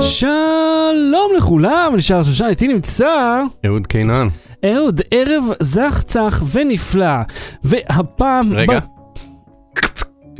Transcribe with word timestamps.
שלום 0.00 1.30
לכולם, 1.36 1.92
נשאר 1.96 2.22
שושן, 2.22 2.44
איתי 2.46 2.68
נמצא 2.68 3.42
אהוד 3.66 3.86
קינן. 3.86 4.28
אהוד, 4.64 5.00
ערב 5.10 5.44
זך 5.60 6.02
צח 6.06 6.42
ונפלא, 6.52 7.16
והפעם... 7.64 8.52
רגע. 8.52 8.80
ב... 8.80 8.82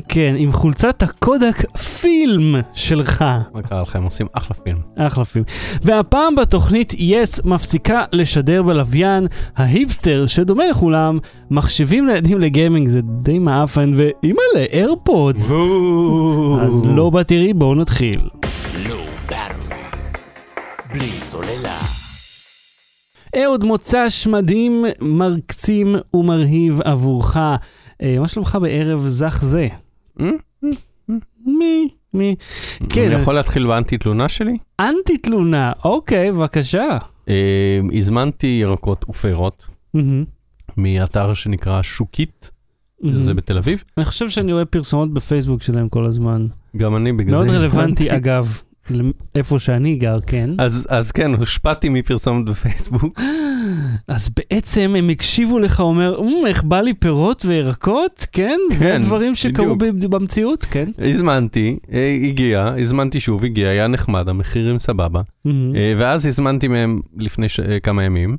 כן, 0.09 0.35
עם 0.39 0.53
חולצת 0.53 1.03
הקודק 1.03 1.77
פילם 1.79 2.61
שלך. 2.73 3.25
מה 3.55 3.63
קרה 3.63 3.83
לכם? 3.83 4.03
עושים 4.03 4.27
אחלה 4.33 4.57
פילם. 4.57 4.79
אחלה 4.99 5.25
פילם. 5.25 5.45
והפעם 5.83 6.35
בתוכנית 6.35 6.95
יס 6.99 7.45
מפסיקה 7.45 8.05
לשדר 8.13 8.63
בלוויין, 8.63 9.27
ההיפסטר 9.57 10.27
שדומה 10.27 10.67
לכולם, 10.67 11.19
מחשבים 11.51 12.07
לילדים 12.07 12.41
לגיימינג 12.41 12.89
זה 12.89 13.01
די 13.23 13.39
מעפן, 13.39 13.91
ואימא'לה, 13.95 14.65
איירפודס. 14.73 15.51
אז 16.63 16.87
לא 16.87 17.11
בתראי, 17.11 17.53
בואו 17.55 17.75
נתחיל. 17.75 18.21
לא. 18.89 19.01
בלי 20.95 21.11
סוללה. 21.11 21.79
אהוד 23.37 23.65
מוצ"ש 23.65 24.27
מדהים, 24.27 24.85
מרקצים 25.01 25.97
ומרהיב 26.15 26.81
עבורך. 26.81 27.37
אה, 28.03 28.17
מה 28.21 28.29
שלומך 28.29 28.59
בערב 28.63 29.09
זך 29.09 29.39
זה? 29.43 29.69
מי? 31.47 31.89
מי? 32.15 32.37
כן, 32.89 33.07
אני 33.07 33.15
יכול 33.15 33.35
להתחיל 33.35 33.67
באנטי 33.67 33.99
תלונה 33.99 34.29
שלי? 34.29 34.59
אנטי 34.81 35.19
תלונה, 35.19 35.73
אוקיי, 35.85 36.33
בבקשה. 36.33 36.99
אה, 37.29 37.81
הזמנתי 37.93 38.59
ירקות 38.63 39.09
ופירות 39.09 39.67
מאתר 40.77 41.35
שנקרא 41.35 41.83
שוקית. 41.83 42.51
זה 43.05 43.35
בתל 43.35 43.59
אביב. 43.59 43.85
אני 43.97 44.05
חושב 44.05 44.29
שאני 44.29 44.53
רואה 44.53 44.65
פרסומות 44.65 45.13
בפייסבוק 45.15 45.63
שלהם 45.63 45.89
כל 45.89 46.07
הזמן. 46.07 46.47
גם 46.77 46.97
אני 46.97 47.13
בגלל 47.13 47.35
מאוד 47.35 47.49
זה 47.49 47.57
רלוונטי, 47.59 47.93
הזמנתי. 47.93 48.17
אגב, 48.17 48.61
איפה 49.35 49.59
שאני 49.59 49.97
גר, 49.97 50.19
כן. 50.27 50.51
אז, 50.59 50.87
אז 50.91 51.13
כן, 51.13 51.35
הושפעתי 51.35 51.89
מפרסומת 51.89 52.45
בפייסבוק. 52.49 53.21
אז 54.09 54.31
בעצם 54.37 54.95
הם 54.99 55.09
הקשיבו 55.09 55.59
לך, 55.59 55.81
אומר, 55.81 56.21
"אמ, 56.21 56.47
איך 56.47 56.63
בא 56.65 56.81
לי 56.81 56.95
פירות 56.95 57.45
וירקות, 57.45 58.27
כן? 58.33 58.59
זה 58.73 58.79
כן, 58.85 59.01
הדברים 59.03 59.35
שקרו 59.35 59.77
בדיוק. 59.77 60.13
במציאות, 60.13 60.65
כן. 60.71 60.89
הזמנתי, 60.99 61.77
אה, 61.93 62.17
הגיע, 62.25 62.75
הזמנתי 62.81 63.21
שוב, 63.21 63.45
הגיע, 63.45 63.69
היה 63.69 63.89
נחמד, 63.89 64.29
המחירים 64.29 64.79
סבבה. 64.79 65.21
אה, 65.47 65.51
ואז 65.99 66.27
הזמנתי 66.27 66.69
מהם 66.69 67.01
לפני 67.17 67.49
ש... 67.49 67.61
אה, 67.61 67.81
כמה 67.81 68.05
ימים, 68.05 68.37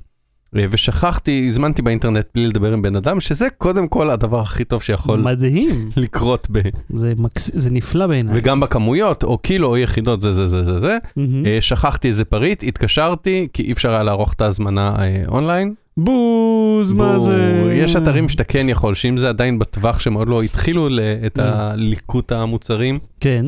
ושכחתי, 0.56 1.46
הזמנתי 1.48 1.82
באינטרנט 1.82 2.26
בלי 2.36 2.48
לדבר 2.48 2.74
עם 2.74 2.82
בן 2.82 2.96
אדם, 2.96 3.20
שזה 3.20 3.48
קודם 3.58 3.88
כל 3.88 4.10
הדבר 4.10 4.40
הכי 4.40 4.64
טוב 4.64 4.82
שיכול 4.84 5.20
מדהים, 5.20 5.90
לקרות 5.98 6.48
ב... 6.52 6.60
זה, 6.96 7.14
מקס... 7.18 7.52
זה 7.54 7.70
נפלא 7.70 8.08
בעיניי. 8.08 8.34
וגם 8.38 8.60
בכמויות, 8.60 9.24
או 9.24 9.38
קילו 9.38 9.68
או 9.68 9.78
יחידות, 9.78 10.22
זה 10.22 10.34
זה 10.34 10.48
זה 10.48 10.64
זה 10.64 10.80
זה. 10.80 10.98
אה, 11.46 11.58
שכחתי 11.62 12.08
איזה 12.08 12.26
פריט, 12.26 12.64
התקשרתי, 12.68 13.48
כי 13.54 13.64
אי 13.64 13.72
אפשר 13.72 13.90
היה 13.92 14.04
לערוך 14.04 14.34
את 14.34 14.42
ההזמנה 14.42 14.96
אה, 15.00 15.24
אונליין. 15.28 15.74
בוז, 15.98 16.92
מה 16.92 17.20
זה? 17.20 17.38
יש 17.76 17.96
אתרים 17.96 18.30
שאתה 18.30 18.44
כן 18.44 18.70
יכול, 18.70 18.96
שאם 18.96 19.18
זה 19.18 19.30
עדיין 19.30 19.60
בטווח 19.60 20.00
שהם 20.00 20.14
עוד 20.14 20.30
לא 20.30 20.42
התחילו 20.42 20.90
ל- 20.90 21.00
את. 21.26 21.40
הליקוט 21.40 22.32
המוצרים, 22.32 23.00
כן, 23.20 23.46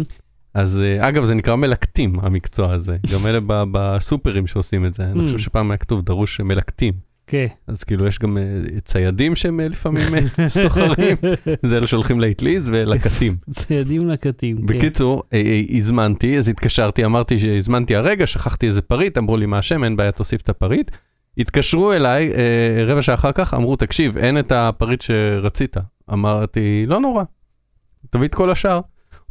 אז 0.53 0.81
אה, 0.81 1.07
אגב, 1.09 1.25
זה 1.25 1.35
נקרא 1.35 1.55
מלקטים, 1.55 2.19
המקצוע 2.21 2.73
הזה. 2.73 2.97
גם 3.13 3.27
אלה 3.27 3.39
ב- 3.47 3.63
בסופרים 3.71 4.47
שעושים 4.47 4.85
את 4.85 4.93
זה. 4.93 5.03
אני 5.03 5.19
Mm. 5.19 5.23
חושב 5.23 5.37
שפעם 5.37 5.71
היה 5.71 5.77
כתוב 5.77 6.01
דרוש 6.01 6.39
מלקטים. 6.41 6.93
כן. 7.27 7.47
אז 7.67 7.83
כאילו 7.83 8.07
יש 8.07 8.19
גם 8.19 8.37
אה, 8.37 8.43
ציידים 8.83 9.35
שהם 9.35 9.59
אה, 9.59 9.67
לפעמים 9.67 10.01
סוחרים, 10.47 11.17
זה 11.63 11.77
אלה 11.77 11.87
שהולכים 11.87 12.21
לאטליז 12.21 12.69
ולקטים. 12.73 13.35
ציידים 13.59 14.01
לקטים. 14.09 14.57
כן. 14.57 14.65
בקיצור, 14.65 15.23
הזמנתי, 15.77 16.37
אז 16.37 16.49
התקשרתי, 16.49 17.05
אמרתי 17.05 17.39
שהזמנתי 17.39 17.95
הרגע, 17.95 18.27
שכחתי 18.27 18.65
איזה 18.65 18.81
פריט, 18.81 19.17
אמרו 19.17 19.37
לי 19.37 19.45
מה 19.45 19.57
השם, 19.57 19.83
אין 19.83 19.95
בעיה, 19.95 20.11
תוסיף 20.11 20.41
את 20.41 20.49
הפריט. 20.49 20.91
התקשרו 21.37 21.93
אליי 21.93 22.31
אה, 22.33 22.83
רבע 22.85 23.01
שעה 23.01 23.15
אחר 23.15 23.31
כך, 23.31 23.53
אמרו, 23.53 23.75
תקשיב, 23.75 24.17
אין 24.17 24.39
את 24.39 24.51
הפריט 24.51 25.01
שרצית. 25.01 25.77
אמרתי, 26.13 26.85
לא 26.87 26.99
נורא, 26.99 27.23
תביא 28.09 28.27
את 28.27 28.35
כל 28.35 28.51
השאר. 28.51 28.79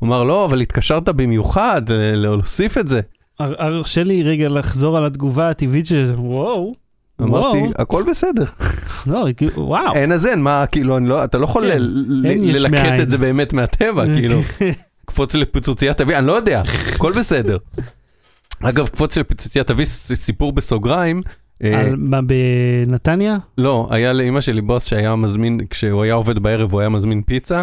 הוא 0.02 0.08
אמר, 0.08 0.22
לא, 0.22 0.44
אבל 0.44 0.60
התקשרת 0.60 1.08
במיוחד 1.08 1.82
אה, 1.90 2.12
להוסיף 2.14 2.78
את 2.78 2.88
זה. 2.88 3.00
הר- 3.40 3.54
הרשה 3.62 4.02
לי 4.04 4.22
רגע 4.22 4.48
לחזור 4.48 4.96
על 4.98 5.04
התגובה 5.06 5.48
הטבעית 5.50 5.86
של 5.86 6.12
וואו. 6.16 6.74
אמרתי. 7.20 7.58
הכל 7.78 8.04
בסדר. 8.10 8.44
לא, 9.06 9.26
כאילו, 9.36 9.52
וואו. 9.66 9.94
אין 9.94 10.12
אז 10.12 10.26
אין, 10.26 10.42
מה, 10.42 10.64
כאילו, 10.72 10.98
לא, 10.98 11.24
אתה 11.24 11.38
לא 11.38 11.44
יכול 11.44 11.70
כן, 11.70 11.76
ללקט. 11.80 13.00
את 13.02 13.10
זה 13.10 13.18
באמת 13.18 13.52
מהטבע, 13.52 14.04
כאילו. 14.06 14.38
קפוץ 15.06 15.34
לפיצוצייה 15.34 15.94
תביא, 15.94 16.18
אני 16.18 16.26
לא 16.26 16.32
יודע, 16.32 16.62
הכל 16.94 17.12
בסדר. 17.18 17.56
אגב, 18.62 18.88
קפוץ 18.88 19.18
לפיצוצייה 19.18 19.64
תביא 19.64 19.84
ס- 19.84 20.12
סיפור 20.14 20.52
בסוגריים. 20.52 21.22
אה, 21.62 21.80
על- 21.80 21.96
מה, 21.98 22.20
בנתניה? 22.22 23.36
לא, 23.58 23.88
היה 23.90 24.12
לאימא 24.12 24.40
שלי 24.40 24.60
בוס 24.60 24.86
שהיה 24.86 25.16
מזמין, 25.16 25.58
כשהוא 25.70 26.02
היה 26.02 26.14
עובד 26.14 26.38
בערב 26.38 26.72
הוא 26.72 26.80
היה 26.80 26.88
מזמין 26.88 27.22
פיצה. 27.22 27.62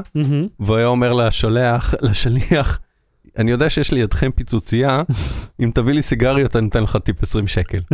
והוא 0.59 0.75
היה 0.77 0.87
אומר 0.87 1.13
לשולח, 1.13 1.93
לשליח, 2.01 2.79
אני 3.37 3.51
יודע 3.51 3.69
שיש 3.69 3.91
לידכם 3.91 4.31
פיצוצייה, 4.31 5.01
אם 5.63 5.71
תביא 5.75 5.93
לי 5.93 6.01
סיגריות 6.01 6.55
אני 6.55 6.67
אתן 6.67 6.83
לך 6.83 6.97
טיפ 7.03 7.23
20 7.23 7.47
שקל. 7.47 7.79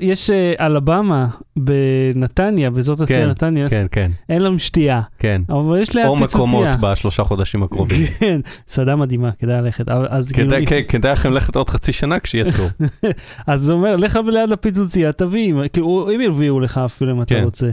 יש- 0.00 0.30
אה, 0.30 0.66
אלבמה 0.66 1.28
בנתניה, 1.56 2.70
באזור 2.70 2.96
תעשייה 2.96 3.18
כן, 3.24 3.28
נתניה, 3.30 3.68
כן, 3.68 3.86
כן, 3.92 4.10
אין 4.28 4.42
להם 4.42 4.58
שתייה, 4.58 5.00
כן. 5.18 5.42
אבל 5.48 5.78
יש 5.78 5.94
ליד 5.96 6.06
או 6.06 6.16
פיצוצייה. 6.16 6.44
מקומות 6.44 6.66
בשלושה 6.80 7.24
חודשים 7.24 7.62
הקרובים. 7.62 8.06
כן, 8.18 8.40
מסעדה 8.68 8.96
מדהימה, 8.96 9.30
כדאי 9.38 9.62
ללכת. 9.62 9.84
כאילו, 10.32 10.50
כדאי- 10.50 10.66
כן, 10.66 10.80
כדאי 10.88 11.12
לכם 11.12 11.32
ללכת 11.32 11.56
עוד 11.56 11.70
חצי 11.70 11.92
שנה 11.92 12.20
כשיהיה 12.20 12.44
טוב. 12.56 12.70
אז 13.46 13.68
הוא 13.68 13.78
אומר, 13.78 13.96
לך 13.96 14.18
ליד 14.26 14.52
הפיצוצייה, 14.52 15.12
תביא, 15.12 15.54
כאילו, 15.72 16.10
הם 16.14 16.20
יביאו 16.20 16.60
לך 16.60 16.78
אפילו 16.78 17.12
אם 17.12 17.22
אתה 17.22 17.34
כן. 17.34 17.44
רוצה. 17.44 17.70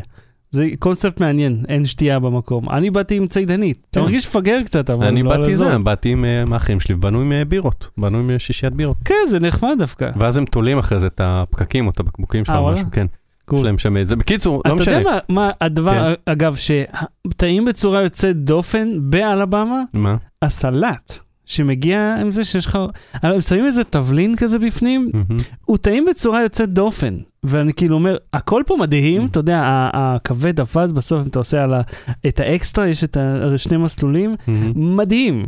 זה 0.56 0.70
קונספט 0.80 1.20
מעניין, 1.20 1.64
אין 1.70 1.86
שתייה 1.86 2.20
במקום. 2.20 2.70
אני 2.70 2.90
באתי 2.90 3.16
עם 3.16 3.28
צידנית. 3.28 3.78
אתה 3.92 4.00
כן. 4.00 4.06
מרגיש 4.06 4.28
מפגר 4.28 4.64
קצת, 4.66 4.90
אבל 4.90 5.08
אני 5.08 5.24
לא 5.24 5.30
באתי 5.30 5.50
לעזור. 5.50 5.70
זה, 5.70 5.78
באתי 5.78 6.10
עם 6.10 6.26
אה, 6.26 6.44
האחים 6.52 6.80
שלי, 6.80 6.96
ובאנו 6.96 7.22
עם 7.22 7.32
אה, 7.32 7.46
בירות, 7.46 7.90
באנו 7.98 8.18
עם 8.18 8.30
אה, 8.30 8.40
שישיית 8.40 8.74
בירות. 8.74 8.98
כן, 9.06 9.16
זה 9.30 9.40
נחמד 9.40 9.76
דווקא. 9.80 10.12
ואז 10.16 10.38
הם 10.38 10.46
תולים 10.46 10.78
אחרי 10.78 11.00
זה 11.00 11.08
את 11.08 11.22
הפקקים 11.24 11.86
או 11.86 11.92
את 11.92 12.00
הבקבוקים 12.00 12.44
וואלה? 12.48 12.76
משהו, 12.76 12.88
כן. 12.92 13.08
יש 13.54 13.62
להם 13.62 13.78
שם 13.78 13.98
את 13.98 14.08
זה. 14.08 14.16
בקיצור, 14.16 14.62
לא 14.66 14.74
אתה 14.74 14.82
משנה. 14.82 14.96
יודע 14.96 15.12
מה, 15.12 15.20
מה 15.30 15.52
הדבר, 15.62 16.16
כן. 16.16 16.32
אגב, 16.32 16.56
שטעים 16.56 17.66
בצורה 17.66 18.02
יוצאת 18.02 18.36
דופן 18.36 18.88
באלבמה? 19.00 19.82
מה? 19.94 20.16
הסלט. 20.42 21.20
שמגיע 21.46 22.16
עם 22.22 22.32
זה 22.32 22.44
שיש 22.44 22.66
לך, 22.66 22.78
הם 23.14 23.42
שמים 23.42 23.66
איזה 23.66 23.84
תבלין 23.84 24.36
כזה 24.36 24.60
בפנים, 24.60 25.10
מהמם. 25.14 25.42
הוא 25.66 25.78
טעים 25.78 26.06
בצורה 26.10 26.42
יוצאת 26.42 26.70
דופן. 26.70 27.18
ואני 27.44 27.74
כאילו 27.74 27.96
אומר, 27.96 28.18
הכל 28.34 28.64
פה 28.68 28.76
מדהים, 28.80 29.26
אתה 29.26 29.40
יודע, 29.40 29.62
הכבד 29.94 30.60
אבז 30.60 30.92
בסוף, 30.92 31.22
אם 31.24 31.28
אתה 31.28 31.40
עושה 31.40 31.64
על 31.64 31.74
ה, 31.74 31.82
את 32.28 32.40
האקסטרה, 32.40 32.88
יש 32.88 33.04
את 33.04 33.18
השני 33.18 33.78
מסלולים, 33.78 34.36
מהמם. 34.48 34.98
מדהים, 34.98 35.46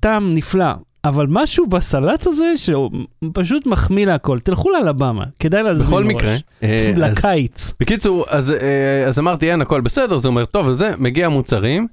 טעם 0.00 0.34
נפלא. 0.34 0.66
אבל 1.04 1.26
משהו 1.28 1.66
בסלט 1.66 2.26
הזה 2.26 2.52
שהוא 2.56 2.90
פשוט 3.32 3.66
מחמיא 3.66 4.06
להכל. 4.06 4.38
תלכו 4.38 4.70
לאלבמה, 4.70 5.24
כדאי 5.38 5.62
להזמין 5.62 5.86
בכל 5.88 6.04
מראש. 6.04 6.14
מקרה, 6.14 6.36
אה, 6.62 6.88
אז- 6.90 6.98
לקיץ. 7.18 7.72
בקיצור, 7.80 8.24
אז, 8.28 8.52
אה, 8.52 9.08
אז 9.08 9.18
אמרתי, 9.18 9.50
אין, 9.50 9.60
הכל 9.62 9.80
בסדר, 9.80 10.18
זה 10.18 10.28
אומר, 10.28 10.44
טוב, 10.44 10.66
וזה, 10.66 10.92
מגיע 10.98 11.28
מוצרים. 11.28 11.86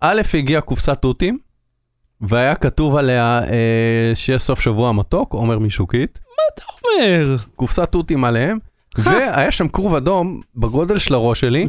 א', 0.00 0.22
הגיעה 0.34 0.60
קופסת 0.60 0.98
תותים, 1.02 1.38
והיה 2.28 2.54
כתוב 2.54 2.96
עליה 2.96 3.40
אה, 3.44 4.14
שיש 4.14 4.42
סוף 4.42 4.60
שבוע 4.60 4.92
מתוק, 4.92 5.32
עומר 5.32 5.58
משוקית, 5.58 6.18
אומר, 6.84 7.36
קופסת 7.56 7.88
תותים 7.92 8.24
עליהם, 8.24 8.58
והיה 8.98 9.50
שם 9.50 9.68
כרוב 9.68 9.94
אדום 9.94 10.40
בגודל 10.56 10.98
של 10.98 11.14
הראש 11.14 11.40
שלי, 11.40 11.66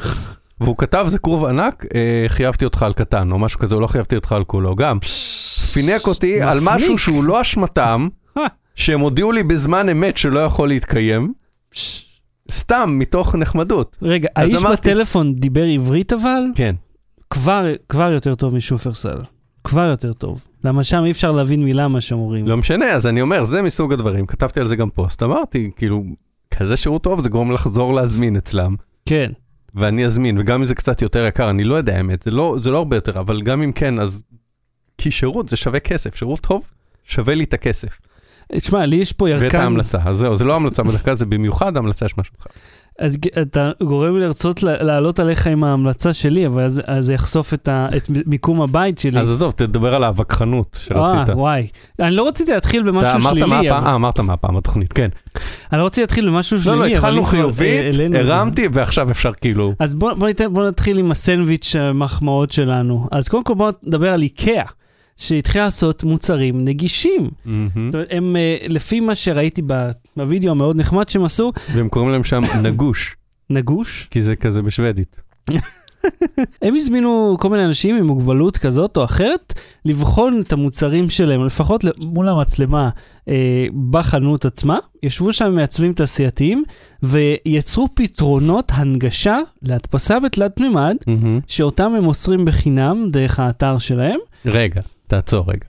והוא 0.62 0.78
כתב, 0.78 1.06
זה 1.10 1.20
כרוב 1.20 1.46
ענק, 1.46 1.86
אה, 1.96 2.26
חייבתי 2.28 2.66
אותך 2.66 2.84
על 2.84 2.94
קטן, 2.94 3.32
או 3.32 3.40
משהו 3.40 3.60
כזה, 3.60 3.76
לא 3.76 3.88
חייבתי 3.88 4.16
אותך 4.16 4.32
על 4.32 4.44
כולו, 4.44 4.76
גם. 4.76 5.00
פינק 5.74 6.08
אותי 6.08 6.42
על 6.42 6.58
מפניק. 6.60 6.74
משהו 6.76 6.98
שהוא 6.98 7.24
לא 7.24 7.42
אשמתם. 7.42 8.08
שהם 8.76 9.00
הודיעו 9.00 9.32
לי 9.32 9.44
בזמן 9.44 9.90
אמת 9.90 10.18
שלא 10.18 10.40
יכול 10.40 10.68
להתקיים, 10.70 11.34
סתם, 12.52 12.96
מתוך 13.00 13.36
נחמדות. 13.36 13.98
רגע, 14.02 14.30
האיש 14.36 14.56
אמרתי- 14.56 14.82
בטלפון 14.90 15.36
דיבר 15.36 15.64
עברית 15.64 16.14
אבל? 16.14 16.42
כן. 16.56 16.76
כבר, 17.30 17.66
כבר 17.90 18.12
יותר 18.12 18.36
טוב 18.36 18.56
משופרסל. 18.56 19.18
כבר 19.66 19.84
יותר 19.84 20.14
טוב. 20.14 20.42
למה 20.64 20.84
שם 20.84 21.04
אי 21.06 21.12
אפשר 21.12 21.32
להבין 21.32 21.64
מילה 21.64 21.88
מה 21.88 22.02
שהם 22.02 22.20
אומרים. 22.20 22.48
לא 22.48 22.58
משנה, 22.58 22.92
אז 22.92 23.08
אני 23.08 23.22
אומר, 23.22 23.46
זה 23.46 23.62
מסוג 23.62 23.94
הדברים, 23.94 24.26
כתבתי 24.26 24.60
על 24.60 24.68
זה 24.68 24.76
גם 24.76 24.90
פוסט, 24.90 25.24
אמרתי, 25.24 25.72
כאילו, 25.76 26.04
כזה 26.54 26.78
שירות 26.78 27.04
טוב, 27.04 27.22
זה 27.22 27.30
גורם 27.30 27.52
לחזור 27.52 27.94
להזמין 27.94 28.36
אצלם, 28.36 28.76
כן. 29.06 29.32
ואני 29.76 30.06
אזמין, 30.06 30.38
וגם 30.38 30.60
אם 30.60 30.66
זה 30.66 30.76
קצת 30.76 31.02
יותר 31.02 31.26
יקר, 31.26 31.50
אני 31.50 31.64
לא 31.64 31.76
יודע 31.76 31.98
האמת, 31.98 32.24
זה 32.24 32.32
לא, 32.32 32.56
זה 32.60 32.72
לא 32.72 32.78
הרבה 32.78 32.98
יותר, 32.98 33.20
אבל 33.20 33.42
גם 33.42 33.62
אם 33.62 33.72
כן, 33.72 34.00
אז... 34.00 34.24
כי 34.98 35.12
שירות 35.12 35.50
זה 35.50 35.58
שווה 35.58 35.80
כסף, 35.80 36.16
שירות 36.16 36.40
טוב 36.40 36.72
שווה 37.04 37.36
לי 37.36 37.44
את 37.44 37.54
הכסף. 37.54 38.00
תשמע, 38.52 38.86
לי 38.86 38.96
יש 38.96 39.14
פה 39.14 39.26
ואת 39.26 39.44
ירקן, 39.44 39.60
ההמלצה, 39.60 39.98
אז 40.06 40.18
זהו, 40.18 40.36
זה 40.36 40.46
לא 40.46 40.56
המלצה 40.56 40.84
בדקה, 40.84 41.16
זה 41.16 41.26
במיוחד 41.26 41.78
המלצה 41.78 42.06
יש 42.06 42.18
משהו 42.18 42.34
אחר. 42.40 42.50
אז 43.00 43.18
אתה 43.42 43.72
גורם 43.84 44.14
לי 44.16 44.22
לרצות 44.22 44.64
לעלות 44.64 45.20
עליך 45.20 45.48
עם 45.48 45.64
ההמלצה 45.64 46.14
שלי, 46.14 46.48
אבל 46.48 46.64
אז 46.64 46.82
אז 46.86 47.06
זה 47.06 47.14
יחשוף 47.14 47.54
את 47.54 47.68
ה- 47.68 47.88
את 47.98 48.04
מיקום 48.26 48.62
הבית 48.62 49.00
שלי. 49.00 49.20
אז 49.20 49.32
עזוב, 49.32 49.52
תדבר 49.52 49.96
על 49.96 50.04
הווכחנות 50.04 50.80
שרצית. 50.84 51.30
אה, 51.30 51.38
וואי. 51.38 51.68
אני 52.00 52.16
לא 52.16 52.28
רציתי 52.28 52.52
להתחיל 52.52 52.84
במשהו 52.84 53.12
אמרת 53.12 53.24
מה 53.24 53.30
שלילי, 53.30 53.46
הפעם? 53.70 53.78
אבל- 53.84 53.88
אה, 53.90 53.96
אמרת 53.96 54.20
מה 54.20 54.34
הפעם 54.34 54.58
בתוכנית, 54.58 54.94
כן. 54.94 55.10
אני 55.74 55.80
לא 55.80 55.86
רציתי 55.86 56.02
להתחיל 56.02 56.30
במשהו 56.30 56.58
לא, 56.58 56.64
שלילי, 56.64 56.78
לא, 56.80 56.86
אבל 56.86 56.94
התחלנו 56.96 57.24
חיובית, 57.24 57.84
אה, 57.84 57.90
את 57.90 57.94
זה. 57.94 58.08
הרמתי, 58.34 58.68
ועכשיו 58.74 59.12
אפשר 59.12 59.32
כאילו... 59.42 59.74
אז 59.80 59.94
בוא, 59.96 60.14
בוא, 60.14 60.28
ניתן, 60.28 60.54
בוא 60.54 60.68
נתחיל 60.68 60.98
עם 60.98 61.12
הסנדוויץ' 61.12 61.76
המחמאות 61.80 62.52
שלנו. 62.52 63.08
אז 63.12 63.28
קודם 63.28 63.44
כל 63.44 63.54
בוא 63.54 63.72
נדבר 63.84 64.10
על 64.12 64.22
איקאה, 64.22 64.64
שהתחילה 65.18 65.66
לעשות 65.66 66.04
מוצרים 66.04 66.66
נגישים. 66.66 67.30
זאת 67.46 67.94
אומרת, 67.94 68.08
הם, 68.12 68.36
אה, 68.36 68.58
לפי 68.70 69.00
מה 69.00 69.16
שראיתי 69.16 69.62
בווידאו 70.18 70.52
המאוד 70.52 70.76
נחמד 70.76 71.10
שהם 71.10 71.26
עשו, 71.26 71.52
והם 71.74 71.90
קוראים 71.90 72.12
להם 72.12 72.24
שם 72.24 72.44
נגוש, 72.64 73.16
נגוש. 73.50 74.08
כי 74.12 74.22
זה 74.22 74.36
כזה 74.36 74.62
בשוודית. 74.62 75.22
הם 76.62 76.76
הזמינו 76.76 77.38
כל 77.40 77.50
מיני 77.50 77.66
אנשים 77.66 77.96
עם 77.96 78.06
מוגבלות 78.06 78.58
כזאת 78.58 78.98
או 78.98 79.04
אחרת, 79.04 79.54
לבחון 79.86 80.42
את 80.42 80.54
המוצרים 80.54 81.10
שלהם, 81.10 81.46
לפחות 81.46 81.86
מול 82.00 82.30
המצלמה 82.30 82.90
אה, 83.28 83.66
בחנות 83.90 84.46
עצמה. 84.46 84.78
ישבו 85.04 85.34
שם 85.34 85.56
מעצבים 85.56 85.94
תעשייתיים, 85.94 86.64
ויצרו 87.04 87.88
פתרונות 87.96 88.72
הנגשה 88.76 89.38
להדפסה 89.62 90.20
בתלת 90.20 90.60
מימד, 90.60 90.96
מהמם. 91.08 91.40
שאותם 91.48 91.94
הם 91.98 92.04
מוסרים 92.04 92.46
בחינם 92.46 93.06
דרך 93.12 93.40
האתר 93.40 93.78
שלהם. 93.78 94.20
רגע, 94.46 94.82
תעצור 95.08 95.52
רגע. 95.52 95.66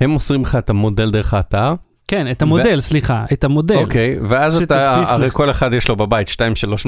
הם 0.00 0.10
מוסרים 0.10 0.42
לך 0.42 0.56
את 0.56 0.70
המודל 0.70 1.10
דרך 1.10 1.34
האתר, 1.34 1.74
כן, 2.08 2.30
את 2.30 2.42
המודל, 2.42 2.80
סליחה, 2.80 3.24
את 3.32 3.44
המודל. 3.44 3.76
אוקיי, 3.76 4.16
ואז 4.28 4.62
אתה, 4.62 4.94
שתדפיס 4.94 5.14
הרי 5.14 5.26
לך. 5.26 5.32
כל 5.32 5.50
אחד 5.50 5.74
יש 5.74 5.88
לו 5.88 5.96
בבית 5.96 6.28
2-3 6.28 6.32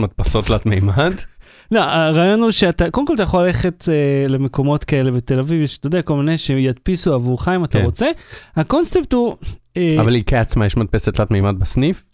מדפסות 0.00 0.46
תלת 0.46 0.66
מימד. 0.66 1.12
לא, 1.72 1.80
הרעיון 1.80 2.40
הוא 2.42 2.50
שאתה, 2.50 2.90
קודם 2.90 3.06
כל 3.06 3.14
אתה 3.14 3.22
יכול 3.22 3.46
ללכת 3.46 3.84
אה, 3.88 4.28
למקומות 4.28 4.84
כאלה 4.84 5.10
בתל 5.10 5.38
אביב, 5.38 5.62
יש, 5.62 5.78
אתה 5.78 5.86
יודע, 5.86 6.02
כל 6.02 6.16
מיני 6.16 6.38
שידפיסו 6.38 7.14
עבורך 7.14 7.48
אם 7.48 7.64
אתה 7.64 7.78
כן. 7.78 7.84
רוצה. 7.84 8.06
הקונספט 8.56 9.12
הוא... 9.12 9.36
אה, 9.76 9.96
אבל 10.00 10.12
לאיקאה 10.12 10.40
עצמה 10.40 10.66
יש 10.66 10.76
מדפסת 10.76 11.14
תלת 11.14 11.30
מימד 11.30 11.58
בסניף, 11.58 12.04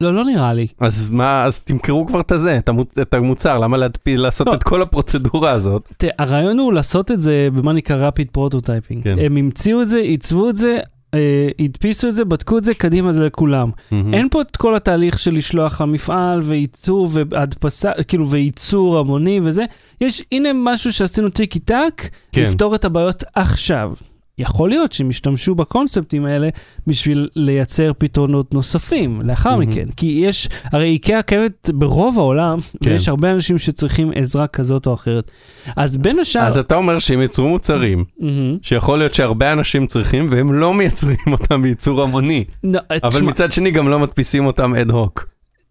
לא, 0.00 0.14
לא 0.14 0.24
נראה 0.24 0.52
לי. 0.52 0.66
אז 0.80 1.08
מה, 1.10 1.44
אז 1.44 1.58
תמכרו 1.60 2.06
כבר 2.06 2.20
את 2.20 2.32
הזה, 2.32 2.58
את 2.58 2.68
המוצ- 2.68 3.02
את 3.02 3.14
המוצר, 3.14 3.58
למה 3.58 3.76
להדפיס, 3.76 4.18
לעשות 4.20 4.46
לא. 4.46 4.54
את 4.54 4.62
כל 4.62 4.82
הפרוצדורה 4.82 5.50
הזאת? 5.52 5.88
תראה, 5.96 6.12
הרעיון 6.18 6.58
הוא 6.58 6.72
לעשות 6.72 7.10
את 7.10 7.20
זה 7.20 7.48
במה 7.54 7.72
נקרא 7.72 8.10
rapid 8.10 8.38
prototyping. 8.38 9.02
כן. 9.04 9.16
הם 9.18 9.36
המציאו 9.36 9.82
את 9.82 9.88
זה, 9.88 9.98
עיצבו 9.98 10.50
את 10.50 10.56
זה, 10.56 10.78
אה, 11.14 11.48
הדפיסו 11.58 12.08
את 12.08 12.14
זה, 12.14 12.24
בדקו 12.24 12.58
את 12.58 12.64
זה, 12.64 12.74
קדימה 12.74 13.12
זה 13.12 13.24
לכולם. 13.26 13.70
אין 14.12 14.28
פה 14.28 14.40
את 14.40 14.56
כל 14.56 14.76
התהליך 14.76 15.18
של 15.18 15.34
לשלוח 15.34 15.80
למפעל 15.80 16.40
וייצור 16.44 17.08
והדפסה, 17.12 17.90
כאילו 18.08 18.30
וייצור 18.30 18.98
המוני 18.98 19.40
וזה. 19.42 19.64
יש, 20.00 20.22
הנה 20.32 20.48
משהו 20.54 20.92
שעשינו 20.92 21.28
טיקי 21.28 21.58
טק, 21.58 22.02
כן. 22.32 22.42
לפתור 22.42 22.74
את 22.74 22.84
הבעיות 22.84 23.24
עכשיו. 23.34 23.92
יכול 24.38 24.68
להיות 24.68 24.92
שהם 24.92 25.10
ישתמשו 25.10 25.54
בקונספטים 25.54 26.24
האלה 26.24 26.48
בשביל 26.86 27.28
לייצר 27.36 27.92
פתרונות 27.98 28.54
נוספים 28.54 29.20
לאחר 29.24 29.50
מהמם. 29.50 29.70
מכן. 29.70 29.86
כי 29.96 30.06
יש, 30.06 30.48
הרי 30.64 30.88
איקאה 30.88 31.22
קיימת 31.22 31.70
ברוב 31.74 32.18
העולם, 32.18 32.58
כן. 32.82 32.90
ויש 32.90 33.08
הרבה 33.08 33.30
אנשים 33.30 33.58
שצריכים 33.58 34.10
עזרה 34.14 34.46
כזאת 34.46 34.86
או 34.86 34.94
אחרת. 34.94 35.30
אז 35.76 35.96
בין 35.96 36.18
השאר... 36.18 36.42
אז 36.42 36.58
אתה 36.58 36.74
אומר 36.76 36.98
שהם 36.98 37.22
יצרו 37.22 37.48
מוצרים, 37.48 38.04
מהמם. 38.18 38.58
שיכול 38.62 38.98
להיות 38.98 39.14
שהרבה 39.14 39.52
אנשים 39.52 39.86
צריכים, 39.86 40.28
והם 40.30 40.52
לא 40.52 40.74
מייצרים 40.74 41.18
אותם 41.32 41.62
בייצור 41.62 42.02
המוני. 42.02 42.44
לא, 42.64 42.80
אבל 42.90 43.10
תשמע, 43.10 43.30
מצד 43.30 43.52
שני 43.52 43.70
גם 43.70 43.88
לא 43.88 43.98
מדפיסים 43.98 44.46
אותם 44.46 44.74
אד 44.74 44.90
הוק. 44.90 45.26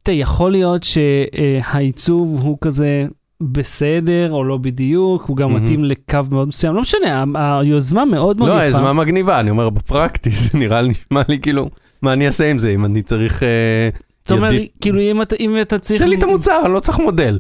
יכול 0.10 0.52
להיות 0.52 0.84
שהעיצוב 0.84 2.42
הוא 2.42 2.58
כזה 2.62 3.06
בסדר 3.52 4.32
או 4.32 4.44
לא 4.44 4.58
בדיוק, 4.58 5.24
הוא 5.26 5.38
גם 5.38 5.52
מהמם. 5.54 5.64
מתאים 5.64 5.84
לקו 5.86 6.20
מאוד 6.32 6.48
מסוים, 6.48 6.76
לא 6.76 6.82
משנה, 6.82 7.24
היוזמה 7.60 8.06
מאוד 8.06 8.38
מאוד 8.38 8.50
לא, 8.50 8.54
יפה. 8.54 8.64
היוזמה 8.64 8.94
מגניבה, 8.94 9.40
אני 9.40 9.50
אומר 9.50 9.70
בפרקטי, 9.70 10.30
זה 10.32 10.50
נראה 10.54 10.82
לי, 10.82 10.90
נשמע 10.90 11.22
לי 11.30 11.40
כאילו, 11.40 11.70
מה 12.02 12.14
אני 12.14 12.28
אעשה 12.28 12.52
עם 12.52 12.60
זה, 12.60 12.70
אם 12.70 12.86
אני 12.86 13.02
צריך... 13.02 13.44
אה, 13.44 13.90
אתה 14.24 14.34
אומר, 14.34 14.54
ידית- 14.54 14.72
כאילו 14.82 15.00
אם 15.00 15.22
אתה, 15.22 15.36
אם 15.40 15.58
אתה 15.62 15.80
צריך... 15.80 16.02
תן 16.02 16.10
לי 16.10 16.16
את 16.16 16.24
המוצר, 16.24 16.62
אני 16.66 16.74
לא 16.74 16.80
צריך 16.80 17.00
מודל. 17.00 17.40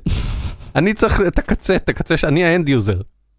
אני 0.76 0.94
צריך 0.94 1.22
את 1.28 1.40
הקצה, 1.40 1.76
את 1.76 1.90
הקצה, 1.90 2.18
שאני 2.18 2.46
ה 2.45 2.51
end 2.51 2.69
user. 2.69 2.98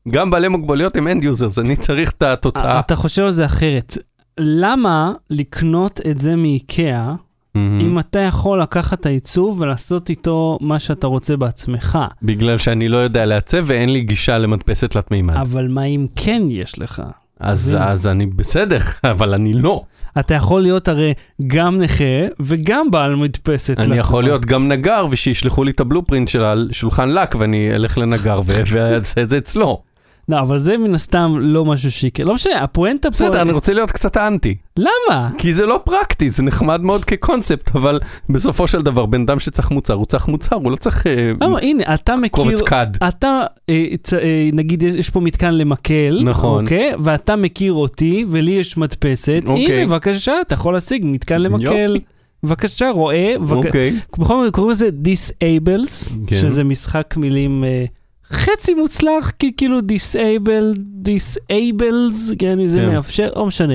גם 0.09 0.31
בעלי 0.31 0.49
מוגבלויות 0.49 0.97
הם 0.97 1.09
end 1.09 1.25
users, 1.25 1.59
אני 1.59 1.77
צריך 1.77 2.11
את 2.11 2.23
התוצאה. 2.23 2.79
אתה 2.81 2.97
חושב 2.97 3.23
על 3.25 3.31
זה 3.31 3.45
אחרת. 3.45 3.99
למה 4.39 5.13
לקנות 5.31 6.01
את 6.11 6.19
זה 6.19 6.37
מאיקאה, 6.37 7.15
מהמם. 7.55 7.81
אם 7.81 7.99
אתה 7.99 8.19
יכול 8.19 8.63
לקחת 8.63 9.01
את 9.01 9.07
העיצוב 9.07 9.61
ולעשות 9.61 10.11
איתו 10.11 10.59
מה 10.61 10.79
שאתה 10.79 11.07
רוצה 11.07 11.37
בעצמך? 11.37 11.99
בגלל 12.23 12.59
שאני 12.59 12.89
לא 12.89 12.97
יודע 12.97 13.27
לעצב 13.27 13.65
ואין 13.67 13.93
לי 13.93 14.01
גישה 14.01 14.39
למדפסת 14.39 14.91
תלת 14.91 15.11
מימד. 15.11 15.37
אבל 15.37 15.69
מה 15.69 15.85
אם 15.85 16.07
כן 16.17 16.43
יש 16.51 16.79
לך? 16.79 17.03
אז. 17.41 17.77
אז 17.81 18.07
אני 18.07 18.27
בסדר, 18.27 18.79
אבל 19.13 19.35
אני 19.35 19.53
לא. 19.53 19.83
אתה 20.19 20.35
יכול 20.35 20.63
להיות 20.63 20.89
הרי 20.89 21.15
גם 21.47 21.79
נכה 21.79 22.05
וגם 22.41 22.91
בעל 22.91 23.15
מדפסת. 23.15 23.79
אני 23.79 23.83
לתנועה. 23.83 24.01
יכול 24.01 24.25
להיות 24.25 24.47
גם 24.47 24.69
נגר 24.69 25.07
ושישלחו 25.11 25.65
לי 25.65 25.71
את 25.71 25.81
הבלופרינט 25.81 26.29
של 26.29 26.45
השולחן 26.45 27.09
לק 27.09 27.35
ואני 27.35 27.75
אלך 27.75 27.99
לנגר 27.99 28.41
ואעשה 28.47 29.23
את 29.23 29.29
זה 29.29 29.39
אצלו. 29.39 29.83
לא, 30.29 30.41
אבל 30.41 30.59
זה 30.59 30.77
מן 30.79 30.95
הסתם 30.95 31.37
לא 31.41 31.65
משהו 31.65 31.91
שיקרה. 31.93 32.27
לא 32.27 32.35
משנה, 32.35 32.63
הפואנטה 32.63 33.09
פה... 33.11 33.15
בסדר, 33.15 33.43
אני 33.43 33.53
רוצה 33.53 33.75
להיות 33.75 33.91
קצת 33.91 34.17
אנטי. 34.17 34.55
למה? 34.77 35.31
כי 35.39 35.55
זה 35.55 35.67
לא 35.67 35.81
פרקטי, 35.85 36.31
זה 36.31 36.43
נחמד 36.43 36.81
מאוד 36.81 37.05
כקונספט, 37.05 37.77
אבל 37.77 38.01
בסופו 38.29 38.69
של 38.69 38.83
דבר, 38.83 39.07
בן 39.07 39.21
אדם 39.21 39.39
שצריך 39.39 39.71
מוצר, 39.71 39.95
הוא 39.95 40.07
צריך 40.07 40.29
מוצר, 40.29 40.57
הוא 40.57 40.71
לא 40.71 40.77
צריך 40.77 41.07
אה, 41.07 41.31
למה, 41.41 41.59
הנה, 41.59 41.95
אתה 41.95 42.17
מכיר... 42.17 42.45
קובץ 42.45 42.61
קד. 42.63 42.87
אתה, 43.09 43.41
אה, 43.69 43.87
צ- 44.03 44.15
אה, 44.15 44.49
נגיד, 44.53 44.83
יש, 44.83 44.95
יש 44.95 45.11
פה 45.11 45.21
מתקן 45.21 45.55
למקל, 45.55 46.21
נכון. 46.25 46.65
אוקיי? 46.65 46.93
ואתה 46.99 47.37
מכיר 47.37 47.73
אותי, 47.73 48.25
ולי 48.29 48.51
יש 48.51 48.77
מדפסת. 48.77 49.43
אוקיי. 49.47 49.67
הנה, 49.67 49.87
בבקשה, 49.87 50.33
אתה 50.41 50.55
יכול 50.55 50.75
להשיג 50.75 51.03
מתקן 51.07 51.41
למקל. 51.43 51.63
יופי. 51.95 52.05
בבקשה, 52.43 52.91
רואה. 52.91 53.35
אוקיי. 53.51 53.95
בכל 54.19 54.37
מקרה, 54.39 54.51
קוראים 54.51 54.71
לזה 54.71 54.89
Disables, 55.05 56.13
כן. 56.27 56.37
שזה 56.37 56.65
משחק 56.65 57.15
מילים 57.17 57.65
אה, 57.65 57.85
חצי 58.31 58.75
מוצלח, 58.75 59.31
כי 59.39 59.53
כאילו 59.57 59.79
Disable, 59.79 60.79
Disables, 61.05 62.35
כן, 62.39 62.69
זה 62.69 62.79
כן. 62.79 62.93
מאפשר, 62.95 63.31
לא 63.37 63.47
משנה. 63.47 63.75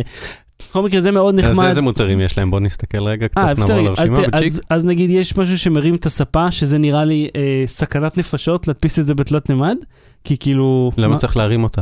בכל 0.70 0.82
מקרה, 0.84 1.02
זה 1.02 1.12
מאוד 1.12 1.40
אז 1.40 1.46
נחמד. 1.46 1.66
איזה 1.66 1.82
מוצרים 1.82 2.20
יש 2.20 2.38
להם? 2.38 2.52
בוא 2.52 2.60
נסתכל 2.60 3.04
רגע, 3.04 3.28
קצת 3.28 3.38
אה, 3.38 3.54
נעבור 3.54 3.64
אז, 3.64 3.86
לרשימה 3.86 4.28
בצ'יק. 4.28 4.54
אז, 4.54 4.62
אז 4.70 4.86
נגיד 4.86 5.10
יש 5.10 5.38
משהו 5.38 5.58
שמרים 5.58 5.96
את 5.96 6.06
הספה, 6.06 6.52
שזה 6.52 6.78
נראה 6.78 7.06
לי 7.06 7.30
אה, 7.36 7.64
סכנת 7.66 8.18
נפשות 8.18 8.68
להדפיס 8.68 9.00
את 9.00 9.08
זה 9.08 9.16
בתלת 9.16 9.50
מימד, 9.50 9.78
כי 10.24 10.38
כאילו... 10.38 10.92
למה 10.98 11.14
מה? 11.14 11.18
צריך 11.18 11.38
להרים 11.38 11.64
אותה? 11.64 11.82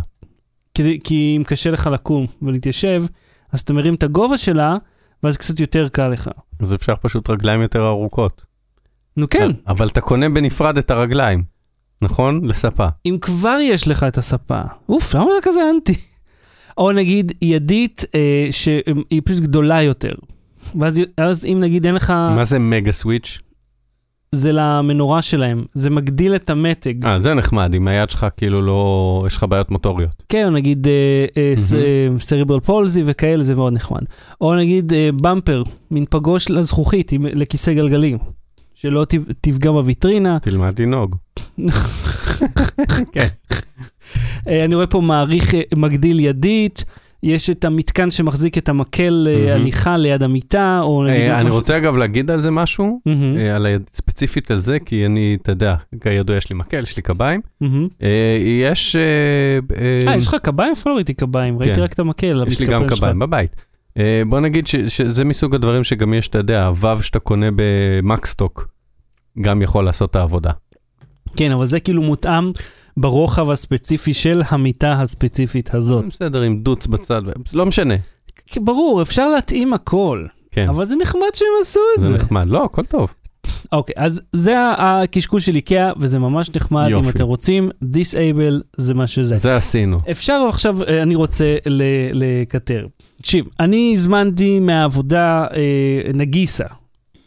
כי, 0.74 1.00
כי 1.04 1.34
אם 1.38 1.44
קשה 1.44 1.72
לך 1.72 1.90
לקום 1.94 2.26
ולהתיישב, 2.42 3.04
אז 3.52 3.60
אתה 3.60 3.74
מרים 3.74 3.94
את 3.94 4.04
הגובה 4.04 4.38
שלה, 4.38 4.78
ואז 5.24 5.38
קצת 5.38 5.60
יותר 5.60 5.88
קל 5.88 6.08
לך. 6.08 6.30
אז 6.60 6.74
אפשר 6.74 6.94
פשוט 7.02 7.30
רגליים 7.30 7.62
יותר 7.62 7.88
ארוכות. 7.88 8.46
נו 9.18 9.30
כן, 9.30 9.50
אבל 9.68 9.88
אתה 9.88 10.02
קונה 10.02 10.30
בנפרד 10.30 10.78
את 10.78 10.92
הרגליים, 10.92 11.44
נכון? 12.02 12.46
לספה. 12.46 12.88
אם 13.06 13.18
כבר 13.22 13.58
יש 13.62 13.88
לך 13.88 14.04
את 14.04 14.18
הספה, 14.18 14.62
אוף, 14.90 15.16
למה 15.16 15.26
זה 15.26 15.50
כזה 15.50 15.60
אנטי? 15.76 15.94
או 16.78 16.92
נגיד 16.92 17.32
ידית 17.42 18.06
אה, 18.16 18.48
שהיא 18.52 19.22
פשוט 19.26 19.40
גדולה 19.40 19.82
יותר. 19.82 20.12
ואז 20.80 21.00
אז 21.18 21.46
אם 21.46 21.58
נגיד 21.60 21.86
אין 21.86 21.96
לך, 21.96 22.10
מה 22.10 22.46
זה 22.46 22.60
מגה 22.60 22.92
סוויץ'? 22.92 23.40
זה 24.32 24.52
למנורה 24.52 25.22
שלהם, 25.22 25.64
זה 25.74 25.90
מגדיל 25.90 26.36
את 26.36 26.50
המתג. 26.50 27.06
אה, 27.06 27.20
זה 27.20 27.34
נחמד, 27.34 27.74
עם 27.74 27.88
היד 27.88 28.10
שלך 28.10 28.28
כאילו 28.38 28.62
לא... 28.62 29.24
יש 29.28 29.36
לך 29.38 29.44
בעיות 29.50 29.72
מוטוריות. 29.72 30.24
כן, 30.30 30.46
או 30.46 30.50
נגיד 30.50 30.88
סריברל 32.20 32.60
פולזי 32.60 33.04
וכאלה, 33.06 33.44
זה 33.44 33.56
מאוד 33.56 33.74
נחמד. 33.74 34.02
או 34.42 34.56
נגיד 34.56 34.94
אה, 34.94 35.10
במפר, 35.22 35.64
מין 35.92 36.06
פגוש 36.10 36.50
לזכוכית 36.50 37.12
עם- 37.12 37.26
לכיסא 37.26 37.74
גלגלים, 37.74 38.18
שלא 38.80 39.06
תפגע 39.42 39.72
בוויטרינה. 39.72 40.40
תלמד 40.40 40.82
לנהוג. 40.82 41.16
כן. 43.12 43.28
אה, 44.48 44.66
אני 44.66 44.76
רואה 44.76 44.88
פה 44.88 45.02
מעריך 45.02 45.56
אה, 45.56 45.62
מגדיל 45.76 46.20
ידית, 46.20 46.86
יש 47.24 47.50
את 47.50 47.66
המתקן 47.66 48.12
שמחזיק 48.12 48.58
את 48.58 48.70
המקל 48.70 49.28
מהמם. 49.34 49.62
הליכה 49.62 49.98
ליד 49.98 50.24
המיטה, 50.24 50.80
או 50.84 50.88
עוד 50.88 51.08
אני 51.10 51.44
משהו- 51.44 51.56
רוצה 51.56 51.78
אגב 51.78 51.96
להגיד 51.96 52.32
על 52.32 52.40
זה 52.40 52.52
משהו, 52.52 53.00
אה, 53.08 53.56
על 53.56 53.66
היד- 53.66 53.90
ספציפית 53.94 54.52
על 54.52 54.60
זה, 54.60 54.80
כי 54.80 55.06
אני, 55.06 55.38
אתה 55.42 55.52
יודע, 55.52 55.76
כידוע 56.02 56.36
יש 56.38 56.50
לי 56.50 56.56
מקל, 56.56 56.84
יש 56.84 56.98
לי 56.98 57.02
קביים. 57.04 57.42
אה, 57.64 57.68
יש... 58.72 58.96
אה, 58.96 60.16
יש 60.18 60.28
לך 60.28 60.36
קביים? 60.44 60.70
איפה 60.70 60.90
לא 60.90 60.96
ראיתי 60.96 61.14
קביים? 61.14 61.58
ראיתי 61.60 61.76
כן. 61.76 61.82
רק 61.82 61.94
את 61.94 62.00
המקל. 62.00 62.44
יש 62.48 62.60
לי 62.60 62.66
גם. 62.66 62.88
קביים 62.88 63.20
בבית. 63.20 63.52
אה, 63.98 64.22
בוא 64.30 64.40
נגיד 64.40 64.68
ש- 64.68 64.76
שזה 64.76 65.26
מסוג 65.26 65.56
הדברים 65.56 65.84
שגם 65.84 66.14
יש, 66.14 66.28
אתה 66.28 66.38
יודע, 66.38 66.66
הוו 66.68 67.04
שאתה 67.04 67.20
קונה 67.20 67.48
במקסטוק, 67.56 68.68
גם 69.42 69.62
יכול 69.62 69.86
לעשות 69.86 70.12
את 70.12 70.16
העבודה. 70.16 70.52
כן, 71.36 71.52
אבל 71.52 71.66
זה 71.66 71.80
כאילו 71.80 72.02
מותאם 72.02 72.52
ברוחב 72.98 73.50
הספציפי 73.50 74.14
של 74.14 74.42
המיטה 74.50 74.92
הספציפית 75.02 75.74
הזאת. 75.76 76.06
בסדר, 76.06 76.42
עם 76.42 76.58
דוץ 76.60 76.88
בצד, 76.88 77.22
לא 77.54 77.66
משנה. 77.66 77.94
ברור, 78.58 79.02
אפשר 79.02 79.30
להתאים 79.30 79.74
הכל, 79.74 80.26
כן, 80.52 80.70
אבל 80.70 80.86
זה 80.86 80.96
נחמד 80.96 81.22
שהם 81.34 81.48
עשו 81.62 81.80
את 81.98 82.02
זה 82.02 82.08
זה. 82.08 82.16
נחמד. 82.16 82.48
לא, 82.48 82.64
הכל 82.64 82.86
טוב. 82.86 83.14
אוקיי, 83.72 83.96
אז 83.98 84.22
זה 84.34 84.56
הקשקוש 84.78 85.46
של 85.46 85.56
איקאה, 85.56 85.92
וזה 86.00 86.20
ממש 86.20 86.50
נחמד, 86.56 86.86
אם 86.86 86.90
יופי. 86.90 87.10
אתם 87.10 87.24
רוצים, 87.24 87.70
disable 87.84 88.64
זה 88.78 88.94
מה 88.94 89.08
שזה. 89.08 89.38
זה 89.38 89.56
עשינו. 89.56 89.98
אפשר 90.12 90.46
עכשיו, 90.50 90.84
אה, 90.84 91.02
אני 91.02 91.16
רוצה 91.16 91.58
לקטר. 92.14 92.88
תקשיב, 93.22 93.46
אני 93.60 93.92
הזמנתי 93.94 94.60
מהעבודה 94.60 95.46
אה, 95.56 96.12
נגיסה, 96.14 96.66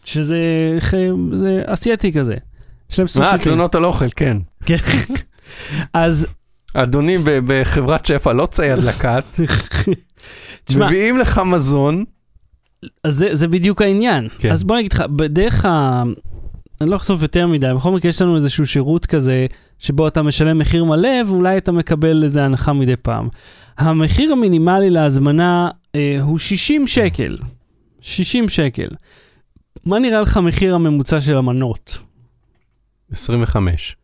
שזה 0.05 0.39
זה 1.33 1.63
אסייתי 1.67 2.13
כזה. 2.13 2.35
יש 2.91 2.99
להם 2.99 3.09
אה, 3.21 3.31
של... 3.31 3.39
תלונות 3.39 3.75
על 3.75 3.85
אוכל, 3.85 4.09
כן. 4.17 4.37
כן. 4.67 4.77
אז 5.95 6.35
אדוני 6.75 7.19
בחברת 7.47 8.07
שפע 8.07 8.33
לא 8.33 8.47
צייד 8.47 8.79
לקט, 8.79 9.41
מביאים 10.77 11.19
לך 11.19 11.41
מזון, 11.47 12.05
אז 13.05 13.15
זה, 13.15 13.35
זה 13.35 13.49
בדיוק 13.49 13.83
העניין. 13.83 14.29
כן. 14.39 14.51
אז 14.51 14.65
בוא 14.65 14.77
נגיד 14.77 14.93
לך, 14.93 15.01
בדרך 15.01 15.65
ה... 15.65 16.03
אני 16.81 16.91
לא 16.91 16.97
אחשוף 16.97 17.23
יותר 17.23 17.47
מדי, 17.47 17.67
בכל 17.77 17.93
מקרה 17.93 18.09
יש 18.09 18.23
לנו 18.23 18.37
איזשהו 18.37 18.67
שירות 18.67 19.07
כזה, 19.07 19.47
שבו 19.79 20.09
אתה 20.09 20.23
משלם 20.23 20.59
מחיר 20.59 20.85
מלא, 20.85 21.09
ואולי 21.27 21.59
אתה 21.59 21.73
מקבל 21.73 22.25
איזה 22.25 22.45
הנחה 22.45 22.73
מדי 22.73 22.97
פעם. 22.97 23.29
המחיר 23.79 24.33
המינימלי 24.33 24.91
להזמנה 24.91 25.71
אה, 25.95 26.19
הוא 26.23 26.39
60 26.39 26.87
שקל. 26.87 27.39
60 28.01 28.49
שקל. 28.49 28.89
מה 29.87 29.99
נראה 29.99 30.21
לך 30.21 30.37
המחיר 30.37 30.75
הממוצע 30.75 31.21
של 31.21 31.37
המנות? 31.37 31.99
25. 33.13 33.97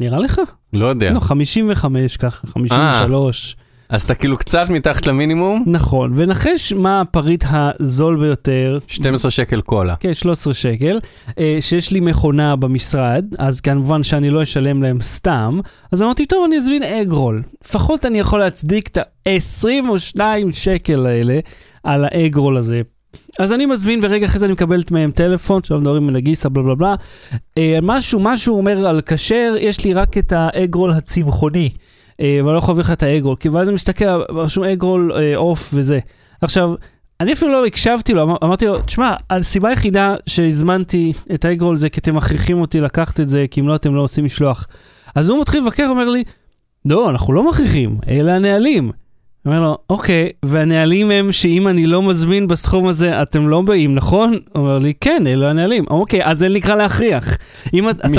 נראה 0.00 0.18
לך? 0.18 0.40
לא 0.72 0.86
יודע. 0.86 1.10
לא, 1.12 1.20
55 1.20 2.16
ככה, 2.16 2.46
53. 2.46 3.56
אז 3.90 4.02
אתה 4.02 4.14
כאילו 4.14 4.38
קצת 4.38 4.66
מתחת 4.68 5.06
למינימום, 5.06 5.64
נכון, 5.66 6.12
ונחש 6.16 6.72
מה 6.72 7.00
הפריט 7.00 7.44
הזול 7.50 8.20
ביותר 8.20 8.78
12 8.86 9.30
שקל 9.30 9.60
קולה. 9.60 9.94
כן, 10.00 10.14
13 10.14 10.54
שקל, 10.54 10.98
אה, 11.38 11.58
שיש 11.60 11.90
לי 11.90 12.00
מכונה 12.00 12.56
במשרד, 12.56 13.24
אז 13.38 13.60
כמובן 13.60 14.02
שאני 14.02 14.30
לא 14.30 14.42
אשלם 14.42 14.82
להם 14.82 15.02
סתם, 15.02 15.60
אז 15.92 16.02
אמרתי, 16.02 16.26
טוב, 16.26 16.44
אני 16.44 16.56
אזמין 16.56 16.82
אגרול. 16.82 17.42
לפחות 17.64 18.06
אני 18.06 18.18
יכול 18.18 18.40
להצדיק 18.40 18.88
את 18.88 18.98
ה-22 18.98 20.20
שקל 20.50 21.06
האלה 21.06 21.38
על 21.84 22.04
האגרול 22.04 22.56
הזה. 22.56 22.82
אז 23.38 23.52
אני 23.52 23.66
מזמין, 23.66 24.00
ורגע 24.02 24.26
אחרי 24.26 24.38
זה 24.38 24.46
אני 24.46 24.52
מקבלת 24.52 24.90
מהם 24.90 25.10
טלפון, 25.10 25.62
שלא 25.62 25.80
מדברים 25.80 26.06
מנגיסה, 26.06 26.48
בלה 26.48 26.62
בלה 26.62 26.74
בלה. 26.74 26.94
אה, 27.58 27.78
משהו, 27.82 28.20
משהו 28.20 28.56
אומר 28.56 28.86
על 28.86 29.00
כשר, 29.06 29.54
יש 29.58 29.84
לי 29.84 29.94
רק 29.94 30.18
את 30.18 30.32
האגרול 30.36 30.90
הצמחוני. 30.90 31.70
אה, 32.20 32.40
ואני 32.44 32.52
לא 32.52 32.58
יכול 32.58 32.72
להביא 32.72 32.84
לך 32.84 32.90
את 32.90 33.02
האגרול, 33.02 33.36
כי 33.36 33.48
ואז 33.48 33.68
אני 33.68 33.74
מסתכל, 33.74 34.22
רשום 34.28 34.64
אגרול 34.64 35.12
אה, 35.12 35.36
עוף 35.36 35.70
וזה. 35.74 35.98
עכשיו, 36.42 36.74
אני 37.20 37.32
אפילו 37.32 37.52
לא 37.52 37.66
הקשבתי 37.66 38.14
לו, 38.14 38.22
אמר, 38.22 38.36
אמרתי 38.44 38.66
לו, 38.66 38.80
תשמע, 38.80 39.14
הסיבה 39.30 39.68
היחידה 39.68 40.14
שהזמנתי 40.26 41.12
את 41.34 41.44
האגרול 41.44 41.76
זה 41.76 41.88
כי 41.88 42.00
אתם 42.00 42.14
מכריחים 42.14 42.60
אותי 42.60 42.80
לקחת 42.80 43.20
את 43.20 43.28
זה, 43.28 43.46
כי 43.50 43.60
אם 43.60 43.68
לא 43.68 43.74
אתם 43.74 43.94
לא 43.94 44.00
עושים 44.00 44.24
משלוח. 44.24 44.66
אז 45.14 45.28
הוא 45.28 45.40
מתחיל 45.40 45.60
לבקר, 45.60 45.86
אומר 45.88 46.08
לי, 46.08 46.24
לא, 46.84 47.10
אנחנו 47.10 47.32
לא 47.32 47.50
מכריחים, 47.50 47.98
אלה 48.08 48.36
הנהלים. 48.36 48.92
אומר 49.46 49.60
לו, 49.60 49.78
אוקיי, 49.90 50.28
והנהלים 50.44 51.10
הם 51.10 51.32
שאם 51.32 51.68
אני 51.68 51.86
לא 51.86 52.02
מזמין 52.02 52.48
בסכום 52.48 52.86
הזה, 52.86 53.22
אתם 53.22 53.48
לא 53.48 53.60
באים, 53.60 53.94
נכון? 53.94 54.34
אומר 54.54 54.78
לי, 54.78 54.92
כן, 55.00 55.26
אלה 55.26 55.50
הנהלים. 55.50 55.84
אוקיי, 55.90 56.24
אז 56.24 56.38
זה 56.38 56.48
נקרא 56.48 56.74
להכריח. 56.74 57.36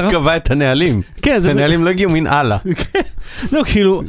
מי. 0.06 0.12
קבע 0.12 0.38
את 0.38 0.52
הנהלים? 0.52 1.02
כן, 1.22 1.40
זה... 1.40 1.52
הנהלים 1.52 1.84
לא 1.84 1.90
הגיעו 1.90 2.12
מן 2.12 2.28
הלאה. 2.28 2.58
לא, 3.52 3.64
כאילו, 3.66 4.02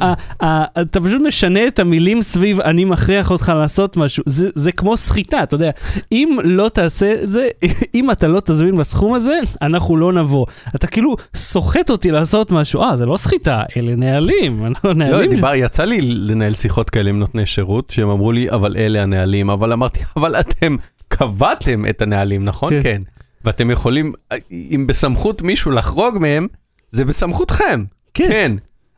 אתה 0.81 1.01
פשוט 1.01 1.21
משנה 1.21 1.67
את 1.67 1.79
המילים 1.79 2.21
סביב 2.21 2.61
אני 2.61 2.85
מכריח 2.85 3.31
אותך 3.31 3.51
לעשות 3.55 3.97
משהו. 3.97 4.23
זה, 4.27 4.49
זה 4.55 4.71
כמו 4.71 4.97
סחיטה, 4.97 5.43
אתה 5.43 5.55
יודע. 5.55 5.71
אם 6.11 6.37
לא 6.43 6.69
תעשה 6.69 7.15
זה, 7.23 7.47
אם 7.95 8.11
אתה 8.11 8.27
לא 8.27 8.39
תזמין 8.39 8.77
בסכום 8.77 9.13
הזה, 9.13 9.39
אנחנו 9.61 9.97
לא 9.97 10.13
נבוא. 10.13 10.45
אתה 10.75 10.87
כאילו 10.87 11.15
סוחט 11.35 11.89
אותי 11.89 12.11
לעשות 12.11 12.51
משהו. 12.51 12.81
אה, 12.81 12.97
זה 12.97 13.05
לא 13.05 13.17
סחיטה, 13.17 13.63
אלה 13.77 13.95
נהלים. 13.95 14.65
לא 14.83 14.93
לא. 14.93 15.25
דיבר, 15.25 15.55
יצא 15.55 15.83
לי 15.83 16.01
לנהל 16.01 16.53
שיחות 16.53 16.89
כאלה 16.89 17.09
עם 17.09 17.19
נותני 17.19 17.45
שירות, 17.45 17.89
שהם 17.89 18.09
אמרו 18.09 18.31
לי, 18.31 18.49
אבל 18.49 18.75
אלה 18.77 19.03
הנהלים, 19.03 19.49
אבל 19.49 19.73
אמרתי, 19.73 19.99
אבל 20.17 20.35
אתם 20.35 20.75
קבעתם 21.07 21.85
את 21.89 22.01
הנהלים, 22.01 22.45
נכון? 22.45 22.73
כן. 22.73 22.81
כן. 22.83 23.01
ואתם 23.45 23.71
יכולים, 23.71 24.13
אם 24.51 24.85
בסמכות 24.87 25.41
מישהו 25.41 25.71
לחרוג 25.71 26.17
מהם, 26.17 26.47
זה 26.91 27.05
בסמכותכם. 27.05 27.83
כן, 28.13 28.27
כן. 28.29 28.51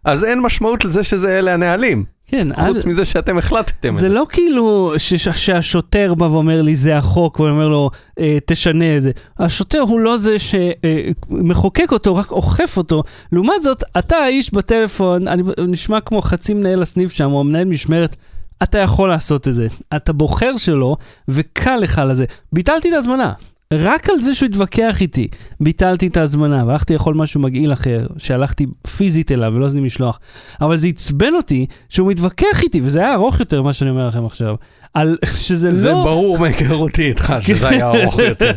אז 0.06 0.24
אין 0.24 0.42
משמעות 0.42 0.86
לזה 0.86 1.04
שזה 1.04 1.40
אלה 1.40 1.54
הנהלים. 1.54 2.04
כן. 2.28 2.48
אל- 2.58 2.74
חוץ 2.74 2.86
מזה 2.86 3.06
שאתם 3.06 3.38
החלטתם 3.38 3.90
את 3.90 3.96
זה 3.96 4.00
זה. 4.02 4.10
לא 4.10 4.26
כאילו 4.30 4.94
ש- 4.98 5.14
שהשוטר 5.30 6.14
בא 6.14 6.26
ואומר 6.26 6.62
לי 6.62 6.76
זה 6.76 6.98
החוק, 6.98 7.40
ואני 7.40 7.52
אומר 7.52 7.68
לו 7.70 7.90
אה, 8.20 8.38
תשנה 8.46 8.98
את 8.98 9.04
זה. 9.04 9.12
השוטר 9.40 9.80
הוא 9.80 10.00
לא 10.00 10.18
זה 10.18 10.36
שמחוקק 10.40 11.92
אותו, 11.92 12.16
רק 12.16 12.32
אוכף 12.32 12.78
אותו. 12.78 13.04
לעומת 13.32 13.62
זאת, 13.62 13.84
אתה 14.00 14.16
האיש 14.18 14.54
בטלפון, 14.54 15.28
אני 15.28 15.44
נשמע 15.68 16.00
כמו 16.02 16.22
חצי 16.22 16.54
מנהל 16.54 16.82
הסניף 16.82 17.12
שם, 17.14 17.32
או 17.32 17.44
מנהל 17.44 17.66
משמרת, 17.66 18.16
אתה 18.64 18.78
יכול 18.80 19.10
לעשות 19.10 19.48
את 19.48 19.54
זה. 19.54 19.68
אתה 19.96 20.14
בוחר 20.14 20.58
שלו, 20.58 20.98
וקל 21.28 21.78
לך 21.78 22.02
לזה. 22.10 22.26
ביטלתי 22.54 22.90
את 22.90 22.94
ההזמנה. 22.94 23.34
רק 23.74 24.10
על 24.10 24.20
זה 24.20 24.36
שהוא 24.36 24.50
התווכח 24.50 25.02
איתי, 25.02 25.28
ביטלתי 25.60 26.08
את 26.08 26.18
ההזמנה, 26.18 26.66
והלכתי 26.66 26.94
לאכול 26.94 27.16
משהו 27.16 27.42
מגעיל 27.42 27.74
אחר, 27.74 28.08
שהלכתי 28.18 28.66
פיזית 28.98 29.32
אליו 29.32 29.52
ולא 29.56 29.66
עשיתי 29.66 29.82
משלוח. 29.82 30.20
אבל 30.62 30.78
זה 30.78 30.88
עצבן 30.88 31.34
אותי 31.34 31.66
שהוא 31.90 32.12
מתווכח 32.12 32.64
איתי, 32.64 32.82
וזה 32.84 33.00
היה 33.00 33.14
ארוך 33.14 33.40
יותר 33.40 33.62
ממה 33.62 33.74
שאני 33.74 33.90
אומר 33.90 34.08
לכם 34.08 34.26
עכשיו, 34.26 34.56
על 34.96 35.18
שזה 35.36 35.74
זה 35.74 35.92
לא, 35.92 36.04
ברור 36.04 36.38
מהיכרותי 36.38 37.08
איתך 37.08 37.34
שזה 37.40 37.70
היה 37.70 37.88
ארוך 37.88 38.20
יותר. 38.20 38.52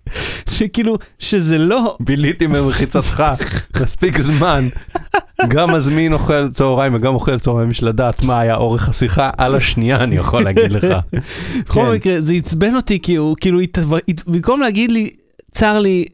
שכאילו, 0.56 0.98
שזה 1.18 1.58
לא, 1.58 1.96
ביליתי 2.00 2.46
במחיצתך 2.46 3.24
מספיק 3.80 4.20
זמן. 4.20 4.68
גם 5.48 5.74
מזמין 5.74 6.12
אוכל 6.12 6.48
צהריים 6.48 6.94
וגם 6.94 7.14
אוכל 7.14 7.38
צהריים 7.38 7.68
בשביל 7.68 7.88
לדעת 7.88 8.22
מה 8.22 8.40
היה 8.40 8.56
אורך 8.56 8.88
השיחה, 8.88 9.30
על 9.38 9.54
השנייה 9.54 9.96
אני 9.96 10.16
יכול 10.16 10.42
להגיד 10.42 10.72
לך. 10.72 10.84
בכל 11.64 11.80
כן. 11.80 11.92
מקרה, 11.92 12.20
זה 12.20 12.34
עצבן 12.34 12.76
אותי, 12.76 12.98
כי 13.02 13.16
הוא 13.16 13.36
כאילו, 13.40 13.60
במקום 14.26 14.60
להגיד 14.60 14.90
לי, 14.90 15.10
צר 15.52 15.78
לי, 15.78 16.04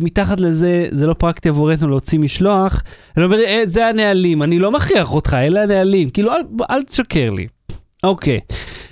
מתחת 0.00 0.40
לזה, 0.40 0.86
זה 0.90 1.06
לא 1.06 1.14
פרקטי 1.14 1.48
עבורנו 1.48 1.88
להוציא 1.88 2.18
משלוח, 2.18 2.82
אני 3.16 3.24
אומר, 3.24 3.40
"אה, 3.40 3.62
זה 3.64 3.86
הנהלים, 3.86 4.42
אני 4.42 4.58
לא 4.58 4.70
מכריח 4.70 5.14
אותך, 5.14 5.34
אלה 5.34 5.62
הנהלים, 5.62 6.10
כאילו, 6.10 6.32
אל, 6.32 6.40
אל 6.70 6.82
תשקר 6.82 7.30
לי. 7.30 7.46
אוקיי. 8.04 8.40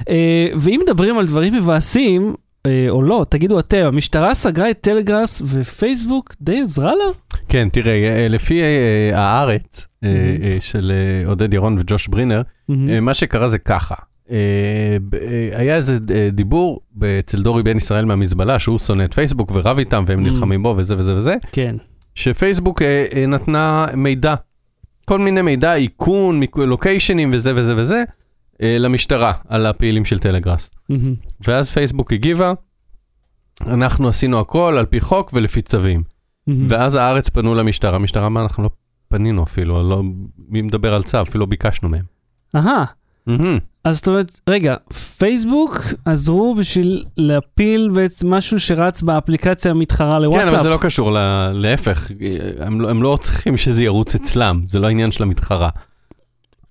אה, 0.08 0.46
ואם 0.56 0.80
מדברים 0.84 1.18
על 1.18 1.26
דברים 1.26 1.54
מבאסים, 1.54 2.34
אה, 2.66 2.86
או 2.88 3.02
לא, 3.02 3.26
תגידו 3.28 3.58
אתם, 3.58 3.84
המשטרה 3.84 4.34
סגרה 4.34 4.70
את 4.70 4.78
טלגראס 4.80 5.42
ופייסבוק 5.44 6.34
די 6.40 6.60
עזרה 6.62 6.92
לה? 6.94 7.04
כן, 7.48 7.68
תראה, 7.72 7.92
אה, 7.92 8.28
לפי 8.28 8.62
אה, 8.62 9.10
הארץ 9.14 9.86
אה, 10.04 10.08
Mhm. 10.08 10.44
אה, 10.44 10.56
של 10.60 10.92
אה, 10.94 11.28
עודד 11.28 11.54
ירון 11.54 11.78
וג'וש 11.78 12.08
ברינר, 12.08 12.42
אה, 12.70 13.00
מה 13.00 13.14
שקרה 13.14 13.48
זה 13.48 13.58
ככה. 13.58 13.94
היה 15.52 15.76
איזה 15.76 15.98
דיבור 16.32 16.80
אצל 17.18 17.42
דורי 17.42 17.62
בן 17.62 17.76
ישראל 17.76 18.04
מהמזבלה, 18.04 18.58
שהוא 18.58 18.78
שונא 18.78 19.02
את 19.02 19.14
פייסבוק 19.14 19.50
ורב 19.54 19.78
איתם 19.78 20.04
והם. 20.06 20.22
נלחמים 20.22 20.62
בו 20.62 20.74
וזה 20.78 20.98
וזה 20.98 21.16
וזה, 21.16 21.34
כן. 21.52 21.76
שפייסבוק 22.14 22.82
נתנה 23.28 23.86
מידע, 23.94 24.34
כל 25.04 25.18
מיני 25.18 25.42
מידע, 25.42 25.74
איכון, 25.74 26.40
לוקיישנים 26.56 27.30
וזה 27.34 27.52
וזה 27.56 27.76
וזה, 27.76 28.02
למשטרה 28.62 29.32
על 29.48 29.66
הפעילים 29.66 30.04
של 30.04 30.18
טלגראס. 30.18 30.70
מהמם. 30.88 31.14
ואז 31.48 31.70
פייסבוק 31.70 32.12
הגיבה, 32.12 32.52
אנחנו 33.66 34.08
עשינו 34.08 34.40
הכל 34.40 34.74
על 34.78 34.86
פי 34.86 35.00
חוק 35.00 35.30
ולפי 35.32 35.62
צווים. 35.62 36.02
מהמם. 36.46 36.66
ואז 36.68 36.94
הארץ 36.94 37.28
פנו 37.28 37.54
למשטרה, 37.54 37.96
המשטרה 37.96 38.26
אמרה, 38.26 38.42
אנחנו 38.42 38.62
לא 38.62 38.70
פנינו 39.08 39.42
אפילו, 39.42 39.88
לא, 39.90 40.02
מי 40.48 40.62
מדבר 40.62 40.94
על 40.94 41.02
צו, 41.02 41.22
אפילו 41.22 41.40
לא 41.40 41.50
ביקשנו 41.50 41.88
מהם. 41.88 42.04
אהה. 42.56 42.84
מהמם. 43.26 43.58
אז 43.84 43.96
זאת 43.96 44.08
אומרת, 44.08 44.40
רגע, 44.48 44.76
פייסבוק 45.18 45.80
עזרו 46.04 46.54
בשביל 46.54 47.04
להפיל 47.16 47.90
בעצם 47.94 48.30
משהו 48.30 48.60
שרץ 48.60 49.02
באפליקציה 49.02 49.70
המתחרה 49.70 50.16
כן, 50.16 50.22
לוואטסאפ. 50.22 50.54
אבל 50.54 50.62
זה 50.62 50.68
לא 50.68 50.78
קשור, 50.80 51.12
ל- 51.12 51.50
להפך, 51.54 52.10
הם, 52.58 52.80
לא- 52.80 52.90
הם 52.90 53.02
לא 53.02 53.18
צריכים 53.20 53.56
שזה 53.56 53.84
ירוץ 53.84 54.14
אצלם, 54.14 54.60
זה 54.66 54.78
לא 54.78 54.88
עניין 54.88 55.10
של 55.10 55.22
המתחרה. 55.22 55.68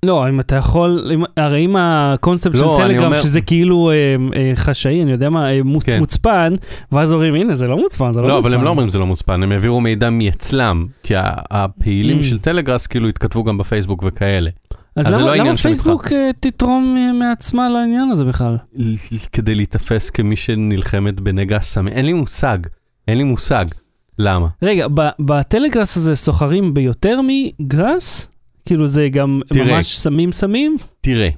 לא, 0.05 0.29
אם 0.29 0.39
אתה 0.39 0.55
יכול, 0.55 1.11
אם, 1.13 1.23
הרי 1.37 1.65
אם 1.65 1.75
הקונספט 1.79 2.55
לא, 2.55 2.77
של 2.77 2.83
טלגרם, 2.87 3.05
אומר- 3.05 3.21
שזה 3.21 3.41
כאילו 3.41 3.91
אה, 3.91 3.95
אה, 4.35 4.51
חשאי, 4.55 5.01
אני 5.03 5.11
יודע 5.11 5.29
מה, 5.29 5.51
אה, 5.51 5.63
מוצ, 5.63 5.83
כן. 5.83 5.99
מוצפן, 5.99 6.53
ואז 6.91 7.13
אומרים, 7.13 7.35
הנה, 7.35 7.55
זה 7.55 7.67
לא 7.67 7.77
מוצפן, 7.77 8.13
זה 8.13 8.21
לא, 8.21 8.27
לא, 8.27 8.35
מוצפן. 8.35 8.47
אבל 8.49 8.57
הם 8.57 8.63
לא 8.65 8.69
אומרים 8.69 8.89
זה 8.89 8.99
לא 8.99 9.05
מוצפן, 9.05 9.43
הם 9.43 9.51
העבירו 9.51 9.81
מידע 9.81 10.09
מאצלם, 10.09 10.85
כי 11.03 11.13
הפעילים 11.51 12.19
Mm. 12.19 12.23
של 12.23 12.39
טלגראס 12.39 12.87
כאילו 12.87 13.07
התכתבו 13.07 13.43
גם 13.43 13.57
בפייסבוק 13.57 14.03
וכאלה. 14.07 14.49
אז, 14.95 15.07
אז 15.07 15.13
למה, 15.13 15.25
לא 15.25 15.35
למה 15.35 15.55
פייסבוק 15.55 16.11
אה, 16.11 16.29
תתרום 16.39 16.95
אה, 16.97 17.11
מעצמה 17.13 17.69
לעניין 17.69 18.11
הזה 18.11 18.23
בכלל? 18.25 18.57
כדי 19.31 19.55
להיתפס 19.55 20.09
כמי 20.09 20.35
שנלחמת 20.35 21.19
בנגע 21.19 21.57
הסמים, 21.57 21.93
אין 21.93 22.05
לי 22.05 22.13
מושג, 22.13 22.57
אין 23.07 23.17
לי 23.17 23.23
מושג. 23.23 23.65
למה? 24.19 24.47
רגע, 24.61 24.87
בטלגראס 25.19 25.97
הזה 25.97 26.15
סוחרים 26.15 26.73
ביותר 26.73 27.19
מגראס? 27.27 28.30
כאילו 28.65 28.87
זה 28.87 29.09
גם 29.09 29.41
תראה. 29.47 29.75
ממש 29.75 29.97
סמים 29.97 30.31
סמים? 30.31 30.77
תראה, 31.01 31.29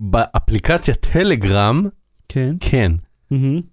באפליקציה 0.00 0.94
טלגרם, 0.94 1.86
כן. 2.28 2.54
כן, 2.60 2.92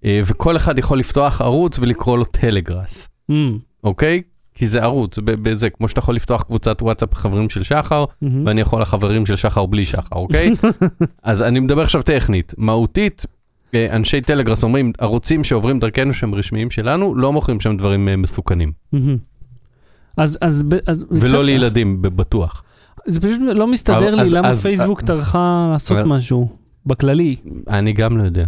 אה, 0.05 0.21
וכל 0.25 0.55
אחד 0.55 0.79
יכול 0.79 0.99
לפתוח 0.99 1.41
ערוץ 1.41 1.79
ולקרוא 1.79 2.17
לו 2.17 2.25
טלגראס, 2.25 3.09
מהמם, 3.29 3.59
אוקיי? 3.83 4.21
כי 4.55 4.67
זה 4.67 4.83
ערוץ, 4.83 5.19
בזה, 5.19 5.69
כמו 5.69 5.87
שאתה 5.87 5.99
יכול 5.99 6.15
לפתוח 6.15 6.43
קבוצת 6.43 6.81
וואטסאפ 6.81 7.13
חברים 7.13 7.49
של 7.49 7.63
שחר, 7.63 8.05
מהמם. 8.21 8.45
ואני 8.45 8.61
יכול 8.61 8.81
לחברים 8.81 9.25
של 9.25 9.35
שחר 9.35 9.65
בלי 9.65 9.85
שחר, 9.85 10.15
אוקיי? 10.15 10.49
אז 11.23 11.41
אני 11.41 11.59
מדבר 11.59 11.81
עכשיו 11.81 12.01
טכנית. 12.01 12.53
מהותית, 12.57 13.25
אה, 13.73 13.95
אנשי 13.95 14.21
טלגראס 14.21 14.63
אומרים, 14.63 14.91
ערוצים 14.97 15.43
שעוברים 15.43 15.79
דרכנו 15.79 16.13
שהם 16.13 16.35
רשמיים 16.35 16.71
שלנו, 16.71 17.15
לא 17.15 17.33
מוכרים 17.33 17.59
שם 17.59 17.77
דברים 17.77 18.07
אה, 18.07 18.15
מסוכנים. 18.15 18.71
מהמם. 18.93 19.17
אז, 20.17 20.37
אז, 20.41 20.63
אז, 20.87 21.05
ולא 21.11 21.43
לילדים, 21.43 22.01
בטוח. 22.01 22.63
זה 23.05 23.21
פשוט 23.21 23.39
לא 23.41 23.67
מסתדר 23.67 23.97
אבל- 23.97 24.15
לי 24.15 24.21
אז- 24.21 24.33
למה 24.33 24.49
אז- 24.49 24.63
פייסבוק 24.63 25.01
טרחה 25.01 25.69
לעשות 25.73 25.97
אבל- 25.97 26.07
משהו, 26.07 26.49
בכללי. 26.85 27.35
אני 27.69 27.93
גם 27.93 28.17
לא 28.17 28.23
יודע. 28.23 28.45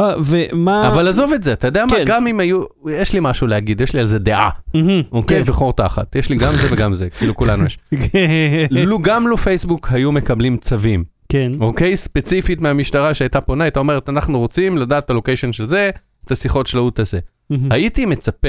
אה, 0.00 0.14
ומה... 0.24 0.88
אבל 0.88 1.08
עזוב 1.08 1.32
את 1.32 1.44
זה, 1.44 1.52
אתה 1.52 1.68
יודע 1.68 1.84
מה? 1.84 1.96
כן. 1.96 2.02
גם 2.06 2.26
אם 2.26 2.40
היו, 2.40 2.62
יש 2.90 3.12
לי 3.12 3.18
משהו 3.22 3.46
להגיד, 3.46 3.80
יש 3.80 3.92
לי 3.94 4.00
על 4.00 4.06
זה 4.06 4.18
דעה, 4.18 4.50
מהמם, 4.74 5.02
אוקיי? 5.12 5.44
כן. 5.44 5.50
וחור 5.50 5.72
תחת. 5.72 6.16
יש 6.16 6.28
לי 6.30 6.36
גם 6.36 6.52
זה 6.52 6.66
וגם 6.70 6.94
זה, 6.94 7.10
כאילו 7.10 7.34
כולנו 7.34 7.64
יש. 7.66 7.78
לו 8.70 8.98
גם 8.98 9.28
לו 9.28 9.36
פייסבוק 9.36 9.88
היו 9.92 10.12
מקבלים 10.12 10.56
צווים, 10.56 11.04
כן. 11.28 11.52
אוקיי? 11.60 11.96
ספציפית 11.96 12.60
מהמשטרה 12.60 13.14
שהייתה 13.14 13.40
פונה, 13.40 13.64
הייתה 13.64 13.80
אומרת, 13.80 14.08
אנחנו 14.08 14.38
רוצים 14.38 14.78
לדעת 14.78 15.04
את 15.04 15.10
הלוקיישן 15.10 15.52
של 15.52 15.66
זה, 15.66 15.90
את 16.26 16.32
השיחות 16.32 16.66
של 16.66 16.78
ההוא 16.78 16.88
את 16.90 16.98
הזה. 16.98 17.18
מהמם. 17.50 17.72
הייתי 17.72 18.06
מצפה 18.06 18.48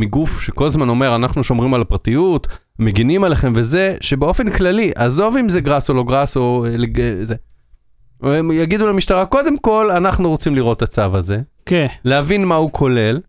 מגוף 0.00 0.40
שכל 0.42 0.66
הזמן 0.66 0.88
אומר, 0.88 1.14
אנחנו 1.16 1.44
שומרים 1.44 1.74
על 1.74 1.80
הפרטיות, 1.80 2.46
מגינים 2.78 3.24
עליכם 3.24 3.52
וזה, 3.56 3.96
שבאופן 4.00 4.50
כללי, 4.50 4.92
עזוב 4.94 5.36
אם 5.36 5.48
זה 5.48 5.60
גראס 5.60 5.88
או 5.90 5.94
לא 5.94 6.04
גראס 6.04 6.36
או 6.36 6.64
אה, 6.64 6.76
לג- 6.76 7.22
זה. 7.22 7.34
הם 8.22 8.50
יגידו 8.50 8.86
למשטרה, 8.86 9.26
קודם 9.26 9.58
כל, 9.58 9.90
אנחנו 9.90 10.28
רוצים 10.30 10.54
לראות 10.54 10.76
את 10.76 10.82
הצו 10.82 11.16
הזה, 11.16 11.38
כן. 11.66 11.86
להבין 12.04 12.44
מה 12.44 12.54
הוא 12.54 12.70
כולל, 12.72 13.20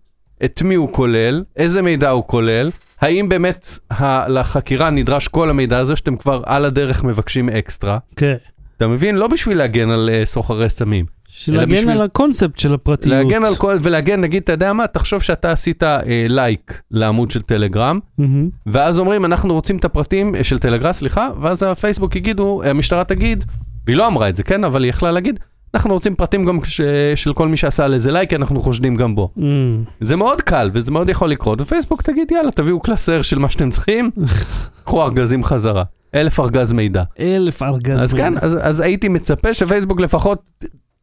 את 0.45 0.61
מי 0.61 0.75
הוא 0.75 0.93
כולל, 0.93 1.43
איזה 1.57 1.81
מידע 1.81 2.09
הוא 2.09 2.23
כולל, 2.27 2.69
האם 3.01 3.29
באמת 3.29 3.67
ה- 3.91 4.27
לחקירה 4.27 4.89
נדרש 4.89 5.27
כל 5.27 5.49
המידע 5.49 5.77
הזה 5.77 5.95
שאתם 5.95 6.15
כבר 6.17 6.41
על 6.45 6.65
הדרך 6.65 7.03
מבקשים 7.03 7.49
אקסטרה. 7.49 7.97
כן. 8.15 8.35
אתה 8.77 8.87
מבין? 8.87 9.15
לא 9.15 9.27
בשביל 9.27 9.57
להגן 9.57 9.89
על 9.89 10.09
אה, 10.13 10.25
סוחרי 10.25 10.69
סמים. 10.69 11.05
להגן 11.49 11.71
בשביל- 11.77 11.89
על 11.89 12.01
הקונספט 12.01 12.59
של 12.59 12.73
הפרטיות. 12.73 13.15
להגן 13.15 13.45
על 13.45 13.55
כל, 13.55 13.77
ולהגן, 13.81 14.21
נגיד, 14.21 14.43
אתה 14.43 14.51
יודע 14.51 14.73
מה, 14.73 14.87
תחשוב 14.87 15.21
שאתה 15.21 15.51
עשית 15.51 15.83
אה, 15.83 15.99
like 16.29 16.81
לעמוד 16.91 17.31
של 17.31 17.41
טלגרם, 17.41 17.99
מהמם. 18.17 18.49
ואז 18.65 18.99
אומרים, 18.99 19.25
אנחנו 19.25 19.53
רוצים 19.53 19.77
את 19.77 19.85
הפרטים 19.85 20.35
אה, 20.35 20.43
של 20.43 20.59
טלגראס, 20.59 20.97
סליחה, 20.97 21.29
ואז 21.41 21.63
הפייסבוק 21.63 22.15
יגידו, 22.15 22.61
אה, 22.63 22.69
המשטרה 22.69 23.03
תגיד, 23.03 23.43
והיא 23.87 23.97
לא 23.97 24.07
אמרה 24.07 24.29
את 24.29 24.35
זה, 24.35 24.43
כן, 24.43 24.63
אבל 24.63 24.83
היא 24.83 24.89
יכלה 24.89 25.11
להגיד, 25.11 25.39
אנחנו 25.73 25.93
רוצים 25.93 26.15
פרטים 26.15 26.45
גם 26.45 26.59
ש, 26.65 26.81
של 27.15 27.33
כל 27.33 27.47
מי 27.47 27.57
שעשה 27.57 27.85
על 27.85 27.93
איזה 27.93 28.11
like, 28.11 28.33
אנחנו 28.33 28.59
חושדים 28.59 28.95
גם 28.95 29.15
בו. 29.15 29.29
מהמם. 29.35 29.83
זה 30.01 30.15
מאוד 30.15 30.41
קל, 30.41 30.69
וזה 30.73 30.91
מאוד 30.91 31.09
יכול 31.09 31.29
לקרות, 31.29 31.61
ופייסבוק 31.61 32.01
תגיד, 32.01 32.31
יאללה, 32.31 32.51
תביאו 32.51 32.79
קלסר 32.79 33.21
של 33.21 33.39
מה 33.39 33.49
שאתם 33.49 33.69
צריכים, 33.69 34.09
קחו 34.85 35.03
ארגזים 35.03 35.43
חזרה. 35.43 35.83
אלף 36.15 36.39
ארגז 36.39 36.71
מידע. 36.71 37.03
אלף 37.19 37.63
ארגז. 37.63 38.03
אז 38.03 38.13
כן, 38.13 38.33
אז, 38.41 38.57
אז 38.61 38.79
הייתי 38.79 39.07
מצפה 39.07 39.53
שפייסבוק 39.53 39.99
לפחות 40.01 40.41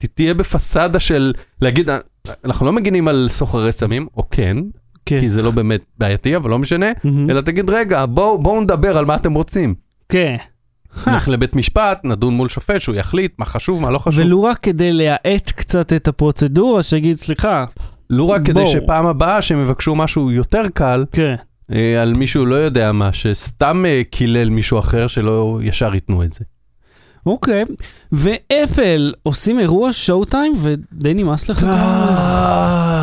תהיה 0.07 0.35
בפסאדה 0.35 0.99
של 0.99 1.33
להגיד, 1.63 1.91
"אה, 1.91 1.99
אנחנו 2.45 2.67
לא 2.67 2.73
מגינים 2.73 3.09
על 3.09 3.27
סוחרי 3.31 3.73
סמים, 3.73 4.07
או 4.17 4.31
כן, 4.31 4.57
כן. 5.07 5.21
כי 5.21 5.29
זה 5.29 5.43
לא 5.43 5.51
באמת 5.51 5.85
בעייתי, 5.99 6.37
אבל 6.37 6.51
לא 6.51 6.59
משנה, 6.59 6.87
מהמם. 7.05 7.31
אלא 7.31 7.41
תגיד, 7.41 7.71
רגע, 7.71 8.07
בואו 8.07 8.39
בוא 8.43 8.61
נדבר 8.63 8.99
על 8.99 9.05
מה 9.05 9.15
אתם 9.15 9.35
רוצים. 9.35 9.75
כן. 10.09 10.37
נלך 11.07 11.29
לבית 11.29 11.57
משפט, 11.57 12.01
נדון 12.05 12.35
מול 12.35 12.49
שופט 12.49 12.81
שהוא 12.81 12.95
יחליט 12.95 13.33
מה 13.39 13.45
חשוב, 13.45 13.83
מה 13.83 13.91
לא 13.91 13.99
חשוב. 13.99 14.25
ולו 14.25 14.43
רק 14.43 14.59
כדי 14.59 14.93
להאט 14.93 15.51
קצת 15.57 15.93
את 15.93 16.09
הפרוצדורה, 16.09 16.83
שיגיד, 16.83 17.17
סליחה, 17.17 17.65
לו 18.11 18.29
רק 18.29 18.41
כדי 18.43 18.53
בואו. 18.53 18.67
שפעם 18.67 19.07
הבאה 19.07 19.43
שהם 19.43 19.63
יבקשו 19.63 19.95
משהו 19.95 20.31
יותר 20.31 20.63
קל, 20.75 21.05
כן. 21.13 21.35
אה, 21.73 22.03
על 22.03 22.15
מישהו 22.15 22.47
לא 22.47 22.55
יודע 22.55 22.93
מה, 22.93 23.13
שסתם 23.13 23.85
אה, 23.87 24.03
קילל 24.11 24.51
מישהו 24.51 24.79
אחר, 24.79 25.07
שלא 25.07 25.61
ישר 25.63 25.95
ייתנו 25.95 26.23
את 26.23 26.33
זה. 26.33 26.45
אוקיי. 27.27 27.65
ואפל 28.13 29.13
עושים 29.23 29.59
אירוע 29.59 29.93
שואו 29.93 30.25
טיים 30.25 30.53
ודי 30.61 31.15
נמאס 31.15 31.49
לך. 31.49 31.67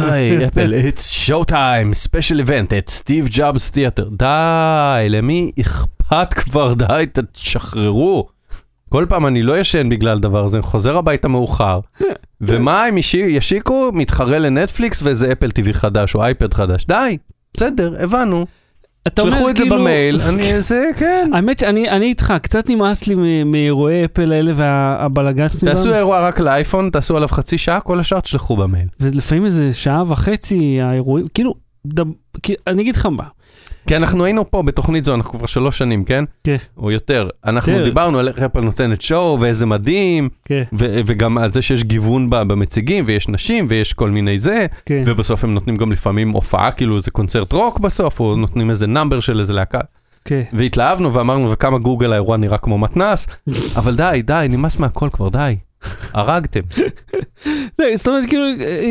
די, 0.09 0.37
אפל, 0.47 0.73
it's 0.73 1.27
show 1.27 1.45
time, 1.51 2.07
special 2.09 2.47
event 2.47 2.69
at 2.69 2.91
סטיב 2.91 3.27
ג'אבס 3.27 3.71
תיאטר. 3.71 4.09
די, 4.17 5.05
למי 5.09 5.51
אכפת 5.61 6.33
כבר? 6.33 6.73
די, 6.73 7.05
תשחררו. 7.31 8.27
כל 8.89 9.05
פעם 9.09 9.27
אני 9.27 9.43
לא 9.43 9.59
ישן 9.59 9.89
בגלל 9.89 10.19
דבר 10.19 10.45
הזה, 10.45 10.57
אני 10.57 10.63
חוזר 10.63 10.97
הביתה 10.97 11.27
מאוחר. 11.27 11.79
ומה 12.41 12.83
הם 12.85 12.97
ישי- 12.97 13.17
ישיקו? 13.29 13.91
מתחרה 13.93 14.39
לנטפליקס 14.39 15.01
ואיזה 15.03 15.31
אפל 15.31 15.47
TV 15.59 15.73
חדש 15.73 16.15
או 16.15 16.23
אייפד 16.23 16.53
חדש. 16.53 16.85
די, 16.85 17.17
בסדר, 17.53 17.93
הבנו. 17.99 18.45
אתה 19.07 19.21
אומר 19.21 19.33
שלחו 19.33 19.49
את 19.49 19.57
זה 19.57 19.63
כאילו- 19.63 19.75
במייל, 19.79 20.21
אני 20.21 20.61
זה, 20.61 20.89
כן. 20.97 21.29
האמת 21.33 21.59
שאני 21.59 21.89
אני 21.89 22.05
איתך, 22.05 22.33
קצת 22.41 22.69
נמאס 22.69 23.07
לי 23.07 23.43
מאירועי 23.43 24.05
אפל 24.05 24.31
האלה 24.31 24.51
והבלאגן 24.55 25.47
סביבם. 25.47 25.75
תעשו 25.75 25.93
אירוע 25.93 26.27
רק 26.27 26.39
לאייפון, 26.39 26.89
תעשו 26.89 27.17
עליו 27.17 27.27
חצי 27.27 27.57
שעה, 27.57 27.79
כל 27.79 27.99
השאר 27.99 28.19
תשלחו 28.19 28.55
במייל. 28.55 28.87
ולפעמים 28.99 29.45
איזה 29.45 29.73
שעה 29.73 30.03
וחצי 30.07 30.81
האירועים, 30.81 31.27
כאילו, 31.33 31.53
אני 32.67 32.81
אגיד 32.81 32.95
לך 32.95 33.05
מה. 33.05 33.23
כי 33.87 33.95
אנחנו 33.95 34.25
היינו 34.25 34.51
פה 34.51 34.63
בתוכנית 34.63 35.03
זו, 35.03 35.15
אנחנו 35.15 35.37
כבר 35.39 35.45
שלוש 35.47 35.77
שנים, 35.77 36.03
כן? 36.05 36.23
כן. 36.43 36.55
או 36.77 36.91
יותר. 36.91 37.29
אנחנו 37.45 37.71
יותר. 37.71 37.83
דיברנו 37.83 38.19
על 38.19 38.27
איך 38.27 38.39
אפל 38.39 38.61
נותנת 38.61 39.01
שואו, 39.01 39.37
ואיזה 39.39 39.65
מדהים, 39.65 40.29
כן, 40.45 40.63
ו- 40.73 40.99
וגם 41.05 41.37
על 41.37 41.51
זה 41.51 41.61
שיש 41.61 41.83
גיוון 41.83 42.29
במציגים, 42.29 43.03
ויש 43.07 43.29
נשים, 43.29 43.67
ויש 43.69 43.93
כל 43.93 44.09
מיני 44.09 44.39
זה, 44.39 44.65
כן. 44.85 45.03
ובסוף 45.05 45.43
הם 45.43 45.53
נותנים 45.53 45.77
גם 45.77 45.91
לפעמים 45.91 46.31
הופעה, 46.31 46.71
כאילו 46.71 46.95
איזה 46.95 47.11
קונצרט 47.11 47.53
רוק 47.53 47.79
בסוף, 47.79 48.19
או 48.19 48.35
נותנים 48.35 48.69
איזה 48.69 48.87
נאמבר 48.87 49.19
של 49.19 49.39
איזה 49.39 49.53
להקה. 49.53 49.79
כן. 50.25 50.41
והתלהבנו 50.53 51.13
ואמרנו, 51.13 51.51
וכמה 51.51 51.77
גוגל 51.77 52.11
האירוע 52.11 52.37
נראה 52.37 52.57
כמו 52.57 52.77
מתנס, 52.77 53.27
אבל 53.79 53.95
די, 53.95 54.21
די, 54.25 54.45
נמאס 54.49 54.79
מהכל 54.79 55.09
כבר, 55.11 55.29
די. 55.29 55.55
הרגתם. 56.13 56.59
לא, 57.79 57.85
זאת 57.95 58.07
אומרת, 58.07 58.25
כאילו, 58.25 58.45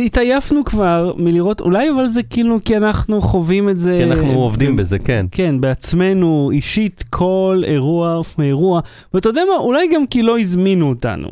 התעייפנו 0.06 0.64
כבר 0.64 1.12
מלראות, 1.16 1.60
אולי 1.60 1.90
אבל 1.90 2.06
זה 2.06 2.22
כאילו 2.22 2.58
כי 2.64 2.76
אנחנו 2.76 3.20
חווים 3.20 3.68
את 3.68 3.78
זה. 3.78 3.94
כי 3.98 4.04
אנחנו 4.04 4.28
עובדים 4.32 4.76
ב- 4.76 4.80
בזה, 4.80 4.98
כן. 4.98 5.26
כן, 5.30 5.60
בעצמנו, 5.60 6.50
אישית, 6.52 7.04
כל 7.10 7.62
אירוע 7.66 8.20
מאירוע. 8.38 8.80
ואתה 9.14 9.28
יודע 9.28 9.42
מה, 9.50 9.56
אולי 9.56 9.88
גם 9.94 10.06
כי 10.06 10.22
לא 10.22 10.38
הזמינו 10.38 10.88
אותנו. 10.88 11.28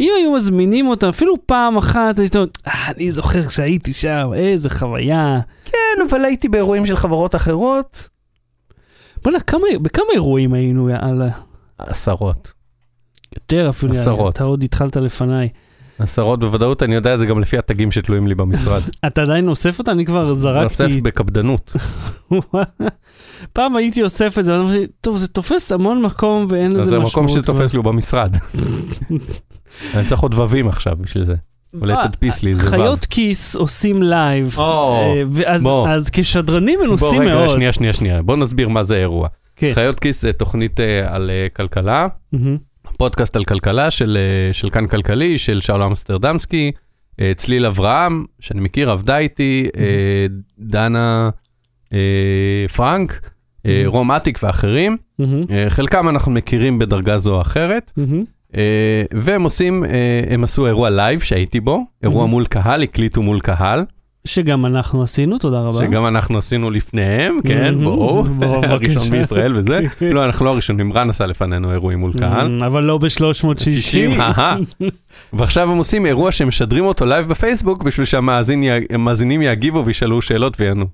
אם 0.00 0.12
היו 0.18 0.32
מזמינים 0.32 0.86
אותנו, 0.86 1.10
אפילו 1.10 1.34
פעם 1.46 1.76
אחת, 1.76 2.18
הייתי 2.18 2.38
אומר, 2.38 2.48
"אה, 2.66 2.72
אני 2.96 3.12
זוכר 3.12 3.42
כשהייתי 3.42 3.92
שם, 3.92 4.30
איזה 4.34 4.70
חוויה. 4.70 5.40
כן, 5.64 5.76
אבל 6.10 6.24
הייתי 6.24 6.48
באירועים 6.48 6.86
של 6.86 6.96
חברות 6.96 7.34
אחרות. 7.34 8.08
בוא'נה, 9.24 9.40
כמה- 9.40 9.60
בכמה 9.82 10.04
אירועים 10.14 10.54
היינו, 10.54 10.90
יאללה. 10.90 11.28
עשרות. 11.78 12.52
יותר 13.36 13.68
אפילו, 13.68 13.92
עשרות. 13.92 14.34
אתה 14.34 14.44
עוד 14.44 14.64
התחלת 14.64 14.96
לפניי. 14.96 15.48
עשרות 15.98 16.40
בוודאות, 16.40 16.82
אני 16.82 16.94
יודע 16.94 17.14
את 17.14 17.20
זה 17.20 17.26
גם 17.26 17.40
לפי 17.40 17.58
התגים 17.58 17.92
שתלויים 17.92 18.26
לי 18.26 18.34
במשרד. 18.34 18.82
אתה 19.06 19.22
עדיין 19.22 19.48
אוסף 19.48 19.78
אותה? 19.78 19.92
אני 19.92 20.04
כבר 20.04 20.34
זרקתי. 20.34 20.64
אוסף 20.64 20.96
בקפדנות. 21.02 21.76
פעם 23.52 23.76
הייתי 23.76 24.02
אוסף 24.02 24.38
את 24.38 24.44
זה, 24.44 24.60
ואמרתי, 24.60 24.86
טוב, 25.00 25.16
זה 25.16 25.28
תופס 25.28 25.72
המון 25.72 26.02
מקום 26.02 26.46
ואין 26.50 26.72
לזה 26.72 26.84
זה 26.84 26.98
משמעות. 26.98 27.14
המקום 27.14 27.42
שתופס 27.42 27.72
לי 27.72 27.76
הוא 27.76 27.84
במשרד. 27.84 28.36
אני 29.94 30.04
צריך 30.04 30.20
עוד 30.20 30.34
ווים 30.34 30.68
עכשיו 30.68 30.96
בשביל 31.00 31.24
זה. 31.24 31.34
אולי 31.80 31.94
תדפיס 32.08 32.42
לי 32.42 32.50
איזה 32.50 32.62
וו. 32.62 32.70
חיות 32.70 33.06
כיס 33.06 33.56
עושים 33.56 34.02
live. 34.02 34.56
אה, 34.58 35.58
בוא. 35.62 35.88
אז 35.88 36.10
כשדרנים 36.10 36.78
בוא 36.78 36.86
מנוסים 36.86 37.22
רגע, 37.22 37.34
מאוד. 37.34 37.48
שנייה, 37.48 37.72
שנייה, 37.72 37.92
שנייה. 37.92 38.22
בוא 38.22 38.36
נסביר 38.36 38.68
מה 38.68 38.82
זה 38.82 38.96
אירוע. 38.96 39.28
כן. 39.56 39.70
חיות 39.74 40.00
כיס 40.00 40.22
זה 40.22 40.32
תוכנית 40.32 40.80
אה, 40.80 41.14
על 41.14 41.30
אה, 41.30 41.46
כלכלה. 41.56 42.06
פודקאסט 42.98 43.36
על 43.36 43.44
כלכלה 43.44 43.90
של 43.90 44.18
אה, 44.20 44.52
של 44.52 44.70
כאן 44.70 44.86
כלכלי, 44.86 45.38
של 45.38 45.60
שאול 45.60 45.82
אמסטרדמסקי, 45.82 46.72
אה, 47.20 47.32
צליל 47.36 47.66
אברהם, 47.66 48.24
שאני 48.40 48.60
מכיר, 48.60 48.90
עבדה 48.90 49.18
איתי, 49.18 49.66
אה, 49.76 50.26
דנה 50.58 51.30
אה, 51.92 51.98
פרנק, 52.76 53.20
אה, 53.66 53.82
Mhm. 53.84 53.88
רום 53.88 54.10
אטיק 54.12 54.38
ואחרים. 54.42 54.96
אה, 55.50 55.64
חלקם 55.68 56.08
אנחנו 56.08 56.32
מכירים 56.32 56.78
בדרגה 56.78 57.18
זו 57.18 57.34
או 57.34 57.40
אחרת. 57.40 57.92
מהמם. 57.96 58.24
אה, 58.56 59.02
והם 59.14 59.42
עושים, 59.42 59.84
אה, 59.84 59.90
הם 60.30 60.44
עשו 60.44 60.66
אירוע 60.66 60.90
live 60.90 61.20
שהייתי 61.20 61.60
בו, 61.60 61.80
אירוע 62.02 62.24
Mhm. 62.24 62.28
מול 62.28 62.46
קהל, 62.46 62.82
הקליטו 62.82 63.22
מול 63.22 63.40
קהל, 63.40 63.84
שגם 64.26 64.66
אנחנו 64.66 65.02
עשינו, 65.02 65.38
תודה 65.38 65.60
רבה. 65.60 65.78
שגם 65.78 66.06
אנחנו 66.06 66.38
עשינו 66.38 66.70
לפניהם, 66.70 67.38
כן. 67.46 67.74
בואו, 67.82 68.24
בוא, 68.24 68.56
הראשון. 68.66 69.10
בישראל 69.10 69.56
וזה. 69.56 69.80
לא, 70.14 70.24
אנחנו 70.24 70.44
לא 70.44 70.50
הראשונים, 70.50 70.92
רן 70.92 71.10
עשה 71.10 71.26
לפנינו 71.26 71.72
אירועים 71.72 71.98
מול 71.98 72.12
קהל. 72.18 72.62
אבל 72.66 72.82
לא 72.82 72.98
ב-360. 72.98 74.20
אהה. 74.20 74.56
ועכשיו 75.32 75.70
הם 75.70 75.78
עושים 75.78 76.06
אירוע 76.06 76.32
שמשדרים 76.32 76.84
אותו 76.84 77.04
live 77.04 77.28
בפייסבוק 77.28 77.82
בשביל 77.82 78.06
שהמאזינים 78.06 79.42
יגיבו 79.42 79.84
וישאלו 79.84 80.22
שאלות 80.22 80.60
ויענו. 80.60 80.86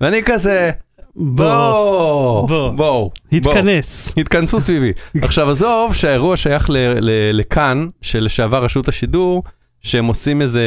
ואני 0.00 0.22
כזה, 0.24 0.70
בוא, 1.16 1.44
בואו, 1.44 2.46
בוא. 2.46 2.48
בואו, 2.48 2.72
בואו. 2.76 3.10
התכנס. 3.32 4.14
התכנסו 4.16 4.60
סביבי. 4.60 4.92
עכשיו 5.22 5.50
עזוב 5.50 5.94
שהאירוע 5.94 6.36
שייך 6.36 6.66
לכאן, 7.32 7.86
שלשעבר 8.02 8.64
רשות 8.64 8.88
השידור, 8.88 9.42
שהם 9.88 10.06
עושים 10.06 10.42
איזה 10.42 10.62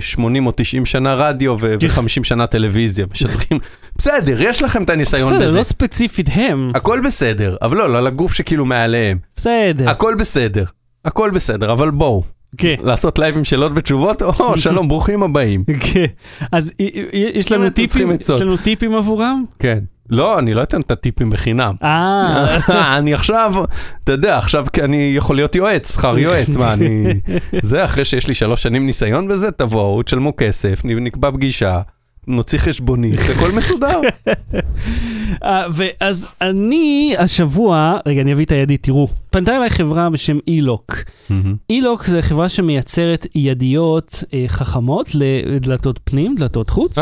80 0.00 0.46
או 0.46 0.52
90 0.56 0.86
שנה 0.86 1.14
רדיו 1.14 1.56
ו-50 1.60 2.24
שנה 2.24 2.46
טלוויזיה, 2.46 3.06
משדרים, 3.12 3.60
בסדר, 3.98 4.42
יש 4.42 4.62
לכם 4.62 4.82
את 4.82 4.90
הניסיון 4.90 5.32
בסדר, 5.32 5.46
בזה. 5.46 5.58
לא 5.58 5.62
ספציפית 5.62 6.26
הם. 6.32 6.72
הכל 6.74 7.00
בסדר, 7.04 7.56
אבל 7.62 7.76
לא, 7.76 7.92
לא 7.92 8.00
לגוף 8.00 8.32
שכאילו 8.32 8.66
מעליהם. 8.66 9.18
בסדר. 9.36 9.90
הכל 9.90 10.14
בסדר, 10.18 10.64
הכל 11.04 11.30
בסדר, 11.30 11.72
אבל 11.72 11.90
בואו, 11.90 12.22
כן. 12.56 12.74
לעשות 12.82 13.18
לייבים 13.18 13.44
שאלות 13.44 13.72
ותשובות, 13.74 14.22
או 14.22 14.56
שלום, 14.64 14.88
ברוכים 14.88 15.22
הבאים. 15.22 15.64
כן. 15.80 16.04
אז. 16.52 16.72
יש 17.12 17.52
לנו 18.40 18.56
טיפים 18.56 18.94
עבורם? 18.94 19.44
כן. 19.58 19.78
לא, 20.10 20.38
אני 20.38 20.54
לא 20.54 20.62
אתן 20.62 20.80
את 20.80 20.90
הטיפים 20.90 21.30
בחינם. 21.30 21.74
אה, 21.82 22.96
אני 22.98 23.14
עכשיו, 23.14 23.54
אתה 24.04 24.12
יודע, 24.12 24.38
עכשיו 24.38 24.66
כי 24.72 24.82
אני 24.82 25.12
יכול 25.16 25.36
להיות 25.36 25.56
יועץ, 25.56 25.94
שכר 25.94 26.18
יועץ, 26.18 26.56
מה 26.56 26.72
אני... 26.72 27.04
זה 27.62 27.84
אחרי 27.84 28.04
שיש 28.04 28.26
לי 28.26 28.34
שלוש 28.34 28.62
שנים 28.62 28.86
ניסיון 28.86 29.28
בזה, 29.28 29.50
תבואו, 29.50 30.02
תשלמו 30.02 30.36
כסף, 30.36 30.80
נקבע 30.84 31.30
פגישה, 31.30 31.80
נוציא 32.26 32.58
חשבונית, 32.58 33.20
הכל 33.36 33.52
מסודר. 33.52 34.00
אה, 35.44 35.66
ואז 35.72 36.26
אני 36.40 37.14
השבוע, 37.18 37.98
רגע, 38.06 38.20
אני 38.20 38.32
אביא 38.32 38.44
את 38.44 38.52
הידית, 38.52 38.82
תראו. 38.82 39.08
פנתה 39.30 39.56
אליי 39.56 39.70
חברה 39.70 40.10
בשם 40.10 40.38
אילוק. 40.46 40.94
אילוק 41.70 42.04
זה 42.04 42.22
חברה 42.22 42.48
שמייצרת 42.48 43.26
ידיות 43.34 44.24
אה, 44.34 44.44
חכמות 44.48 45.10
לדלתות 45.14 46.00
פנים, 46.04 46.34
דלתות 46.34 46.70
חוץ. 46.70 46.98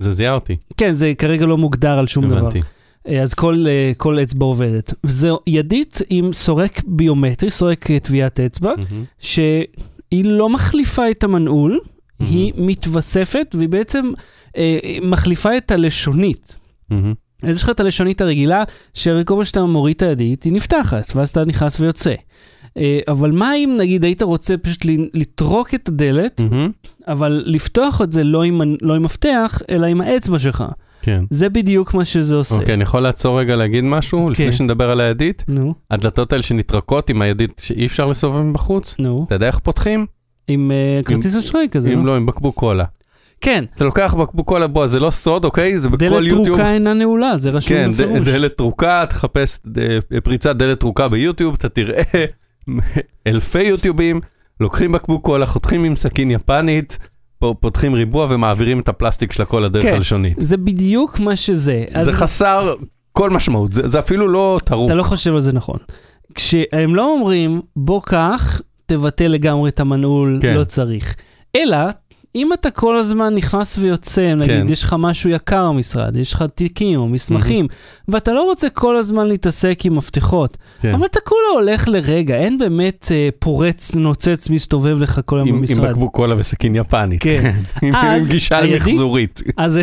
זה 0.00 0.12
זיהה 0.12 0.34
אותי, 0.34 0.56
כן, 0.76 0.92
זה 0.92 1.12
כרגע 1.18 1.46
לא 1.46 1.58
מוגדר 1.58 1.98
על 1.98 2.06
שום 2.06 2.28
דבר. 2.28 2.38
הבנתי. 2.38 2.60
אה, 3.08 3.22
אז 3.22 3.34
כל, 3.34 3.64
אה, 3.68 3.92
כל 3.96 4.18
אצבע 4.22 4.46
עובדת. 4.46 4.94
זו 5.02 5.40
ידית 5.46 5.98
עם 6.10 6.32
סורק 6.32 6.82
ביומטרי, 6.86 7.50
סורק 7.50 7.90
אה, 7.90 8.00
טביעת 8.00 8.40
אצבע, 8.40 8.72
מהמם. 8.76 9.04
שהיא 9.20 10.24
לא 10.24 10.48
מחליפה 10.48 11.10
את 11.10 11.24
המנעול, 11.24 11.80
היא 12.20 12.52
מתווספת 12.56 13.54
והיא 13.54 13.68
בעצם 13.68 14.12
אה, 14.56 14.78
מחליפה 15.02 15.56
את 15.56 15.70
הלשונית. 15.70 16.56
מהמם. 16.90 17.14
אז 17.42 17.56
יש 17.56 17.62
לך 17.62 17.70
את 17.70 17.80
הלשונית 17.80 18.20
הרגילה, 18.20 18.64
שכל 18.94 19.34
פעם 19.34 19.44
שאתה 19.44 19.62
מוריד 19.62 19.96
את 19.96 20.02
הידית, 20.02 20.42
היא 20.42 20.52
נפתחת, 20.52 21.12
ואז 21.16 21.30
אתה 21.30 21.44
נכנס 21.44 21.80
ויוצא. 21.80 22.14
אה, 22.76 23.00
אבל 23.08 23.30
מה 23.30 23.54
אם 23.56 23.76
נגיד 23.80 24.04
היית 24.04 24.22
רוצה 24.22 24.56
פשוט 24.56 24.86
לטרוק 25.14 25.74
את 25.74 25.88
הדלת, 25.88 26.40
מהמם. 26.40 26.70
אבל 27.08 27.42
לפתוח 27.46 28.02
את 28.02 28.12
זה 28.12 28.24
לא 28.24 28.42
עם, 28.42 28.60
לא 28.82 28.94
עם 28.94 29.02
מפתח, 29.02 29.62
אלא 29.70 29.86
עם 29.86 30.00
האצבע 30.00 30.38
שלך. 30.38 30.64
כן. 31.02 31.24
זה 31.30 31.48
בדיוק 31.48 31.94
מה 31.94 32.04
שזה 32.04 32.34
עושה. 32.34 32.54
אוקיי, 32.54 32.74
אני 32.74 32.82
יכול 32.82 33.00
לעצור 33.00 33.40
רגע 33.40 33.56
להגיד 33.56 33.84
משהו, 33.84 34.24
כן. 34.26 34.30
לפני 34.32 34.52
שנדבר 34.52 34.90
על 34.90 35.00
הידית? 35.00 35.44
נו, 35.48 35.74
הדלתות 35.90 36.32
האלה 36.32 36.42
שנטרקות 36.42 37.10
עם 37.10 37.22
הידית 37.22 37.62
שאי 37.64 37.86
אפשר 37.86 38.06
לסובב 38.06 38.42
מבחוץ, 38.42 38.96
נו. 38.98 39.24
אתה 39.26 39.34
יודע 39.34 39.46
איך 39.46 39.58
פותחים? 39.58 40.06
עם 40.48 40.70
אה, 40.70 41.02
כרטיס 41.04 41.36
אשראי 41.36 41.66
כזה, 41.70 41.92
אם 41.92 41.98
לא? 41.98 42.06
לא, 42.12 42.16
עם 42.16 42.26
בקבוק 42.26 42.54
קולה. 42.56 42.84
כן, 43.40 43.64
אתה 43.74 43.84
לוקח 43.84 44.14
בקבוק 44.14 44.48
קולה, 44.48 44.66
בוא, 44.66 44.86
זה 44.86 45.00
לא 45.00 45.10
סוד, 45.10 45.44
אוקיי? 45.44 45.78
זה 45.78 45.88
בכל 45.88 45.96
דלת 45.96 46.12
יוטיוב. 46.24 46.44
טרוקה 46.46 46.72
אינה 46.72 46.94
נעולה, 46.94 47.36
זה 47.36 47.50
רשום 47.50 47.68
כן, 47.76 47.92
בפירוש. 47.92 48.28
דלת 48.28 48.56
טרוקה, 48.56 49.04
תחפש 49.08 49.58
ד- 49.66 49.98
פריצת 50.24 50.56
דלת 50.56 50.80
טרוקה 50.80 51.08
ביוטיוב, 51.08 51.54
אתה 51.58 51.68
תראה 51.68 52.02
אלפי 53.26 53.62
יוטיובים, 53.62 54.20
לוקחים 54.60 54.92
בקבוק 54.92 55.24
קולה, 55.24 55.46
חותכים 55.46 55.84
עם 55.84 55.94
סכין 55.94 56.30
יפנית, 56.30 56.98
פותחים 57.60 57.94
ריבוע 57.94 58.26
ומעבירים 58.30 58.80
את 58.80 58.88
הפלסטיק 58.88 59.32
של 59.32 59.42
הכל 59.42 59.60
לדרך 59.60 59.82
כן. 59.82 59.94
הלשונית. 59.94 60.36
זה 60.40 60.56
בדיוק 60.56 61.20
מה 61.20 61.36
שזה. 61.36 61.84
זה 62.02 62.12
חסר 62.12 62.74
כל 63.12 63.30
משמעות, 63.30 63.72
זה 63.72 63.88
זה 63.88 63.98
אפילו 63.98 64.28
לא 64.28 64.58
טרוק. 64.64 64.86
אתה 64.86 64.94
לא 64.94 65.02
חושב 65.02 65.34
על 65.34 65.40
זה 65.40 65.52
נכון. 65.52 65.78
כשהם 66.34 66.94
לא 66.94 67.12
אומרים, 67.12 67.60
בוא 67.76 68.00
קח, 68.02 68.60
תבטל 68.86 69.28
לגמרי 69.28 69.70
את 69.70 69.80
המנעול, 69.80 70.38
כן. 70.42 70.54
לא 70.56 70.64
צריך. 70.64 71.14
אלא, 71.56 71.76
אם 72.34 72.52
אתה 72.52 72.70
כל 72.70 72.96
הזמן 72.96 73.34
נכנס 73.34 73.78
ויוצא, 73.78 74.34
נגיד, 74.34 74.50
כן. 74.50 74.66
יש 74.72 74.82
לך 74.82 74.96
משהו 74.98 75.30
יקר 75.30 75.72
במשרד, 75.72 76.16
יש 76.16 76.32
לך 76.32 76.44
תיקים 76.54 77.00
או 77.00 77.08
מסמכים, 77.08 77.66
ואתה 78.08 78.32
לא 78.32 78.42
רוצה 78.42 78.70
כל 78.70 78.96
הזמן 78.96 79.26
להתעסק 79.26 79.80
עם 79.84 79.96
מפתחות, 79.96 80.56
כן. 80.82 80.94
אבל 80.94 81.06
אתה 81.06 81.20
כולה 81.24 81.48
הולך 81.52 81.88
לרגע, 81.88 82.36
אין 82.36 82.58
באמת 82.58 83.06
אה, 83.10 83.28
פורץ, 83.38 83.94
נוצץ, 83.94 84.50
מסתובב 84.50 84.98
לך 84.98 85.20
כל 85.24 85.36
היום 85.36 85.48
עם 85.48 85.54
עם 85.54 85.60
במשרד. 85.60 85.90
בקבוק 85.90 86.14
קולה 86.14 86.34
וסכין 86.38 86.74
יפנית. 86.74 87.22
כן. 87.22 87.52
עם 87.82 87.94
עם 87.94 88.22
גישה 88.28 88.60
למחזורית. 88.60 89.42
אז, 89.56 89.80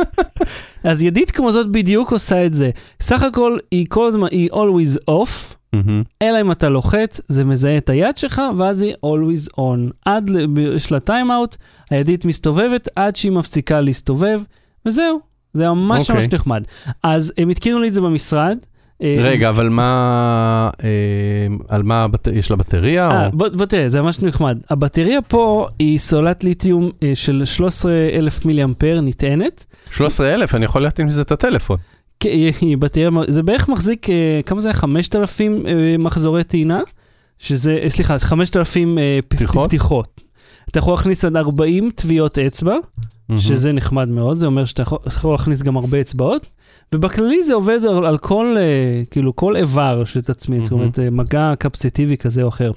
אז 0.84 1.02
ידית 1.02 1.30
כמו 1.30 1.52
זאת 1.52 1.70
בדיוק 1.70 2.12
עושה 2.12 2.46
את 2.46 2.54
זה. 2.54 2.70
סך 3.00 3.22
הכל 3.22 3.58
היא 3.70 3.86
כל 3.88 4.06
הזמן, 4.06 4.28
היא 4.30 4.50
always 4.50 5.10
off, 5.10 5.54
מהמם. 5.86 6.02
אלא 6.22 6.40
אם 6.40 6.52
אתה 6.52 6.68
לוחץ, 6.68 7.20
זה 7.28 7.44
מזהה 7.44 7.76
את 7.76 7.90
היד 7.90 8.16
שלך, 8.16 8.42
ואז 8.58 8.82
היא 8.82 8.94
always 8.94 9.52
on. 9.60 9.92
עד, 10.04 10.30
יש 10.74 10.92
לה 10.92 11.00
טיים-אאוט, 11.00 11.56
הידית 11.90 12.24
מסתובבת 12.24 12.88
עד 12.96 13.16
שהיא 13.16 13.32
מפסיקה 13.32 13.80
להסתובב, 13.80 14.40
וזהו. 14.86 15.20
זה 15.54 15.68
ממש 15.68 16.00
אוקיי. 16.10 16.14
ממש 16.24 16.34
נחמד. 16.34 16.62
אז 17.02 17.32
הם 17.38 17.48
התקינו 17.48 17.78
לי 17.80 17.88
את 17.88 17.94
זה 17.94 18.00
במשרד. 18.00 18.58
אה, 19.02 19.16
רגע, 19.22 19.48
אבל 19.48 19.68
מה, 19.68 20.70
אה, 20.84 20.88
על 21.68 21.82
מה, 21.82 22.04
הבת- 22.04 22.28
יש 22.32 22.50
לה 22.50 22.56
בטריה? 22.56 23.10
אה, 23.10 23.26
או- 23.26 23.30
בוא, 23.32 23.48
בוא 23.48 23.66
תראה, 23.66 23.88
זה 23.88 24.02
ממש 24.02 24.22
נחמד. 24.22 24.58
הבטריה 24.70 25.22
פה 25.22 25.66
היא 25.78 25.98
סולת 25.98 26.44
ליתיום 26.44 26.90
אה, 27.02 27.10
של 27.14 27.42
13,000 27.44 28.46
מיליאמפר 28.46 29.00
נטענת. 29.00 29.64
13,000, 29.90 30.54
אני 30.54 30.64
יכול 30.64 30.82
להתאים 30.82 31.06
לזה 31.06 31.22
את 31.22 31.32
הטלפון. 31.32 31.76
כן, 32.20 32.30
זה 33.28 33.42
בערך 33.42 33.68
מחזיק, 33.68 34.10
אה, 34.10 34.40
כמה 34.46 34.60
זה 34.60 34.68
היה? 34.68 34.74
5,000 34.74 35.66
אה, 35.66 35.96
מחזורי 35.98 36.44
טעינה? 36.44 36.80
שזה, 37.38 37.78
אה, 37.82 37.90
סליחה, 37.90 38.18
5,000 38.18 38.98
אה, 38.98 39.18
פ- 39.28 39.34
פתיחות? 39.34 39.66
פתיחות. 39.66 40.20
אתה 40.70 40.78
יכול 40.78 40.92
להכניס 40.94 41.24
עד 41.24 41.36
40 41.36 41.90
טביעות 41.94 42.38
אצבע, 42.38 42.76
מהמם. 43.28 43.40
שזה 43.40 43.72
נחמד 43.72 44.08
מאוד, 44.08 44.38
זה 44.38 44.46
אומר 44.46 44.64
שאתה 44.64 44.82
יכול, 45.06 45.32
להכניס 45.32 45.62
גם 45.62 45.76
הרבה 45.76 46.00
אצבעות, 46.00 46.46
ובכללי 46.94 47.42
זה 47.42 47.54
עובד 47.54 47.80
על, 47.88 48.06
על 48.06 48.18
כל, 48.18 48.56
כאילו, 49.10 49.36
כל 49.36 49.56
איבר 49.56 50.04
שתצמיד, 50.04 50.62
זאת 50.62 50.72
אומרת, 50.72 50.98
מגע 51.12 51.52
קפסיטיבי 51.58 52.16
כזה 52.16 52.42
או 52.42 52.48
אחר. 52.48 52.70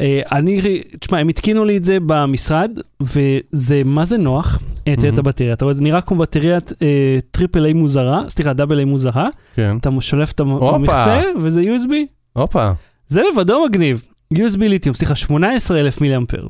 אה, 0.00 0.20
אני, 0.32 0.60
תשמע, 1.00 1.18
הם 1.18 1.28
התקינו 1.28 1.64
לי 1.64 1.76
את 1.76 1.84
זה 1.84 1.98
במשרד, 2.06 2.70
וזה, 3.00 3.82
מה 3.84 4.04
זה 4.04 4.18
נוח? 4.18 4.62
אה, 4.88 4.96
תראה 4.96 5.12
את. 5.12 5.18
הבטריה, 5.18 5.52
אתה 5.52 5.64
רואה, 5.64 5.74
זה 5.74 5.82
נראה 5.82 6.00
כמו 6.00 6.18
בטריית 6.18 6.72
אה, 6.82 7.18
triple 7.30 7.64
A 7.64 7.72
מוזרה, 7.72 8.22
סליחה, 8.28 8.52
double 8.52 8.78
A 8.78 8.84
מוזרה, 8.84 9.28
כן. 9.54 9.76
אתה 9.80 9.90
שולף 10.00 10.32
את. 10.32 10.40
המכסה, 10.40 11.22
וזה 11.40 11.62
USB. 11.62 11.92
הופה, 12.32 12.70
זה 13.08 13.22
לבדו 13.32 13.64
מגניב. 13.68 14.04
USB 14.34 14.58
ליתיום, 14.58 14.94
סליחה, 14.94 15.14
18,000 15.14 16.00
מיליאמפר. 16.00 16.46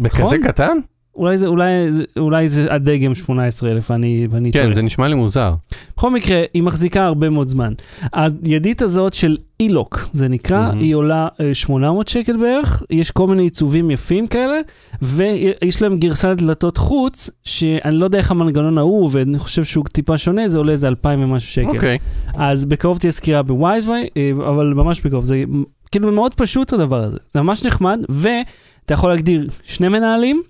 בכזה 0.00 0.22
נכון? 0.22 0.42
קטן? 0.42 0.76
אולי 1.16 1.38
זה, 1.38 1.46
אולי, 1.46 1.72
אולי 2.16 2.48
זה 2.48 2.66
הדגם 2.70 3.14
18,000, 3.14 3.90
ואני, 3.90 4.52
טועה. 4.52 4.64
כן, 4.64 4.72
זה 4.72 4.82
נשמע 4.82 5.08
לי 5.08 5.14
מוזר. 5.14 5.54
בכל 5.96 6.10
מקרה, 6.10 6.42
היא 6.54 6.62
מחזיקה 6.62 7.04
הרבה 7.04 7.30
מאוד 7.30 7.48
זמן. 7.48 7.72
הידית 8.12 8.82
הזאת 8.82 9.14
של 9.14 9.36
אילוק, 9.60 10.08
זה 10.12 10.28
נקרא, 10.28 10.66
מהמם. 10.66 10.80
היא 10.80 10.94
עולה 10.94 11.28
אה, 11.40 11.54
800 11.54 12.08
שקל 12.08 12.36
בערך, 12.36 12.82
יש 12.90 13.10
כל 13.10 13.26
מיני 13.26 13.42
עיצובים 13.42 13.90
יפים 13.90 14.26
כאלה, 14.26 14.58
ויש 15.02 15.82
להם 15.82 15.98
גרסה 15.98 16.32
לדלתות 16.32 16.76
חוץ, 16.76 17.30
שאני 17.44 17.96
לא 17.96 18.04
יודע 18.04 18.18
איך 18.18 18.30
המנגנון 18.30 18.78
ההוא, 18.78 19.10
ואני 19.12 19.38
חושב 19.38 19.64
שהוא 19.64 19.84
טיפה 19.92 20.18
שונה, 20.18 20.48
זה 20.48 20.58
עולה 20.58 20.72
איזה 20.72 20.88
2,000 20.88 21.22
ומשהו 21.22 21.52
שקל. 21.52 21.68
אוקיי. 21.68 21.98
אז 22.34 22.64
בקרוב 22.64 22.98
תהיה 22.98 23.12
סקירה 23.12 23.42
בווייזווי, 23.42 24.08
אה, 24.16 24.30
אבל 24.48 24.66
ממש 24.66 25.00
בקרוב, 25.00 25.24
זה 25.24 25.44
כאילו 25.90 26.12
מאוד 26.12 26.34
פשוט 26.34 26.72
הדבר 26.72 27.02
הזה, 27.02 27.16
זה 27.32 27.42
ממש 27.42 27.64
נחמד, 27.64 28.00
ואתה 28.08 28.94
יכול 28.94 29.10
להגדיר 29.10 29.48
שני 29.64 29.88
מנהלים, 29.88 30.42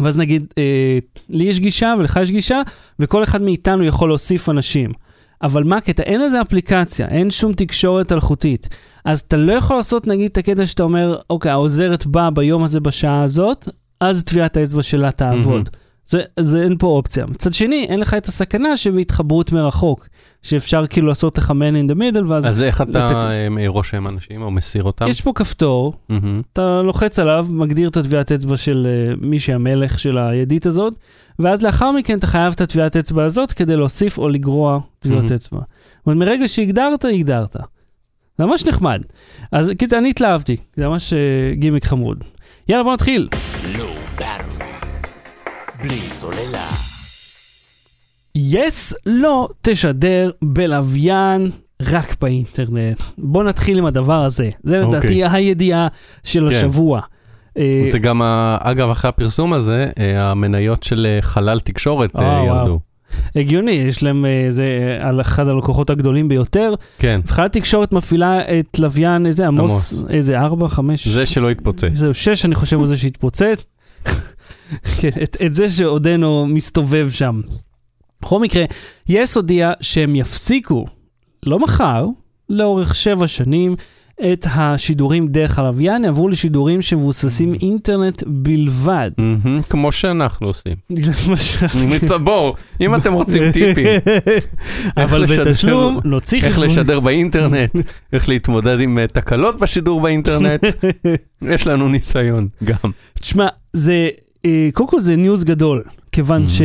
ואז 0.00 0.18
נגיד, 0.18 0.46
אה, 0.58 0.98
לי 1.28 1.44
יש 1.44 1.60
גישה 1.60 1.94
ולך 1.98 2.18
יש 2.22 2.30
גישה, 2.30 2.62
וכל 2.98 3.22
אחד 3.22 3.42
מאיתנו 3.42 3.84
יכול 3.84 4.08
להוסיף 4.08 4.48
אנשים. 4.48 4.90
אבל 5.42 5.64
מה 5.64 5.76
הקטע? 5.76 6.02
אין 6.02 6.20
לזה 6.22 6.40
אפליקציה, 6.42 7.08
אין 7.08 7.30
שום 7.30 7.52
תקשורת 7.52 8.12
אלחוטית. 8.12 8.68
אז 9.04 9.20
אתה 9.20 9.36
לא 9.36 9.52
יכול 9.52 9.76
לעשות 9.76 10.06
נגיד 10.06 10.30
את 10.30 10.38
הקטע 10.38 10.66
שאתה 10.66 10.82
אומר, 10.82 11.18
אוקיי, 11.30 11.50
העוזרת 11.50 12.06
באה 12.06 12.30
ביום 12.30 12.62
הזה 12.62 12.80
בשעה 12.80 13.22
הזאת, 13.22 13.68
אז 14.00 14.24
טביעת 14.24 14.56
האצבע 14.56 14.82
שלה 14.82 15.10
תעבוד. 15.10 15.70
זה, 16.06 16.22
זה 16.40 16.62
אין 16.62 16.76
פה 16.78 16.86
אופציה. 16.86 17.26
מצד 17.26 17.54
שני, 17.54 17.86
אין 17.88 18.00
לך 18.00 18.14
את 18.14 18.26
הסכנה 18.26 18.76
שבהתחברות 18.76 19.52
מרחוק, 19.52 20.08
שאפשר 20.42 20.86
כאילו 20.86 21.08
לעשות 21.08 21.38
לך 21.38 21.50
man 21.50 21.54
in 21.86 21.92
the 21.92 21.98
middle, 21.98 22.24
ואז 22.28 22.46
אז 22.48 22.62
איך 22.62 22.80
לתת- 22.80 22.90
אתה 22.90 23.30
אה, 23.30 23.68
רושם 23.68 24.06
אנשים 24.08 24.42
או 24.42 24.50
מסיר 24.50 24.84
אותם? 24.84 25.06
יש 25.08 25.20
פה 25.20 25.32
כפתור, 25.34 25.92
מהמם. 26.08 26.42
אתה 26.52 26.82
לוחץ 26.82 27.18
עליו, 27.18 27.46
מגדיר 27.50 27.88
את 27.88 27.96
הטביעת 27.96 28.32
אצבע 28.32 28.56
של 28.56 28.86
uh, 29.12 29.26
מי 29.26 29.38
שהמלך 29.38 29.98
של 29.98 30.18
הידית 30.18 30.66
הזאת, 30.66 30.94
ואז 31.38 31.62
לאחר 31.62 31.92
מכן 31.92 32.18
אתה 32.18 32.26
חייב 32.26 32.52
את 32.52 32.60
הטביעת 32.60 32.96
אצבע 32.96 33.24
הזאת 33.24 33.52
כדי 33.52 33.76
להוסיף 33.76 34.18
או 34.18 34.28
לגרוע 34.28 34.78
טביעות 34.98 35.30
Mhm. 35.30 35.34
אצבע. 35.34 35.60
אבל 36.06 36.14
מרגע 36.14 36.48
שהגדרת, 36.48 37.04
הגדרת. 37.04 37.56
זה 38.38 38.44
ממש 38.46 38.66
נחמד. 38.66 39.02
אז 39.52 39.70
קיצר, 39.78 39.98
אני 39.98 40.10
התלהבתי, 40.10 40.56
זה 40.76 40.88
ממש 40.88 41.12
uh, 41.12 41.16
גימיק 41.58 41.84
חמוד. 41.84 42.24
יאללה, 42.68 42.82
בוא 42.84 42.92
נתחיל. 42.92 43.28
בארווי. 44.18 44.65
בלי 45.82 46.00
סוללה. 46.00 46.68
יס 48.34 48.94
לא 49.06 49.48
תשדר 49.62 50.30
בלוויין 50.42 51.50
רק 51.82 52.16
באינטרנט. 52.20 53.00
בוא 53.18 53.44
נתחיל 53.44 53.78
עם 53.78 53.86
הדבר 53.86 54.24
הזה. 54.24 54.50
זה 54.62 54.78
לדעתי 54.78 55.24
אוקיי. 55.24 55.28
הידיעה 55.28 55.88
של 56.24 56.48
כן. 56.50 56.56
השבוע. 56.56 57.00
אה, 57.58 57.88
זה 57.90 57.98
גם, 57.98 58.22
אגב, 58.58 58.90
אחרי 58.90 59.08
הפרסום 59.08 59.52
הזה, 59.52 59.90
אה, 59.98 60.30
המניות 60.30 60.82
של 60.82 61.06
אה, 61.06 61.22
חלל 61.22 61.60
תקשורת 61.60 62.14
וואו. 62.14 62.46
ירדו. 62.46 62.80
הגיוני, 63.36 63.70
יש 63.70 64.02
להם, 64.02 64.24
זה 64.48 64.98
על 65.00 65.20
אחד 65.20 65.48
הלקוחות 65.48 65.90
הגדולים 65.90 66.28
ביותר. 66.28 66.74
כן, 66.98 67.20
חברת 67.26 67.52
תקשורת 67.52 67.92
מפעילה 67.92 68.40
את 68.40 68.78
לוויין, 68.78 69.26
איזה 69.26 69.46
עמוס, 69.46 69.92
עמוס. 69.92 70.10
איזה 70.10 70.38
ארבע, 70.38 70.68
חמש, 70.68 71.08
זה 71.08 71.26
שלא 71.26 71.50
התפוצץ. 71.50 71.88
זהו, 71.92 72.14
שש 72.14 72.44
אני 72.44 72.54
חושב 72.54 72.76
הוא 72.76 72.86
זה 72.86 72.96
שהתפוצץ. 72.96 73.66
את, 75.22 75.36
את 75.46 75.54
זה 75.54 75.70
שעודנו 75.70 76.46
מסתובב 76.46 77.10
שם. 77.10 77.40
בכל 78.22 78.40
מקרה, 78.40 78.64
יס 79.08 79.36
הודיע 79.36 79.72
שהם 79.80 80.16
יפסיקו, 80.16 80.86
לא 81.46 81.58
מחר, 81.58 82.06
לאורך 82.48 82.94
שבע 82.94 83.26
שנים, 83.26 83.76
את 84.32 84.46
השידורים 84.50 85.28
דרך 85.28 85.58
הלוויין, 85.58 86.04
יעברו 86.04 86.28
לשידורים 86.28 86.82
שמבוססים 86.82 87.54
אינטרנט 87.54 88.22
בלבד. 88.26 89.10
מהמם, 89.18 89.62
כמו 89.62 89.92
שאנחנו 89.92 90.46
עושים. 90.46 90.74
בואו, 92.24 92.54
אם 92.80 92.94
אתם 92.94 93.12
רוצים 93.12 93.42
טיפים, 93.52 93.86
אבל 94.96 95.26
בתשלום, 95.26 96.00
להוציא 96.04 96.38
איך 96.38 96.46
חשבון. 96.46 96.64
לשדר 96.64 97.00
באינטרנט, 97.00 97.76
איך 98.12 98.28
להתמודד 98.28 98.80
עם 98.80 98.98
אה, 98.98 99.06
תקלות 99.06 99.60
בשידור 99.60 100.00
באינטרנט, 100.00 100.64
יש 101.54 101.66
לנו 101.66 101.88
ניסיון 101.88 102.48
גם. 102.64 102.90
תשמע, 103.20 103.46
זה, 103.72 104.08
קודם 104.72 104.88
כל 104.88 105.00
זה 105.00 105.16
ניוז 105.16 105.44
גדול, 105.44 105.82
כיוון 106.12 106.44
Mhm. 106.46 106.48
ש... 106.48 106.62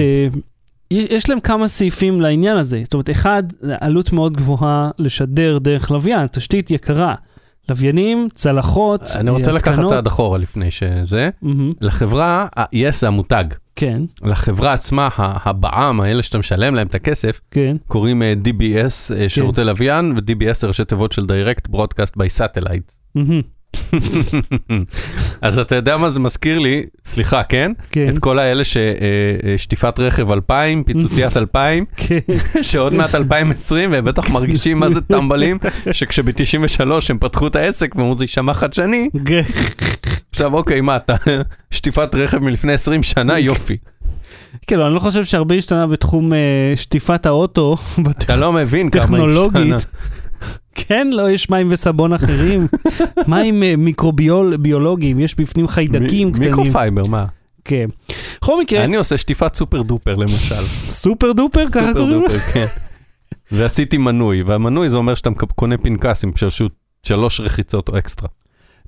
יש 0.92 1.30
להם 1.30 1.40
כמה 1.40 1.68
סעיפים 1.68 2.22
לעניין 2.22 2.58
הזה. 2.58 2.80
זאת 2.84 2.94
אומרת, 2.94 3.10
אחד, 3.10 3.44
זה 3.60 3.76
עלות 3.82 4.14
מאוד 4.14 4.38
גבוהה 4.38 4.92
לשדר 5.00 5.58
דרך 5.58 5.92
לוויין, 5.92 6.28
תשתית 6.28 6.72
יקרה. 6.72 7.16
לוויינים, 7.70 8.28
צלחות, 8.34 9.02
אני 9.16 9.30
רוצה 9.30 9.52
לקחת. 9.52 9.86
צעד 9.86 10.08
אחורה 10.08 10.38
לפני 10.38 10.72
שזה. 10.72 11.30
מהמם, 11.42 11.74
לחברה, 11.82 12.48
ה- 12.58 12.64
yes 12.64 12.92
זה 13.00 13.08
המותג. 13.08 13.44
כן, 13.76 14.02
לחברה 14.24 14.74
עצמה, 14.74 15.10
הבע"מ, 15.18 16.02
האלה 16.02 16.24
שאתה 16.24 16.38
משלם 16.38 16.76
להם 16.76 16.88
את 16.88 16.96
הכסף, 16.96 17.42
כן. 17.52 17.78
קוראים 17.88 18.22
אה, 18.24 18.34
DBS, 18.46 19.14
אה, 19.16 19.30
שירותי 19.30 19.64
לוויין, 19.64 20.12
ו-DBS 20.16 20.54
זה 20.60 20.68
ראשי 20.68 20.86
תיבות 20.86 21.12
של 21.12 21.22
Direct 21.22 21.76
Broadcast 21.76 22.12
by 22.20 22.40
Satellite. 22.40 22.92
מהמם, 23.16 23.42
אז 25.42 25.60
אתה 25.60 25.76
יודע 25.76 25.98
מה 25.98 26.10
זה 26.10 26.20
מזכיר 26.20 26.60
לי? 26.60 26.84
סליחה, 27.06 27.44
כן? 27.44 27.72
כן, 27.92 28.10
את 28.10 28.20
כל 28.20 28.40
האלה 28.40 28.64
ששטיפת 28.64 30.00
רכב 30.00 30.32
2000, 30.32 30.84
פיצוציית 30.84 31.38
2000, 31.38 31.86
כן. 31.98 32.20
שעוד 32.62 32.94
מעט 32.94 33.16
2020, 33.16 33.92
והם 33.92 34.06
בטח 34.06 34.30
מרגישים 34.30 34.80
מה 34.80 34.90
זה 34.90 35.02
טמבלים, 35.02 35.58
שכשב-93 35.92 36.82
הם 37.10 37.18
פתחו 37.20 37.48
את 37.48 37.56
העסק 37.56 37.96
ואמרו 37.96 38.18
זה 38.18 38.24
יישמע 38.24 38.54
חדשני, 38.54 39.10
כן. 39.26 39.42
עכשיו 40.32 40.54
אוקיי, 40.54 40.82
מה 40.82 40.96
אתה, 40.96 41.16
שטיפת 41.72 42.16
רכב 42.16 42.44
מלפני 42.44 42.74
20 42.74 43.04
שנה, 43.04 43.40
יופי. 43.40 43.78
כאילו, 44.68 44.88
אני 44.88 44.96
לא 44.96 45.00
חושב 45.00 45.26
שהרבה 45.26 45.56
השתנה 45.56 45.88
בתחום 45.88 46.34
אה, 46.34 46.40
שטיפת 46.76 47.26
האוטו, 47.26 47.78
אתה 48.10 48.36
לא 48.36 48.54
מבין 48.54 48.90
כמה 48.90 49.18
השתנה. 49.18 49.78
כן, 50.76 51.08
לא, 51.12 51.32
יש 51.32 51.50
מים 51.50 51.68
וסבון 51.72 52.14
אחרים. 52.14 52.68
מים 53.28 53.64
אה, 53.64 53.76
מיקרוביולוגיים, 53.78 55.20
יש 55.20 55.36
בפנים 55.36 55.68
חיידקים 55.68 56.32
קטנים. 56.32 56.50
microfiber, 56.50 57.06
מה? 57.06 57.26
כן. 57.66 57.90
בכל 58.42 58.62
מקרה, 58.62 58.84
אני 58.84 58.96
עושה 58.96 59.18
שטיפת 59.18 59.56
super 59.56 59.82
duper 59.82 60.16
למשל. 60.16 60.64
סופר 60.88 61.32
דופר, 61.32 61.66
ככה 61.68 61.80
סופר 61.80 61.94
קוראים 61.94 62.10
לו? 62.10 62.28
דופר, 62.28 62.40
כן. 62.40 62.66
ועשיתי 63.52 63.98
מנוי, 63.98 64.44
והמנוי 64.44 64.90
זה 64.90 64.98
אומר 64.98 65.16
שאתה 65.16 65.30
קונה 65.56 65.78
פנקס 65.78 66.24
עם 66.24 66.32
פשוט 66.32 66.74
שלוש 67.04 67.40
רחיצות 67.40 67.90
או 67.90 67.98
אקסטרה. 67.98 68.30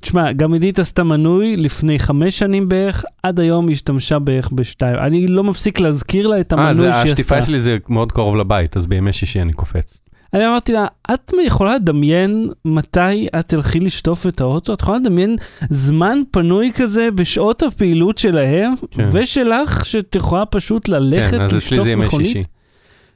תשמע, 0.01 0.31
גם 0.31 0.53
עידית 0.53 0.79
עשתה 0.79 1.03
מנוי 1.03 1.55
לפני 1.57 1.99
חמש 1.99 2.39
שנים 2.39 2.69
בערך, 2.69 3.05
עד 3.23 3.39
היום 3.39 3.67
היא 3.67 3.73
השתמשה 3.73 4.19
בערך 4.19 4.49
בשתיים. 4.51 4.95
אני 4.95 5.27
לא 5.27 5.43
מפסיק 5.43 5.79
להזכיר 5.79 6.27
לה 6.27 6.39
את 6.39 6.53
אה, 6.53 6.57
המנוי 6.57 6.77
זה 6.77 6.91
שהיא 6.91 7.11
השטיפה 7.11 7.37
עשתה. 7.37 7.45
שלי 7.45 7.59
זה 7.59 7.77
מאוד 7.89 8.11
קרוב 8.11 8.35
לבית, 8.35 8.77
אז 8.77 8.87
בימי 8.87 9.13
שישי 9.13 9.41
אני 9.41 9.53
קופץ. 9.53 9.99
אני 10.33 10.47
אמרתי 10.47 10.73
לה, 10.73 10.85
את 11.13 11.33
יכולה 11.45 11.75
לדמיין 11.75 12.49
מתי 12.65 13.27
את 13.39 13.47
תלכי 13.47 13.79
לשטוף 13.79 14.27
את 14.27 14.41
האוטו? 14.41 14.73
את 14.73 14.81
יכולה 14.81 14.97
לדמיין 14.97 15.35
זמן 15.69 16.17
פנוי 16.31 16.71
כזה 16.75 17.11
בשעות 17.11 17.63
הפעילות 17.63 18.17
שלהם, 18.17 18.73
כן. 18.91 19.09
ושלך, 19.11 19.85
שאת 19.85 20.15
יכולה 20.15 20.45
פשוט 20.45 20.89
ללכת 20.89 21.31
כן, 21.31 21.57
לשטוף 21.57 21.87
מכונית? 21.87 22.47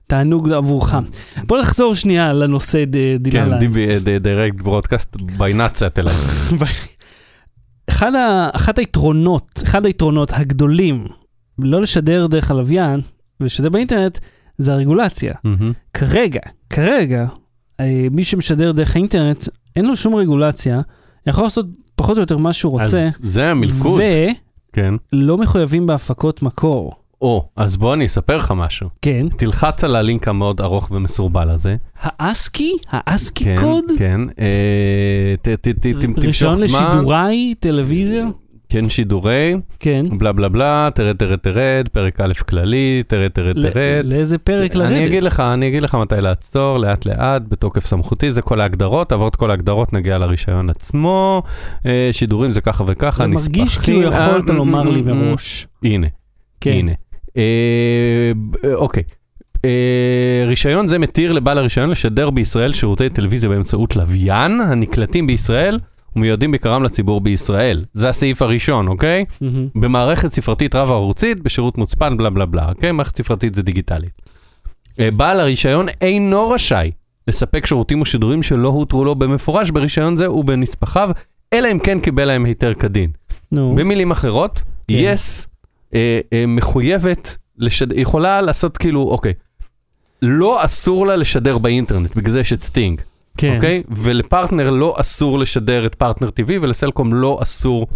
תענוג 0.08 0.52
עבורך. 0.52 0.96
בוא 1.48 1.60
נחזור 1.60 1.96
שנייה 1.96 2.34
לנושא 2.34 2.84
ד- 2.86 3.16
דילה 3.20 3.46
כן, 3.46 3.50
ליין. 3.50 4.20
Direct 4.22 4.62
broadcast 4.62 5.16
by 5.16 5.54
satellite. 5.80 6.54
אחד, 7.90 8.16
ה, 8.16 8.50
אחד 8.56 8.80
היתרונות, 8.80 9.62
אחד 9.64 9.86
היתרונות 9.86 10.32
הגדולים, 10.34 11.06
לא 11.60 11.82
לשדר 11.82 12.28
דרך 12.28 12.52
הלוויין 12.52 13.02
ולשדר 13.40 13.70
באינטרנט, 13.70 14.18
זה 14.58 14.74
הרגולציה. 14.74 15.34
מהמם. 15.44 15.72
כרגע, 15.94 16.40
כרגע, 16.70 17.26
אה, 17.80 18.08
מי 18.12 18.24
שמשדר 18.24 18.72
דרך 18.72 18.96
האינטרנט, 18.96 19.48
אין 19.76 19.86
לו 19.86 19.96
שום 19.98 20.16
רגולציה, 20.16 20.82
יכול 21.28 21.44
לעשות 21.44 21.66
פחות 21.96 22.18
או 22.18 22.22
יותר 22.22 22.38
מה 22.38 22.54
שהוא 22.54 22.72
רוצה, 22.72 23.06
אז 23.06 23.18
זה 23.22 23.52
המלכוד, 23.52 24.02
כן. 24.74 24.94
ולא 25.14 25.38
מחויבים 25.38 25.88
בהפקות 25.88 26.42
מקור. 26.42 26.94
או, 27.22 27.50
אז 27.56 27.78
בוא 27.78 27.94
אני 27.94 28.06
אספר 28.06 28.38
לך 28.38 28.54
משהו. 28.58 28.90
כן. 29.02 29.26
תלחץ 29.38 29.84
על 29.84 29.96
הלינק 29.96 30.28
המאוד 30.28 30.62
ארוך 30.62 30.92
ומסורבל 30.92 31.50
הזה. 31.50 31.76
האסקי? 32.02 32.72
האסקי 32.90 33.44
כן, 33.44 33.56
קוד? 33.62 33.86
כן. 33.98 34.22
אה, 34.40 35.36
ת- 35.42 35.48
ת- 35.68 35.78
תמשוך 36.22 36.54
זמן. 36.56 36.64
לשידוריי, 36.66 37.54
טלוויזיה? 37.60 38.26
כן, 38.70 38.90
שידורי, 38.90 39.56
כן. 39.80 40.06
בלה 40.18 40.32
בלה 40.32 40.50
בלה, 40.50 40.90
תרד 40.96 41.16
תרד 41.16 41.40
תרד, 41.40 41.88
פרק 41.92 42.22
א' 42.22 42.34
כללי, 42.50 43.04
תרד 43.08 43.28
תרד 43.28 43.62
תרד. 43.62 44.06
לאיזה 44.06 44.38
פרק 44.38 44.76
לרדת? 44.76 44.92
אני 44.92 45.06
אגיד 45.06 45.24
לך, 45.24 45.40
אני 45.40 45.68
אגיד 45.68 45.84
לך 45.84 45.96
מתי 45.96 46.16
לעצור, 46.18 46.78
לאט 46.78 47.06
לאט, 47.06 47.42
בתוקף 47.48 47.86
סמכותי, 47.86 48.32
זה 48.32 48.42
כל 48.42 48.62
ההגדרות, 48.62 49.12
עבור 49.12 49.28
את 49.28 49.36
כל 49.36 49.52
ההגדרות, 49.52 49.94
נגיע 49.94 50.18
לרישיון 50.18 50.70
עצמו, 50.70 51.44
אה, 51.86 52.10
שידורים 52.12 52.52
זה 52.52 52.62
ככה 52.62 52.84
וככה, 52.88 53.24
זה 53.24 53.30
נספחים. 53.30 53.62
מרגיש 53.62 53.78
כאילו 53.78 54.02
יכולת 54.02 54.50
אה, 54.50 54.56
לומר 54.56 54.88
אה, 54.88 54.92
לי 54.92 55.02
מראש. 55.02 55.68
הנה, 55.84 56.08
כן. 56.62 56.72
הנה. 56.72 56.92
אוקיי. 58.74 59.04
אה, 59.66 60.44
רישיון 60.48 60.88
זה 60.88 61.00
מתיר 61.00 61.32
לבעל 61.32 61.58
הרישיון 61.58 61.90
לשדר 61.90 62.30
בישראל 62.30 62.74
שירותי 62.74 63.10
טלוויזיה 63.10 63.50
באמצעות 63.50 63.96
לוויין 63.96 64.62
הנקלטים 64.62 65.28
בישראל 65.28 65.80
ומיועדים 66.18 66.52
בעיקרם 66.52 66.84
לציבור 66.84 67.22
בישראל. 67.22 67.86
זה 67.94 68.10
הסעיף 68.10 68.42
הראשון, 68.42 68.88
אוקיי? 68.88 69.26
מהמם. 69.42 69.68
במערכת 69.76 70.34
ספרתית 70.34 70.76
רב-ערוצית 70.76 71.40
בשירות 71.40 71.78
מוצפן 71.78 72.18
בלה 72.18 72.30
בלה 72.30 72.46
בלה, 72.46 72.70
אוקיי? 72.70 72.92
מערכת 72.92 73.18
ספרתית 73.18 73.56
זה 73.56 73.64
דיגיטלית. 73.64 74.22
אה, 75.00 75.12
בעל 75.12 75.40
הרישיון 75.40 75.86
אינו 76.02 76.50
רשאי 76.50 76.92
לספק 77.28 77.66
שירותים 77.66 78.00
או 78.00 78.06
שידורים 78.06 78.44
שלא 78.44 78.68
הותרו 78.68 79.06
לו 79.06 79.16
במפורש 79.16 79.72
ברישיון 79.72 80.18
זה 80.18 80.32
ובנספחיו, 80.32 81.10
אלא 81.54 81.72
אם 81.72 81.80
כן 81.80 82.00
קיבל 82.00 82.26
להם 82.26 82.46
היתר 82.46 82.74
כדין. 82.74 83.12
נו. 83.52 83.76
במילים 83.76 84.12
אחרות, 84.12 84.64
כן. 84.88 84.94
יס 84.98 85.48
אה, 85.94 86.20
אה, 86.34 86.46
מחויבת, 86.48 87.38
לשד... 87.58 87.92
יכולה 87.92 88.42
לעשות 88.42 88.78
כאילו, 88.78 89.02
אוקיי, 89.02 89.34
לא 90.22 90.66
אסור 90.66 91.08
לה 91.08 91.16
לשדר 91.16 91.58
באינטרנט, 91.58 92.16
בגלל 92.16 92.32
זה 92.32 92.40
יש 92.40 92.54
את 92.54 92.62
סטינג, 92.62 93.02
כן. 93.38 93.56
אוקיי? 93.56 93.84
ולפרטנר 93.90 94.70
לא 94.70 94.96
אסור 94.98 95.40
לשדר 95.40 95.86
את 95.86 95.96
פרטנר 95.96 96.28
TV, 96.28 96.52
ולסלקום 96.62 97.14
לא 97.14 97.40
אסור, 97.42 97.88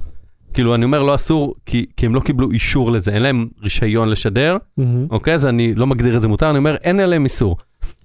כאילו 0.53 0.75
אני 0.75 0.85
אומר 0.85 1.03
לא 1.03 1.15
אסור, 1.15 1.55
כי, 1.65 1.85
כי 1.97 2.05
הם 2.05 2.15
לא 2.15 2.19
קיבלו 2.19 2.51
אישור 2.51 2.91
לזה, 2.91 3.11
אין 3.11 3.21
להם 3.21 3.47
רישיון 3.61 4.09
לשדר, 4.09 4.57
מהמם. 4.77 5.07
אוקיי? 5.09 5.33
אז 5.33 5.45
אני 5.45 5.75
לא 5.75 5.87
מגדיר 5.87 6.17
את 6.17 6.21
זה 6.21 6.27
מותר, 6.27 6.49
אני 6.49 6.57
אומר 6.57 6.75
אין 6.75 6.99
עליהם 6.99 7.23
איסור. 7.23 7.57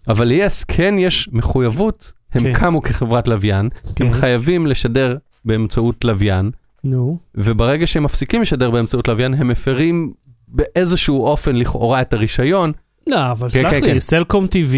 אבל 0.08 0.32
יס, 0.32 0.64
כן 0.64 0.94
יש 0.98 1.28
מחויבות, 1.32 2.12
הם 2.32 2.42
כן. 2.42 2.52
קמו 2.54 2.82
כחברת 2.82 3.28
לוויין, 3.28 3.68
כן. 3.96 4.04
הם 4.04 4.12
חייבים 4.12 4.66
לשדר 4.66 5.16
באמצעות 5.44 6.04
לוויין, 6.04 6.50
נו. 6.84 7.18
וברגע 7.34 7.86
שהם 7.86 8.02
מפסיקים 8.02 8.42
לשדר 8.42 8.70
באמצעות 8.70 9.08
לוויין, 9.08 9.34
הם 9.34 9.48
מפרים 9.48 10.12
באיזשהו 10.48 11.24
אופן 11.24 11.56
לכאורה 11.56 12.00
את 12.00 12.12
הרישיון. 12.12 12.72
לא, 13.08 13.30
אבל 13.30 13.50
כן, 13.50 13.60
סלח 13.62 13.70
כן, 13.70 13.80
לי, 13.84 13.92
כן. 13.92 14.00
סלקום 14.00 14.44
TV, 14.44 14.74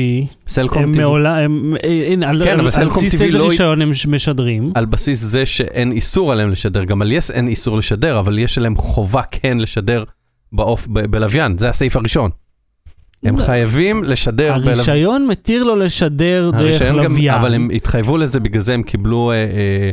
סלקום 0.49 0.95
TV, 0.95 0.99
מעולם, 0.99 1.75
אה, 1.85 2.15
על- 2.29 2.89
בסיס 2.89 3.21
איזה 3.23 3.39
לא- 3.39 3.49
רישיון 3.49 3.83
הם 3.83 3.93
משדרים? 4.09 4.73
על 4.75 4.85
בסיס 4.87 5.21
זה 5.21 5.47
שאין 5.47 5.93
איסור 5.93 6.33
עליהם 6.33 6.51
לשדר, 6.51 6.85
גם 6.85 7.03
על 7.03 7.13
יס 7.13 7.31
אין 7.31 7.49
איסור 7.49 7.77
לשדר, 7.79 8.19
אבל 8.19 8.39
יש 8.39 8.59
עליהם 8.59 8.77
חובה 8.77 9.23
כן 9.31 9.59
לשדר 9.59 10.05
באוף, 10.53 10.87
ב- 10.87 11.07
בלוויין, 11.07 11.59
זה 11.59 11.69
הסעיף 11.69 11.97
הראשון. 11.97 12.31
הם 13.25 13.39
לא. 13.39 13.45
חייבים 13.45 14.05
לשדר. 14.05 14.53
הרישיון 14.53 15.27
מתיר 15.27 15.65
לו 15.65 15.77
לשדר 15.77 16.51
דרך 16.59 16.83
לוויין. 16.83 17.35
אבל 17.35 17.55
הם 17.55 17.69
התחייבו 17.75 18.19
לזה, 18.19 18.41
בגלל 18.41 18.63
זה 18.63 18.75
הם 18.75 18.83
קיבלו 18.83 19.33
אה, 19.33 19.37
אה, 19.37 19.91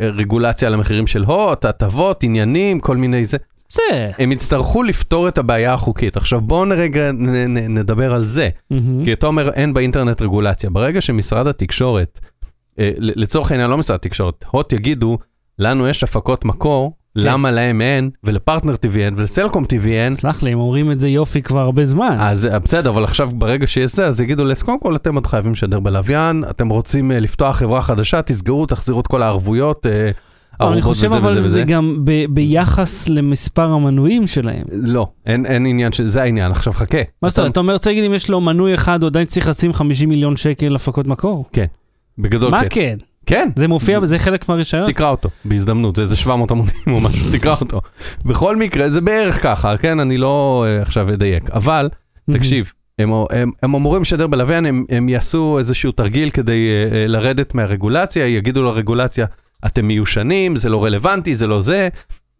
אה, 0.00 0.10
רגולציה 0.10 0.68
על 0.68 0.74
המחירים 0.74 1.06
של 1.06 1.24
הוט, 1.24 1.64
הטבות, 1.64 2.22
עניינים, 2.22 2.80
כל 2.80 2.96
מיני 2.96 3.24
זה. 3.26 3.36
זה. 3.70 4.10
הם 4.18 4.32
יצטרכו 4.32 4.82
לפתור 4.82 5.28
את 5.28 5.38
הבעיה 5.38 5.74
החוקית. 5.74 6.16
עכשיו 6.16 6.40
בואו 6.40 6.68
רגע 6.70 7.10
נדבר 7.48 8.14
על 8.14 8.24
זה. 8.24 8.48
מהמם. 8.70 9.04
כי 9.04 9.12
אתה 9.12 9.26
אומר 9.26 9.50
אין 9.52 9.74
באינטרנט 9.74 10.22
רגולציה. 10.22 10.70
ברגע 10.70 11.00
שמשרד 11.00 11.46
התקשורת, 11.46 12.20
אה, 12.78 12.90
לצורך 12.98 13.50
העניין 13.50 13.70
לא 13.70 13.78
משרד 13.78 13.94
התקשורת, 13.94 14.44
הוט 14.50 14.72
יגידו, 14.72 15.18
לנו 15.58 15.88
יש 15.88 16.02
הפקות 16.02 16.44
מקור 16.44 16.92
למה 17.16 17.50
להם 17.50 17.80
אין, 17.80 18.10
ולפרטנר 18.24 18.74
TV 18.74 18.98
אין, 18.98 19.14
ולסלקום 19.16 19.64
TV 19.64 19.86
אין. 19.86 20.14
סלח 20.14 20.42
לי, 20.42 20.52
הם 20.52 20.58
אומרים 20.58 20.90
את 20.90 21.00
זה 21.00 21.08
יופי 21.08 21.42
כבר 21.42 21.60
הרבה 21.60 21.84
זמן. 21.84 22.16
אז 22.20 22.46
אה, 22.46 22.58
בסדר, 22.58 22.90
אבל 22.90 23.04
עכשיו 23.04 23.30
ברגע 23.34 23.66
שיש 23.66 23.92
זה, 23.92 24.06
אז 24.06 24.20
יגידו 24.20 24.44
לס, 24.44 24.62
קודם 24.62 24.80
כל 24.80 24.96
אתם 24.96 25.14
עוד 25.14 25.26
חייבים 25.26 25.52
לשדר 25.52 25.80
בלוויין, 25.80 26.44
אתם 26.50 26.68
רוצים 26.68 27.12
אה, 27.12 27.20
לפתוח 27.20 27.56
חברה 27.56 27.80
חדשה, 27.80 28.22
תסגרו, 28.22 28.66
תחזירו 28.66 29.00
את 29.00 29.06
כל 29.06 29.22
הערבויות, 29.22 29.86
אה, 29.86 30.10
אני 30.60 30.70
ערובות 30.70 30.82
חושב 30.82 31.06
וזה 31.06 31.18
אבל 31.18 31.30
וזה 31.30 31.40
זה 31.40 31.46
וזה. 31.46 31.62
גם 31.64 31.96
ב- 32.04 32.24
ביחס 32.30 33.08
למספר 33.08 33.68
המנויים 33.70 34.26
שלהם. 34.26 34.64
לא, 34.72 35.08
אין 35.26 35.46
אין 35.46 35.66
עניין 35.66 35.92
שזה 35.92 36.22
העניין, 36.22 36.50
עכשיו 36.50 36.72
חכה. 36.72 36.98
מה 37.22 37.28
זאת 37.28 37.38
אומרת, 37.38 37.52
אתה 37.52 37.60
אומר, 37.60 37.76
להגיד 37.86 38.04
אם 38.04 38.14
יש 38.14 38.30
לו 38.30 38.40
מנוי 38.40 38.74
אחד, 38.74 39.02
הוא 39.02 39.08
עדיין 39.08 39.26
צריך 39.26 39.48
לשים 39.48 39.72
50 39.72 40.08
מיליון 40.08 40.36
שקל 40.36 40.76
הפקות 40.76 41.06
מקור? 41.06 41.44
בגדול 42.18 42.50
מה 42.50 42.60
כן. 42.60 42.68
כן? 42.70 42.96
כן, 43.26 43.48
זה 43.56 43.68
מופיע, 43.68 44.06
זה 44.06 44.18
חלק 44.18 44.48
מהרישיון? 44.48 44.92
תקרא 44.92 45.10
אותו, 45.10 45.28
בהזדמנות, 45.44 45.96
זה 45.96 46.02
איזה 46.02 46.16
700 46.16 46.50
עמודים 46.50 46.74
או 46.88 47.00
משהו, 47.00 47.30
תקרא 47.38 47.54
אותו. 47.60 47.80
בכל 48.24 48.56
מקרה, 48.56 48.90
זה 48.90 49.00
בערך 49.00 49.42
ככה, 49.42 49.76
כן? 49.76 50.00
אני 50.00 50.16
לא 50.16 50.64
אה, 50.68 50.82
עכשיו 50.82 51.12
אדייק, 51.12 51.50
אבל 51.50 51.88
תקשיב, 52.32 52.72
הם, 52.98 53.12
הם, 53.30 53.50
הם 53.62 53.74
אמורים 53.74 54.02
לשדר 54.02 54.26
בלוויין, 54.26 54.66
הם, 54.66 54.84
הם 54.88 55.08
יעשו 55.08 55.58
איזשהו 55.58 55.92
תרגיל 55.92 56.30
כדי 56.30 56.68
uh, 56.68 56.92
uh, 56.92 56.94
לרדת 57.08 57.54
מהרגולציה, 57.54 58.26
יגידו 58.26 58.62
לרגולציה, 58.62 59.26
אתם 59.66 59.86
מיושנים, 59.86 60.56
זה 60.56 60.68
לא 60.68 60.84
רלוונטי, 60.84 61.34
זה 61.34 61.46
לא 61.46 61.60
זה, 61.60 61.88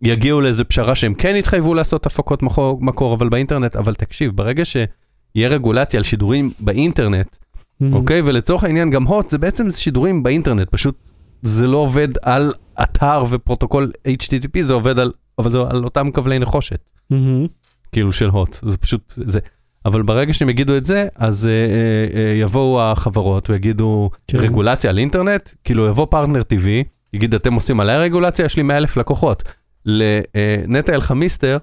יגיעו 0.03 0.41
לאיזה 0.41 0.65
פשרה 0.65 0.95
שהם 0.95 1.15
כן 1.15 1.37
יתחייבו 1.37 1.75
לעשות 1.75 2.07
הפקות 2.07 2.43
מקור, 2.43 2.79
מקור 2.81 3.15
אבל 3.15 3.29
באינטרנט, 3.29 3.77
אבל 3.77 3.95
תקשיב, 3.95 4.33
ברגע 4.35 4.65
שיהיה 4.65 5.49
רגולציה 5.49 5.99
על 5.99 6.05
שידורים 6.05 6.51
באינטרנט, 6.61 7.37
מהמם. 7.81 7.95
אוקיי? 7.95 8.21
ולצורך 8.25 8.65
העניין 8.65 8.91
גם 8.91 9.05
הוט 9.05 9.31
זה 9.31 9.39
בעצם 9.39 9.71
שידורים 9.71 10.23
באינטרנט, 10.23 10.69
פשוט 10.71 11.11
זה 11.43 11.67
לא 11.67 11.77
עובד 11.77 12.09
על 12.23 12.53
אתר 12.83 13.25
ופרוטוקול 13.31 13.93
HTTP, 14.09 14.63
זה 14.63 14.73
עובד 14.73 14.99
על, 14.99 15.13
אבל 15.39 15.51
זה 15.51 15.59
על 15.71 15.85
אותם 15.85 16.11
כבלי 16.11 16.39
נחושת. 16.39 16.89
מהמם. 17.11 17.47
כאילו 17.93 18.13
של 18.13 18.29
הוט, 18.29 18.57
זה 18.63 18.77
פשוט 18.77 19.15
זה. 19.17 19.41
אבל 19.85 20.03
ברגע 20.03 20.33
שהם 20.33 20.49
יגידו 20.51 20.77
את 20.77 20.85
זה, 20.85 21.09
אז 21.15 21.47
אה, 21.47 21.53
אה, 21.53 22.21
אה, 22.21 22.35
יבואו 22.41 22.83
החברות 22.83 23.51
ויגידו 23.51 24.11
כן. 24.27 24.39
רגולציה 24.39 24.91
על 24.91 24.99
אינטרנט, 24.99 25.51
כאילו 25.65 25.87
יבוא 25.87 26.07
פרטנר 26.11 26.41
TV, 26.41 26.67
יגיד 27.13 27.35
אתם 27.35 27.55
עושים 27.55 27.81
עליי 27.81 27.99
רגולציה, 27.99 28.45
יש 28.45 28.57
לי 28.57 28.63
100 28.63 28.77
אלף 28.77 28.97
לקוחות. 28.97 29.43
לנטע 29.87 30.95
אלחמיסטר, 30.95 31.59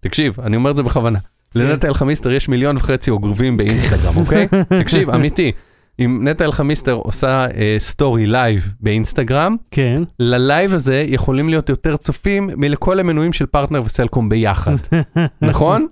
תקשיב, 0.00 0.40
אני 0.40 0.56
אומר 0.56 0.70
את 0.70 0.76
זה 0.76 0.82
בכוונה, 0.82 1.18
לנטע 1.54 1.88
אלחמיסטר 1.88 2.32
יש 2.32 2.48
מיליון 2.48 2.76
וחצי 2.76 3.10
עוקבים 3.10 3.56
באינסטגרם, 3.56 4.16
אוקיי? 4.22 4.48
תקשיב, 4.80 5.10
אמיתי, 5.10 5.52
אם 5.98 6.28
נטע 6.28 6.44
אלחמיסטר 6.44 6.92
עושה 6.92 7.46
אה, 7.56 7.76
סטורי 7.78 8.26
לייב 8.26 8.72
באינסטגרם, 8.80 9.56
כן. 9.70 10.02
ללייב 10.20 10.74
הזה 10.74 11.04
יכולים 11.08 11.48
להיות 11.48 11.68
יותר 11.68 11.96
צופים 11.96 12.50
מלכל 12.56 13.00
המנויים 13.00 13.32
של 13.32 13.46
פרטנר 13.46 13.82
וסלקום 13.84 14.28
ביחד, 14.28 14.76
נכון? 15.42 15.86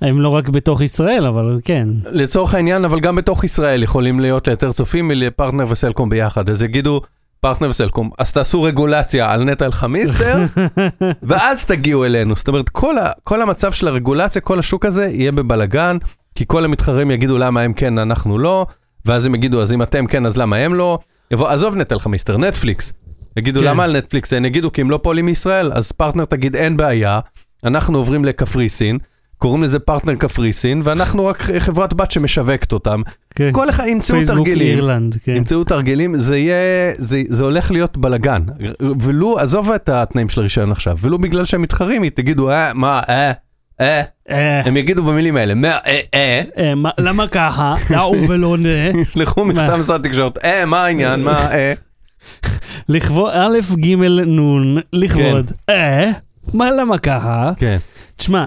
הם 0.00 0.20
לא 0.20 0.28
רק 0.28 0.48
בתוך 0.48 0.80
ישראל, 0.80 1.26
אבל 1.26 1.60
כן. 1.64 1.88
לצורך 2.10 2.54
העניין, 2.54 2.84
אבל 2.84 3.00
גם 3.00 3.16
בתוך 3.16 3.44
ישראל 3.44 3.82
יכולים 3.82 4.20
להיות 4.20 4.48
יותר 4.48 4.72
צופים 4.72 5.08
מלפרטנר 5.08 5.64
וסלקום 5.68 6.08
ביחד. 6.08 6.50
אז 6.50 6.62
יגידו, 6.62 7.00
פרטנר 7.40 7.68
וסלקום, 7.68 8.10
אז 8.18 8.32
תעשו 8.32 8.62
רגולציה 8.62 9.32
על 9.32 9.44
נטע 9.44 9.66
אלחמיסטר, 9.66 10.44
ואז 11.28 11.64
תגיעו 11.64 12.04
אלינו. 12.04 12.36
זאת 12.36 12.48
אומרת, 12.48 12.68
כל, 12.68 12.98
ה, 12.98 13.10
כל 13.24 13.42
המצב 13.42 13.72
של 13.72 13.88
הרגולציה, 13.88 14.42
כל 14.42 14.58
השוק 14.58 14.84
הזה 14.84 15.04
יהיה 15.04 15.32
בבלגן, 15.32 15.96
כי 16.34 16.44
כל 16.46 16.64
המתחרים 16.64 17.10
יגידו 17.10 17.38
למה 17.38 17.60
הם 17.60 17.72
כן, 17.72 17.98
אנחנו 17.98 18.38
לא, 18.38 18.66
ואז 19.04 19.26
הם 19.26 19.34
יגידו, 19.34 19.62
אז 19.62 19.72
אם 19.72 19.82
אתם 19.82 20.06
כן, 20.06 20.26
אז 20.26 20.36
למה 20.36 20.56
הם 20.56 20.74
לא? 20.74 20.98
יבוא, 21.30 21.48
עזוב 21.48 21.76
נטע 21.76 21.94
אלחמיסטר, 21.94 22.36
נטפליקס. 22.36 22.92
יגידו, 23.36 23.60
כן. 23.60 23.66
למה 23.66 23.84
על 23.84 23.96
נטפליקס? 23.96 24.32
הם 24.32 24.44
יגידו, 24.44 24.72
כי 24.72 24.80
הם 24.80 24.90
לא 24.90 25.00
פועלים 25.02 25.26
מישראל, 25.26 25.72
אז 25.72 25.92
פרטנר 25.92 26.24
תגיד, 26.24 26.56
אין 26.56 26.76
בעיה, 26.76 27.20
אנחנו 27.64 27.98
עוברים 27.98 28.24
לקפריסין, 28.24 28.98
קוראים 29.38 29.62
לזה 29.62 29.78
פרטנר 29.78 30.14
קפריסין, 30.14 30.80
ואנחנו 30.84 31.26
רק 31.26 31.42
חברת 31.58 31.94
בת 31.94 32.10
שמשווקת 32.10 32.72
אותם. 32.72 33.02
כן. 33.34 33.48
כל 33.52 33.70
אחד 33.70 33.84
ימצאו 33.86 34.16
תרגילים. 34.26 34.76
אירלנד, 34.76 35.16
כן. 35.24 35.36
ימצאו 35.36 35.64
תרגילים, 35.64 36.18
זה 36.18 36.38
יהיה, 36.38 36.54
זה, 36.96 37.22
זה 37.28 37.44
הולך 37.44 37.70
להיות 37.70 37.96
בלאגן. 37.96 38.42
ולו, 39.00 39.38
עזוב 39.38 39.70
את 39.70 39.88
התנאים 39.88 40.28
של 40.28 40.40
הרישיון 40.40 40.72
עכשיו, 40.72 40.96
ולו 41.00 41.18
בגלל 41.18 41.44
שהם 41.44 41.62
מתחרים, 41.62 42.08
תגידו, 42.08 42.50
אה, 42.50 42.72
מה, 42.74 43.00
אה, 43.08 43.32
אה, 43.80 44.02
אה, 44.30 44.60
הם 44.64 44.76
יגידו 44.76 45.04
במילים 45.04 45.36
האלה, 45.36 45.54
מה, 45.54 45.68
אה, 45.68 46.00
אה, 46.14 46.42
אה, 46.58 46.74
מה- 46.74 46.90
למה 46.98 47.28
ככה? 47.28 47.74
לא 47.90 48.02
הוא 48.02 48.16
ולא 48.28 48.56
נה. 48.58 48.68
לכו 49.16 49.44
מכתב? 49.44 49.76
משרד 49.80 50.06
התקשורת, 50.06 50.38
אה, 50.44 50.64
מה 50.64 50.84
העניין, 50.84 51.22
מה, 51.22 51.50
אה. 51.52 51.72
לכבוד 52.88 53.30
א', 53.34 53.58
ג', 53.80 53.94
נ', 54.04 54.76
לכבוד. 54.92 55.52
אה, 55.68 56.10
מה 56.54 56.70
למה 56.70 56.98
ככה? 56.98 57.52
כן. 57.56 57.76
תשמע, 58.16 58.44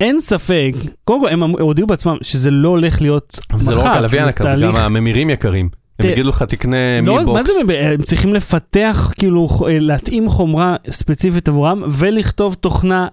אין 0.00 0.20
ספק, 0.20 0.72
קודם 1.04 1.20
כל 1.20 1.28
הם 1.28 1.42
הודיעו 1.42 1.86
בעצמם 1.88 2.16
שזה 2.22 2.50
לא 2.50 2.68
הולך 2.68 3.02
להיות 3.02 3.38
מחר. 3.52 3.64
זה 3.64 3.74
לא 3.74 3.80
רק 3.80 3.86
הלוויין 3.86 4.28
יקר, 4.28 4.44
זה 4.58 4.66
גם 4.66 4.76
הממירים 4.76 5.30
יקרים. 5.30 5.68
הם 5.98 6.10
יגידו 6.10 6.28
לך, 6.28 6.42
תקנה 6.42 6.76
לא 7.02 7.16
מילבוקס. 7.16 7.50
זה, 7.66 7.80
הם 7.80 8.02
צריכים 8.02 8.34
לפתח, 8.34 9.12
כאילו, 9.18 9.48
ח- 9.48 9.62
להתאים 9.68 10.28
חומרה 10.28 10.76
ספציפית 10.90 11.48
עבורם, 11.48 11.82
ולכתוב 11.90 12.54
תוכנה, 12.54 13.06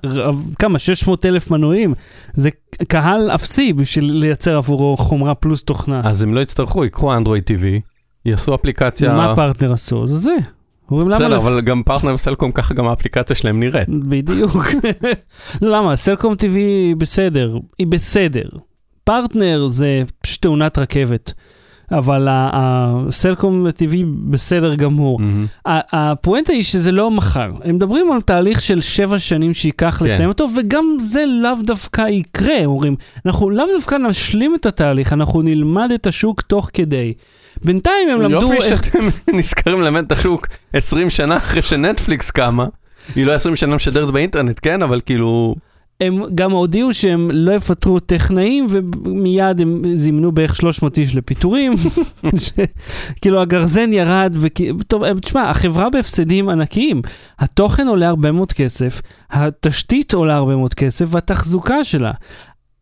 כמה, 0.59 0.79
600 0.79 1.25
אלף 1.25 1.51
מנויים. 1.51 1.93
זה 2.33 2.49
קהל 2.87 3.31
אפסי 3.31 3.73
בשביל 3.73 4.05
לייצר 4.11 4.57
עבורו 4.57 4.97
חומרה 4.97 5.35
פלוס 5.35 5.63
תוכנה. 5.63 6.01
אז 6.03 6.23
הם 6.23 6.33
לא 6.33 6.39
יצטרכו, 6.39 6.83
ייקחו 6.83 7.13
אנדרואיד 7.13 7.43
TV, 7.43 7.63
יעשו 8.25 8.55
אפליקציה... 8.55 9.13
מה 9.13 9.35
פרטנר 9.35 9.73
עשו? 9.73 10.07
זה 10.07 10.17
זה. 10.17 10.35
אומרים 10.91 11.07
למה... 11.09 11.15
בסדר, 11.15 11.37
אבל 11.37 11.61
גם 11.61 11.83
פרטנר 11.83 12.13
וסלקום, 12.13 12.51
ככה 12.51 12.73
גם 12.73 12.87
האפליקציה 12.87 13.35
שלהם 13.35 13.59
נראית. 13.59 13.89
בדיוק. 13.89 14.57
למה? 15.61 15.95
סלקום 15.95 16.33
TV 16.33 16.55
היא 16.55 16.95
בסדר, 16.95 17.57
היא 17.79 17.87
בסדר. 17.87 18.49
פרטנר 19.03 19.67
זה 19.67 20.01
פשוט 20.21 20.41
תאונת 20.41 20.77
רכבת. 20.77 21.33
אבל 21.91 22.27
הסלקום 22.29 23.67
TV 23.67 23.95
בסדר 24.29 24.75
גמור. 24.75 25.19
ה- 25.65 26.11
הפואנטה 26.11 26.53
היא 26.53 26.63
שזה 26.63 26.91
לא 26.91 27.11
מחר. 27.11 27.51
הם 27.63 27.75
מדברים 27.75 28.11
על 28.11 28.21
תהליך 28.21 28.61
של 28.61 28.81
שבע 28.81 29.19
שנים 29.19 29.53
שייקח 29.53 29.97
כן. 29.99 30.05
לסיים 30.05 30.29
אותו, 30.29 30.47
וגם 30.57 30.95
זה 30.99 31.23
לאו 31.43 31.55
דווקא 31.63 32.01
יקרה. 32.01 32.65
אומרים, 32.65 32.95
אנחנו 33.25 33.49
לאו 33.49 33.65
דווקא 33.75 33.95
נשלים 33.95 34.55
את 34.55 34.65
התהליך, 34.65 35.13
אנחנו 35.13 35.41
נלמד 35.41 35.91
את 35.91 36.07
השוק 36.07 36.41
תוך 36.41 36.69
כדי. 36.73 37.13
בינתיים 37.65 38.09
הם 38.09 38.21
למדו 38.21 38.53
יופי 38.53 38.55
איך... 38.55 38.85
שאתם 38.85 38.99
נזכרים 39.37 39.81
ללמד 39.81 40.05
את 40.05 40.11
השוק 40.11 40.47
20 40.73 41.09
שנה 41.09 41.37
אחרי 41.37 41.61
שנטפליקס 41.61 42.31
קמה. 42.31 42.65
היא 43.15 43.25
לא 43.25 43.31
20 43.31 43.55
שנה 43.55 43.75
משדרת 43.75 44.11
באינטרנט, 44.11 44.59
כן? 44.61 44.81
אבל 44.81 45.01
כאילו... 45.05 45.55
הם 46.01 46.21
גם 46.35 46.51
הודיעו 46.51 46.93
שהם 46.93 47.31
לא 47.33 47.51
יפטרו 47.51 47.99
טכנאים, 47.99 48.65
ומיד 48.69 49.61
הם 49.61 49.83
זימנו 49.95 50.31
בערך 50.31 50.55
300 50.55 50.97
איש 50.97 51.15
לפיטורים. 51.15 51.73
ש- 52.39 52.49
כאילו 53.21 53.41
הגרזן 53.41 53.93
ירד, 53.93 54.35
וטוב, 54.39 55.19
תשמע, 55.19 55.49
החברה 55.49 55.89
בהפסדים 55.89 56.49
ענקיים. 56.49 57.01
התוכן 57.39 57.87
עולה 57.87 58.07
הרבה 58.07 58.31
מאוד 58.31 58.53
כסף, 58.53 59.01
התשתית 59.31 60.13
עולה 60.13 60.35
הרבה 60.35 60.55
מאוד 60.55 60.73
כסף, 60.73 61.05
והתחזוקה 61.09 61.83
שלה. 61.83 62.11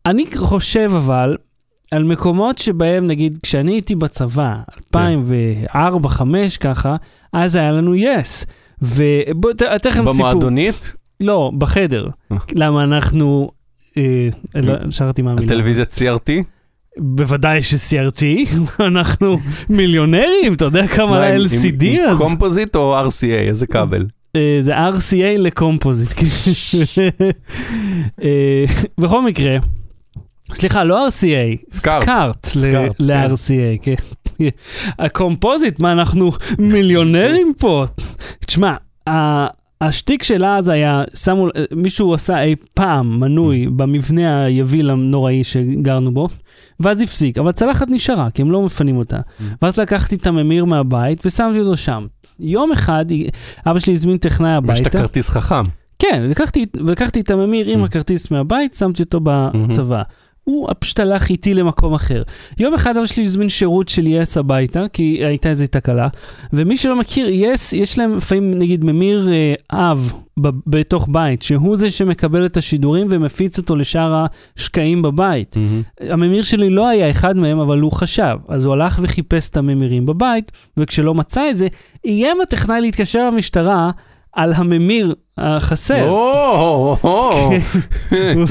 אני 0.06 0.24
חושב 0.36 0.90
אבל, 0.96 1.36
על 1.90 2.04
מקומות 2.04 2.58
שבהם, 2.58 3.06
נגיד, 3.06 3.38
כשאני 3.42 3.72
הייתי 3.72 3.94
בצבא, 3.94 4.54
2004-2005 4.96 4.96
ככה, 6.60 6.96
אז 7.32 7.56
היה 7.56 7.72
לנו 7.72 7.94
יס. 7.94 8.46
ובוא, 8.82 9.52
ת- 9.52 9.62
אתן 9.62 9.88
לכם 9.90 10.00
סיפור. 10.00 10.14
במועדונית, 10.14 10.94
לא, 11.20 11.50
בחדר. 11.58 12.06
אה. 12.32 12.36
למה 12.54 12.82
אנחנו... 12.84 13.50
אה, 13.96 14.28
לא, 14.54 14.74
שרתי 14.90 15.22
מה 15.22 15.30
על 15.30 15.38
המילה. 15.38 15.52
טלוויזיית 15.52 15.92
CRT. 15.92 16.30
בוודאי 16.98 17.62
ש-CRT, 17.62 18.22
אנחנו 18.88 19.38
מיליונרים, 19.70 20.52
אתה 20.52 20.64
יודע 20.64 20.86
כמה 20.86 21.26
עם- 21.26 21.40
LCD 21.42 21.84
עם- 21.84 22.00
עם 22.00 22.08
אז? 22.08 22.18
קומפוזיט 22.18 22.76
או 22.76 23.00
RCA, 23.06 23.24
איזה 23.48 23.66
כבל? 23.66 24.06
אה, 24.36 24.58
זה 24.60 24.88
RCA 24.88 25.38
לקומפוזיט. 25.38 26.08
אה, 28.22 28.64
בכל 28.98 29.22
מקרה, 29.24 29.56
סליחה, 30.54 30.84
לא 30.84 31.08
RCA, 31.08 31.64
סקארט. 31.70 32.02
סקארט 32.02 32.46
סקארט, 32.46 32.96
כן. 32.98 33.04
ל-RCA, 33.04 33.82
כן. 33.82 33.94
הקומפוזיט, 34.98 35.80
מה 35.80 35.92
אנחנו 35.92 36.30
מיליונרים 36.58 37.52
פה? 37.58 37.84
תשמע, 38.46 38.74
השטיק 39.80 40.22
של 40.22 40.44
אז 40.44 40.68
היה, 40.68 41.02
שמו, 41.14 41.48
מישהו 41.76 42.14
עשה 42.14 42.42
אי 42.42 42.54
פעם 42.74 43.20
מנוי 43.20 43.66
במבנה 43.76 44.44
היביל 44.44 44.90
הנוראי 44.90 45.44
שגרנו 45.44 46.14
בו, 46.14 46.28
ואז 46.80 47.00
הפסיק, 47.00 47.38
אבל 47.38 47.52
צלחת 47.52 47.86
נשארה, 47.90 48.30
כי 48.30 48.42
הם 48.42 48.50
לא 48.50 48.62
מפנים 48.62 48.96
אותה. 48.96 49.18
ואז 49.62 49.78
לקחתי 49.78 50.14
את 50.14 50.26
הממיר 50.26 50.64
מהבית 50.64 51.26
ושמתי 51.26 51.60
אותו 51.60 51.76
שם. 51.76 52.06
יום 52.40 52.72
אחד, 52.72 53.04
אבא 53.66 53.78
שלי 53.78 53.92
הזמין 53.92 54.16
טכנאי 54.18 54.50
יש 54.50 54.80
את 54.80 54.86
הביתה. 54.86 54.98
הכרטיס 54.98 55.28
חכם. 55.28 55.62
כן, 55.98 56.22
לקחתי, 56.30 56.66
לקחתי 56.74 57.20
את 57.20 57.30
הממיר 57.30 57.66
עם 57.68 57.82
Mm. 57.82 57.86
הכרטיס 57.86 58.30
מהבית, 58.30 58.74
שמתי 58.74 59.02
אותו 59.02 59.20
בצבא. 59.22 60.02
הוא 60.44 60.68
פשוט 60.78 61.00
הלך 61.00 61.28
איתי 61.28 61.54
למקום 61.54 61.94
אחר. 61.94 62.20
יום 62.58 62.74
אחד 62.74 62.96
אבא 62.96 63.06
שלי 63.06 63.24
הזמין 63.24 63.48
שירות 63.48 63.88
של 63.88 64.06
יס 64.06 64.36
הביתה, 64.36 64.84
כי 64.92 65.24
הייתה 65.24 65.48
איזו 65.48 65.64
תקלה, 65.70 66.08
ומי 66.52 66.76
שלא 66.76 66.96
מכיר, 66.96 67.28
יס, 67.28 67.72
יש 67.72 67.98
להם 67.98 68.16
לפעמים 68.16 68.58
נגיד 68.58 68.84
ממיר 68.84 69.28
אה, 69.32 69.54
אב 69.72 70.12
בתוך 70.66 71.08
בית, 71.12 71.42
שהוא 71.42 71.76
זה 71.76 71.90
שמקבל 71.90 72.46
את 72.46 72.56
השידורים 72.56 73.06
ומפיץ 73.10 73.58
אותו 73.58 73.76
לשאר 73.76 74.24
השקעים 74.56 75.02
בבית. 75.02 75.56
הממיר 76.00 76.42
שלי 76.42 76.70
לא 76.70 76.88
היה 76.88 77.10
אחד 77.10 77.36
מהם, 77.36 77.58
אבל 77.58 77.80
הוא 77.80 77.92
חשב. 77.92 78.36
אז 78.48 78.64
הוא 78.64 78.72
הלך 78.72 78.98
וחיפש 79.02 79.48
את 79.48 79.56
הממירים 79.56 80.06
בבית, 80.06 80.52
וכשלא 80.76 81.14
מצא 81.14 81.50
את 81.50 81.56
זה, 81.56 81.68
איים 82.04 82.40
הטכנאי 82.40 82.80
להתקשר 82.80 83.30
למשטרה 83.30 83.90
על 84.32 84.52
הממיר 84.52 85.14
החסר. 85.38 86.10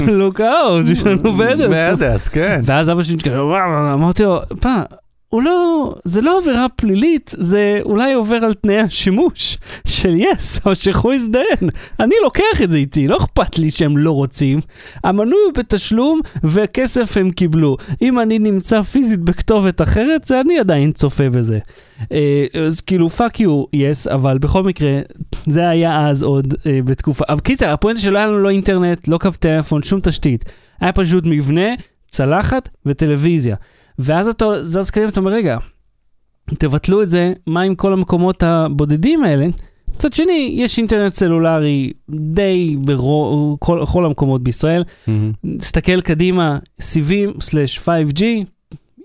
לוק 0.08 0.40
אאוט, 0.40 0.86
יש 0.88 1.02
לנו 1.02 1.32
בדס. 1.32 1.70
בדס, 1.70 2.28
כן. 2.28 2.60
ואז 2.64 2.90
אבא 2.90 3.02
שלי 3.02 3.14
מתקשר, 3.14 3.46
אמרתי 3.94 4.24
לו, 4.24 4.40
פעם, 4.60 4.82
הוא 5.30 5.42
לא, 5.42 5.94
זה 6.04 6.20
לא 6.20 6.38
עבירה 6.38 6.66
פלילית, 6.68 7.34
זה 7.38 7.80
אולי 7.84 8.12
עובר 8.12 8.36
על 8.36 8.54
תנאי 8.54 8.78
השימוש 8.78 9.58
של 9.86 10.14
יס, 10.16 10.60
או 10.66 10.74
שכו 10.74 11.12
הזדיין. 11.12 11.70
אני 12.00 12.14
לוקח 12.22 12.62
את 12.64 12.70
זה 12.70 12.76
איתי, 12.76 13.08
לא 13.08 13.16
אכפת 13.16 13.58
לי 13.58 13.70
שהם 13.70 13.98
לא 13.98 14.10
רוצים. 14.10 14.60
המנוי 15.04 15.38
הוא 15.46 15.52
בתשלום, 15.54 16.20
וכסף 16.44 17.16
הם 17.16 17.30
קיבלו. 17.30 17.76
אם 18.02 18.20
אני 18.20 18.38
נמצא 18.38 18.82
פיזית 18.82 19.20
בכתובת 19.20 19.82
אחרת, 19.82 20.24
זה 20.24 20.40
אני 20.40 20.58
עדיין 20.58 20.92
צופה 20.92 21.28
בזה. 21.28 21.58
אה, 22.12 22.46
אז 22.66 22.80
כאילו, 22.80 23.10
fuck 23.10 23.40
you, 23.40 23.64
yes, 23.72 24.06
אבל 24.06 24.38
בכל 24.38 24.62
מקרה, 24.62 25.00
זה 25.46 25.68
היה 25.68 26.08
אז 26.08 26.22
עוד 26.22 26.54
אה, 26.66 26.80
בתקופה. 26.84 27.24
אבל 27.28 27.40
קיצר, 27.40 27.68
הפואנטה 27.68 28.00
שלא 28.00 28.18
היה 28.18 28.26
לנו 28.26 28.38
לא 28.38 28.50
אינטרנט, 28.50 29.08
לא 29.08 29.18
קו 29.18 29.30
טלפון, 29.38 29.82
שום 29.82 30.00
תשתית. 30.00 30.44
היה 30.80 30.92
פשוט 30.92 31.24
מבנה, 31.26 31.68
צלחת 32.10 32.68
וטלוויזיה. 32.86 33.56
ואז 34.00 34.28
אתה 34.28 34.64
זז 34.64 34.90
קדימה, 34.90 35.10
אתה 35.10 35.20
אומר, 35.20 35.32
רגע, 35.32 35.58
תבטלו 36.58 37.02
את 37.02 37.08
זה, 37.08 37.32
מה 37.46 37.60
עם 37.60 37.74
כל 37.74 37.92
המקומות 37.92 38.42
הבודדים 38.42 39.24
האלה? 39.24 39.46
מצד 39.94 40.12
שני, 40.12 40.54
יש 40.56 40.78
אינטרנט 40.78 41.14
סלולרי 41.14 41.92
די 42.10 42.76
בכל 42.80 44.04
המקומות 44.04 44.42
בישראל. 44.42 44.84
נסתכל 45.44 46.00
קדימה, 46.00 46.58
סיבים/5G, 46.80 48.22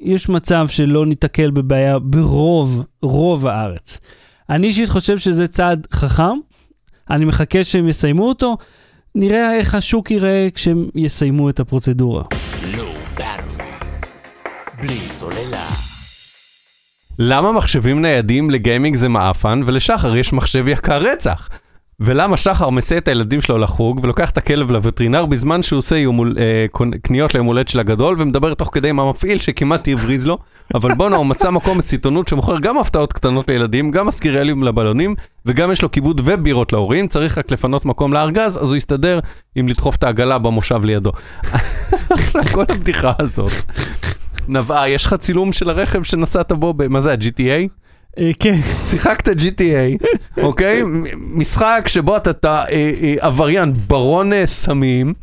יש 0.01 0.29
מצב 0.29 0.67
שלא 0.67 1.05
ניתקל 1.05 1.51
בבעיה 1.51 1.99
ברוב, 1.99 2.83
רוב 3.01 3.47
הארץ. 3.47 3.99
אני 4.49 4.67
אישית 4.67 4.89
חושב 4.89 5.17
שזה 5.17 5.47
צעד 5.47 5.87
חכם, 5.91 6.37
אני 7.09 7.25
מחכה 7.25 7.63
שהם 7.63 7.87
יסיימו 7.87 8.27
אותו, 8.27 8.57
נראה 9.15 9.55
איך 9.55 9.75
השוק 9.75 10.11
ייראה 10.11 10.47
כשהם 10.53 10.89
יסיימו 10.95 11.49
את 11.49 11.59
הפרוצדורה. 11.59 12.23
בלי 14.88 14.99
סוללה. 15.07 15.67
למה 17.19 17.51
מחשבים 17.51 18.01
ניידים 18.01 18.49
לגיימינג 18.49 18.95
זה 18.95 19.09
מעפן, 19.09 19.61
ולשחר 19.65 20.15
יש 20.15 20.33
מחשב 20.33 20.67
יקר 20.67 21.01
רצח? 21.01 21.49
ולמה 21.99 22.38
שחר 22.38 22.69
מסיע 22.69 22.97
את 22.97 23.07
הילדים 23.07 23.41
שלו 23.41 23.57
לחוג, 23.57 23.99
ולוקח 24.03 24.29
את 24.29 24.38
הכלב 24.38 24.71
לווטרינר 24.71 25.25
בזמן 25.25 25.63
שהוא 25.63 25.77
עושה 25.77 25.97
יומול, 25.97 26.36
אה, 26.39 26.65
קניות 27.01 27.33
ליום 27.33 27.47
הולדת 27.47 27.67
של 27.67 27.79
הגדול, 27.79 28.15
ומדבר 28.19 28.53
תוך 28.53 28.69
כדי 28.73 28.89
עם 28.89 28.99
המפעיל 28.99 29.38
שכמעט 29.38 29.88
הבריז 29.88 30.27
לו, 30.27 30.38
אבל 30.73 30.93
בואנה, 30.93 31.15
הוא 31.15 31.25
מצא 31.25 31.49
מקום 31.49 31.77
בסיטונות 31.77 32.27
שמוכר 32.27 32.59
גם 32.59 32.77
הפתעות 32.77 33.13
קטנות 33.13 33.49
לילדים, 33.49 33.91
גם 33.91 34.07
מזכירי 34.07 34.43
לבלונים, 34.43 35.15
וגם 35.45 35.71
יש 35.71 35.81
לו 35.81 35.91
כיבוד 35.91 36.21
ובירות 36.25 36.73
להורים, 36.73 37.07
צריך 37.07 37.38
רק 37.38 37.51
לפנות 37.51 37.86
מקום 37.86 38.13
לארגז, 38.13 38.57
אז 38.57 38.69
הוא 38.69 38.77
יסתדר 38.77 39.19
עם 39.55 39.67
לדחוף 39.67 39.95
את 39.95 40.03
העגלה 40.03 40.38
במושב 40.38 40.86
לידו. 40.86 41.11
כל 42.53 42.63
הבדיחה 42.69 43.13
הזאת. 43.19 43.51
נבעה, 44.47 44.89
יש 44.89 45.05
לך 45.05 45.13
צילום 45.13 45.51
של 45.51 45.69
הרכב 45.69 46.03
שנסעת 46.03 46.51
בו, 46.51 46.73
מה 46.89 47.01
זה, 47.01 47.11
ה-GTA? 47.11 47.67
אה, 48.19 48.31
כן, 48.39 48.55
שיחקת 48.85 49.27
GTA, 49.27 50.07
אוקיי? 50.37 50.81
משחק 51.15 51.83
שבו 51.87 52.17
אתה, 52.17 52.29
אה, 52.43 52.65
אה, 53.01 53.15
עבריין, 53.19 53.73
ברון 53.87 54.31
סמים, 54.45 55.13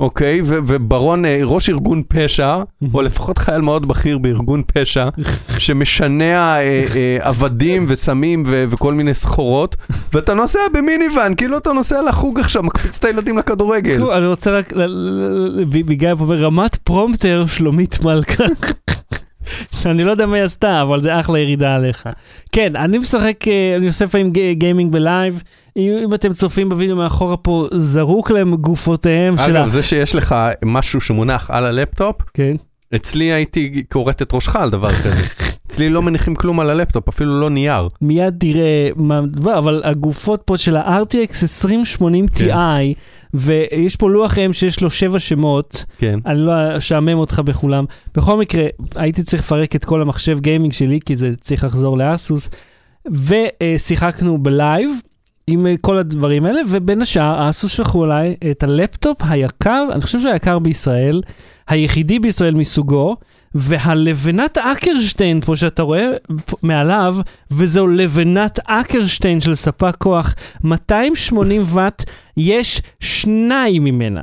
אוקיי? 0.00 0.40
ו- 0.44 0.58
וברון, 0.66 1.24
אה, 1.24 1.40
ראש 1.44 1.68
ארגון 1.70 2.02
פשע, 2.08 2.56
או 2.94 3.02
לפחות 3.02 3.38
חייל 3.38 3.60
מאוד 3.60 3.88
בכיר 3.88 4.18
בארגון 4.18 4.62
פשע, 4.74 5.08
שמשנע 5.58 6.24
אה, 6.56 6.60
אה, 6.96 7.16
עבדים 7.20 7.86
וסמים 7.88 8.42
ו- 8.46 8.64
וכל 8.68 8.94
מיני 8.94 9.14
סחורות, 9.14 9.76
ואתה 10.12 10.34
נוסע 10.34 10.58
במיניוון, 10.74 11.34
כאילו 11.34 11.58
אתה 11.58 11.72
נוסע 11.72 12.02
לחוג 12.02 12.40
עכשיו, 12.40 12.62
מקפיץ 12.62 12.98
את 12.98 13.04
הילדים 13.04 13.38
לכדורגל. 13.38 14.10
אני 14.12 14.26
רוצה 14.26 14.50
רק, 14.58 14.72
בגלל 15.86 16.16
פה 16.16 16.24
ברמת 16.26 16.76
פרומפטר 16.76 17.44
שלומית 17.46 17.98
מלכה. 18.04 18.44
שאני 19.80 20.04
לא 20.04 20.10
יודע 20.10 20.26
מה 20.26 20.36
היא 20.36 20.44
עשתה, 20.44 20.82
אבל 20.82 21.00
זה 21.00 21.20
אחלה 21.20 21.38
ירידה 21.38 21.74
עליך. 21.74 22.08
כן, 22.52 22.76
אני 22.76 22.98
משחק, 22.98 23.48
אה, 23.48 23.76
אני 23.76 23.86
עושה 23.86 24.04
לפעמים 24.04 24.30
ג- 24.32 24.52
gaming 24.52 24.92
בלייב. 24.92 25.42
אם, 25.76 25.92
אם 26.04 26.14
אתם 26.14 26.32
צופים 26.32 26.68
בווידאו 26.68 26.96
מאחורה 26.96 27.36
פה, 27.36 27.66
זרוקות 27.72 28.30
להן 28.30 28.54
גופותיהם 28.56 29.36
של 29.36 29.56
ה... 29.56 29.60
אגב, 29.60 29.68
זה 29.68 29.82
שיש 29.82 30.14
לך 30.14 30.34
משהו 30.64 31.00
שמונח 31.00 31.50
על 31.50 31.64
הלפטופ, 31.64 32.16
כן. 32.34 32.56
אצלי 32.94 33.24
הייתי 33.24 33.84
כורת 33.92 34.22
את 34.22 34.34
ראשך 34.34 34.56
על 34.56 34.70
דבר 34.70 34.92
כזה. 34.92 35.22
אצלי 35.66 35.90
לא 35.90 36.02
מניחים 36.02 36.34
כלום 36.34 36.60
על 36.60 36.70
הלפטופ, 36.70 37.08
אפילו 37.08 37.40
לא 37.40 37.50
נייר. 37.50 37.88
מיד 38.00 38.34
תראה 38.40 38.88
מה 38.96 39.20
מדובר, 39.20 39.58
אבל 39.58 39.82
הגופות 39.84 40.42
פה 40.44 40.56
של 40.56 40.76
ה-RTX 40.76 41.42
2080 41.42 42.28
כן. 42.28 42.50
Ti, 42.50 42.94
ויש 43.34 43.96
פה 43.96 44.10
לוח 44.10 44.38
אם 44.38 44.52
שיש 44.52 44.80
לו 44.80 44.90
שבע 44.90 45.18
שמות, 45.18 45.84
כן. 45.98 46.18
אני 46.26 46.38
לא 46.38 46.78
אשעמם 46.78 47.18
אותך 47.18 47.42
בכולם. 47.44 47.84
בכל 48.14 48.38
מקרה, 48.38 48.66
הייתי 48.94 49.22
צריך 49.22 49.42
לפרק 49.42 49.76
את 49.76 49.84
כל 49.84 50.02
המחשב 50.02 50.40
gaming 50.40 50.72
שלי, 50.72 50.98
כי 51.06 51.16
זה 51.16 51.32
צריך 51.40 51.64
לחזור 51.64 51.98
לאסוס, 51.98 52.50
ושיחקנו 53.06 54.38
בלייב. 54.38 54.90
עם 55.46 55.66
אה, 55.66 55.74
כל 55.80 55.98
הדברים 55.98 56.46
האלה, 56.46 56.60
ובין 56.68 57.02
השאר, 57.02 57.50
אסוס 57.50 57.72
שלחו 57.72 58.04
אליי 58.04 58.36
את 58.50 58.62
הלפטופ 58.62 59.16
היקר, 59.28 59.86
אני 59.92 60.00
חושב 60.00 60.20
שהוא 60.20 60.32
היקר 60.32 60.58
בישראל, 60.58 61.22
היחידי 61.68 62.18
בישראל 62.18 62.54
מסוגו, 62.54 63.16
והלבנת 63.54 64.58
אקרשטיין 64.58 65.40
פה 65.40 65.56
שאתה 65.56 65.82
רואה 65.82 66.10
מעליו, 66.62 67.16
וזו 67.50 67.86
לבנת 67.86 68.58
אקרשטיין 68.64 69.40
של 69.40 69.54
ספק 69.54 69.94
כוח, 69.98 70.34
280 70.64 71.62
ואט, 71.66 72.04
יש 72.36 72.82
שניים 73.00 73.84
ממנה. 73.84 74.22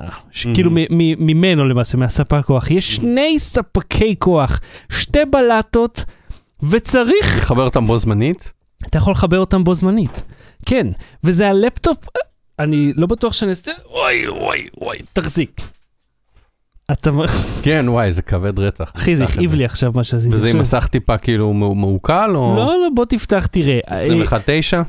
כאילו 0.53 0.71
ממנו 1.19 1.65
למעשה, 1.65 1.97
מהספק 1.97 2.41
כוח, 2.45 2.71
יש 2.71 2.95
שני 2.95 3.39
ספקי 3.39 4.15
כוח, 4.19 4.59
שתי 4.89 5.25
בלטות, 5.31 6.03
וצריך 6.63 7.37
לחבר 7.37 7.63
אותם 7.63 7.87
בו 7.87 7.97
זמנית? 7.97 8.53
אתה 8.87 8.97
יכול 8.97 9.11
לחבר 9.11 9.39
אותם 9.39 9.63
בו 9.63 9.73
זמנית. 9.73 10.23
כן, 10.65 10.87
וזה 11.23 11.49
הלפטופ, 11.49 11.97
אני 12.59 12.93
לא 12.95 13.07
בטוח 13.07 13.33
שאני 13.33 13.49
אעשה, 13.51 13.71
אוי 13.85 14.27
אוי 14.27 14.67
אוי, 14.81 14.97
תחזיק. 15.13 15.61
אתה, 16.91 17.11
כן, 17.63 17.85
וואי, 17.87 18.11
זה 18.11 18.21
כבד 18.21 18.59
רצח. 18.59 18.91
אחי, 18.95 19.15
זה 19.15 19.23
הכאיב 19.23 19.53
לי 19.55 19.65
עכשיו 19.65 19.91
מה 19.95 20.03
שעשיתי. 20.03 20.35
וזה 20.35 20.49
עם. 20.49 20.59
מסך 20.59 20.87
טיפה 20.91 21.17
כאילו 21.17 21.53
מעו- 21.53 21.75
מעוקל, 21.75 22.31
או 22.35 22.53
לא, 22.57 22.65
לא, 22.65 22.87
בוא 22.95 23.05
תפתח, 23.05 23.45
תראה. 23.45 23.79
21.9? 23.87 24.81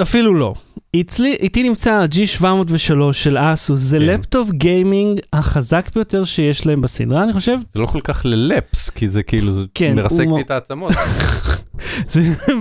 אפילו 0.00 0.34
לא. 0.34 0.54
אצלי, 1.00 1.36
איתי 1.40 1.62
נמצא 1.62 1.92
ה-G703 1.92 3.12
של 3.12 3.38
אסוס, 3.38 3.80
זה 3.80 3.98
כן. 3.98 4.04
לפטופ 4.04 4.50
gaming 4.50 5.20
החזק 5.32 5.90
ביותר 5.94 6.24
שיש 6.24 6.66
להם 6.66 6.80
בסדרה, 6.80 7.22
אני 7.22 7.32
חושב. 7.32 7.56
זה 7.74 7.80
לא 7.80 7.86
כל 7.86 8.00
כך 8.00 8.22
ל 8.24 8.37
lap, 8.37 8.90
כי 8.90 9.08
זה 9.08 9.22
כאילו, 9.22 9.52
זה 9.52 9.64
כן, 9.74 9.96
מרסק 9.96 10.24
לי 10.36 10.40
את 10.40 10.50
העצמות. 10.50 10.92
זה 12.12 12.20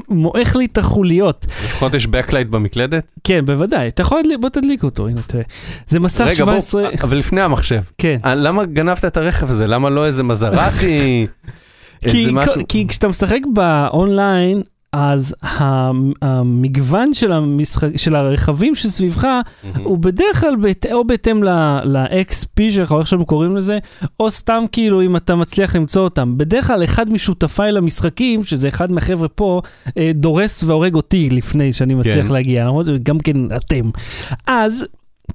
מועך 0.10 0.56
לי 0.56 0.66
את 0.66 0.78
החוליות. 0.78 1.46
לפחות 1.66 1.94
יש 1.94 2.08
backlight 2.08 2.48
במקלדת? 2.48 3.12
כן, 3.24 3.46
בוודאי. 3.46 3.88
אתה 3.88 4.02
יכול, 4.02 4.22
בוא 4.42 4.50
תדליק 4.50 4.84
אותו, 4.84 5.08
הנה, 5.08 5.22
תראה. 5.28 5.44
זה 5.88 6.00
מסך 6.00 6.26
רגע, 6.26 6.46
בוא, 6.46 6.60
17... 6.60 6.90
אבל 7.04 7.18
לפני 7.18 7.42
המחשב. 7.42 7.82
כן. 7.98 8.18
אה, 8.26 8.36
למה 8.36 8.66
גנבת 8.66 9.06
את 9.06 9.18
הרכב 9.18 9.52
הזה? 9.52 9.68
למה 9.68 9.90
לא 9.90 10.06
איזה 10.06 10.24
מזרטי? 10.24 11.28
כי, 12.12 12.28
משהו? 12.32 12.62
כי 12.68 12.88
כשאתה 12.88 13.08
משחק 13.08 13.40
באונליין, 13.54 14.62
אז 14.94 15.36
המגוון 16.22 17.14
של, 17.14 17.32
המשחק, 17.32 17.98
של 17.98 18.16
הרכבים 18.16 18.76
שסביבך 18.76 19.24
מהמם. 19.24 19.84
הוא 19.84 19.98
בדרך 19.98 20.40
כלל 20.40 20.56
בת, 20.56 20.86
או 20.92 21.08
בהתאם 21.08 21.44
ל-XP 21.44 22.72
שלך, 22.72 22.92
או 22.92 23.00
איך 23.00 23.08
שהם 23.08 23.24
קוראים 23.24 23.58
לזה, 23.58 23.80
או 24.20 24.32
סתם 24.32 24.64
כאילו 24.72 25.02
אם 25.02 25.16
אתה 25.16 25.36
מצליח 25.36 25.76
למצוא 25.76 26.02
אותם. 26.02 26.38
בדרך 26.38 26.68
כלל 26.68 26.84
אחד 26.84 27.10
משותפיי 27.12 27.72
למשחקים, 27.72 28.44
שזה 28.44 28.68
אחד 28.68 28.92
מהחבר'ה 28.92 29.28
פה, 29.28 29.62
אה, 29.98 30.12
דורס 30.16 30.64
והורג 30.64 30.96
אותי 30.96 31.30
לפני 31.30 31.74
שאני 31.74 31.94
מצליח 31.94 32.28
כן. 32.28 32.34
להגיע, 32.34 32.66
למרות 32.66 32.86
גם 33.04 33.18
כן 33.20 33.56
אתם. 33.56 33.90
אז... 34.48 34.86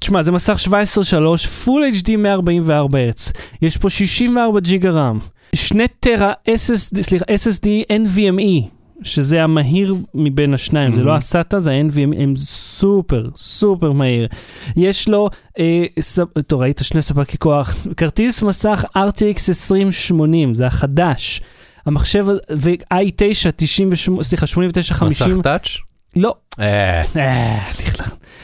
תשמע, 0.00 0.22
זה 0.22 0.32
מסך 0.32 0.58
17.3, 0.68 1.46
פול 1.64 1.84
HD 1.94 2.16
144 2.16 2.98
הרץ. 2.98 3.32
יש 3.62 3.76
פה 3.76 3.90
64 3.90 4.60
ג'יגה 4.60 4.90
רם, 4.90 5.18
2 5.54 5.86
טרה 6.00 6.32
SSD, 6.48 7.02
סליחה, 7.02 7.24
SSD 7.24 7.66
NVMe, 7.92 8.75
שזה 9.02 9.44
המהיר 9.44 9.94
מבין 10.14 10.54
השניים, 10.54 10.94
זה 10.94 11.00
Mhm. 11.00 11.04
לא 11.04 11.14
הסאטה, 11.16 11.60
זה 11.60 11.70
ה-NVMe, 11.72 12.22
הם 12.22 12.36
סופר, 12.36 13.28
סופר 13.36 13.92
מהיר. 13.92 14.28
יש 14.76 15.08
לו, 15.08 15.28
אה, 15.58 15.84
ס... 16.00 16.18
טוב, 16.46 16.60
ראית 16.60 16.80
שני 16.82 17.02
ספקי 17.02 17.38
כוח, 17.38 17.74
כרטיס 17.96 18.42
מסך 18.42 18.84
RTX 18.96 19.48
2080, 19.48 20.54
זה 20.54 20.66
החדש. 20.66 21.40
המחשב, 21.86 22.26
ו-i9 22.56 23.50
98, 23.56 24.22
סליחה, 24.22 24.46
8950, 24.46 25.32
מסך 25.32 25.42
טאץ'? 25.42 25.68
לא, 26.16 26.34
אה, 26.60 27.02
אה. 27.16 27.58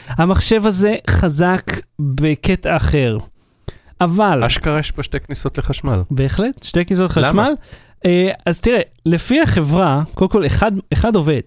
המחשב 0.07 0.67
הזה 0.67 0.95
חזק 1.09 1.61
בקטע 1.99 2.77
אחר. 2.77 3.17
אבל, 4.01 4.43
אשכרה 4.43 4.79
יש 4.79 4.91
פה 4.91 5.03
שתי 5.03 5.19
כניסות 5.19 5.57
לחשמל. 5.57 6.01
בהחלט, 6.11 6.63
שתי 6.63 6.85
כיסאות 6.85 7.17
למה? 7.17 7.47
אה, 8.05 8.31
אז 8.45 8.59
תראה, 8.59 8.81
לפי 9.05 9.41
החברה, 9.41 10.03
קודם 10.13 10.31
כל, 10.31 10.45
אחד, 10.45 10.71
אחד 10.93 11.15
עובד, 11.15 11.41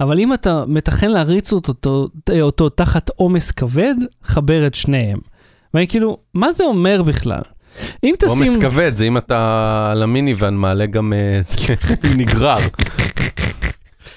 אבל 0.00 0.18
אם 0.18 0.34
אתה 0.34 0.64
מתכן 0.66 1.10
להריץ 1.10 1.52
אותו, 1.52 2.08
אותו 2.40 2.68
תחת 2.68 3.10
עומס 3.16 3.50
כבד, 3.50 3.94
חבר 4.24 4.66
את 4.66 4.74
שניהם. 4.74 5.18
ואני 5.74 5.88
כאילו, 5.88 6.18
מה 6.34 6.52
זה 6.52 6.64
אומר 6.64 7.02
בכלל? 7.02 7.42
אם 8.04 8.14
תשים... 8.18 8.28
עומס 8.28 8.56
כבד 8.56 8.94
זה 8.94 9.04
אם 9.04 9.16
אתה 9.16 9.88
על 9.90 10.02
המיניוון 10.02 10.56
מעלה 10.56 10.86
גם 10.86 11.12
אה, 11.12 11.40
נגרר. 12.16 12.58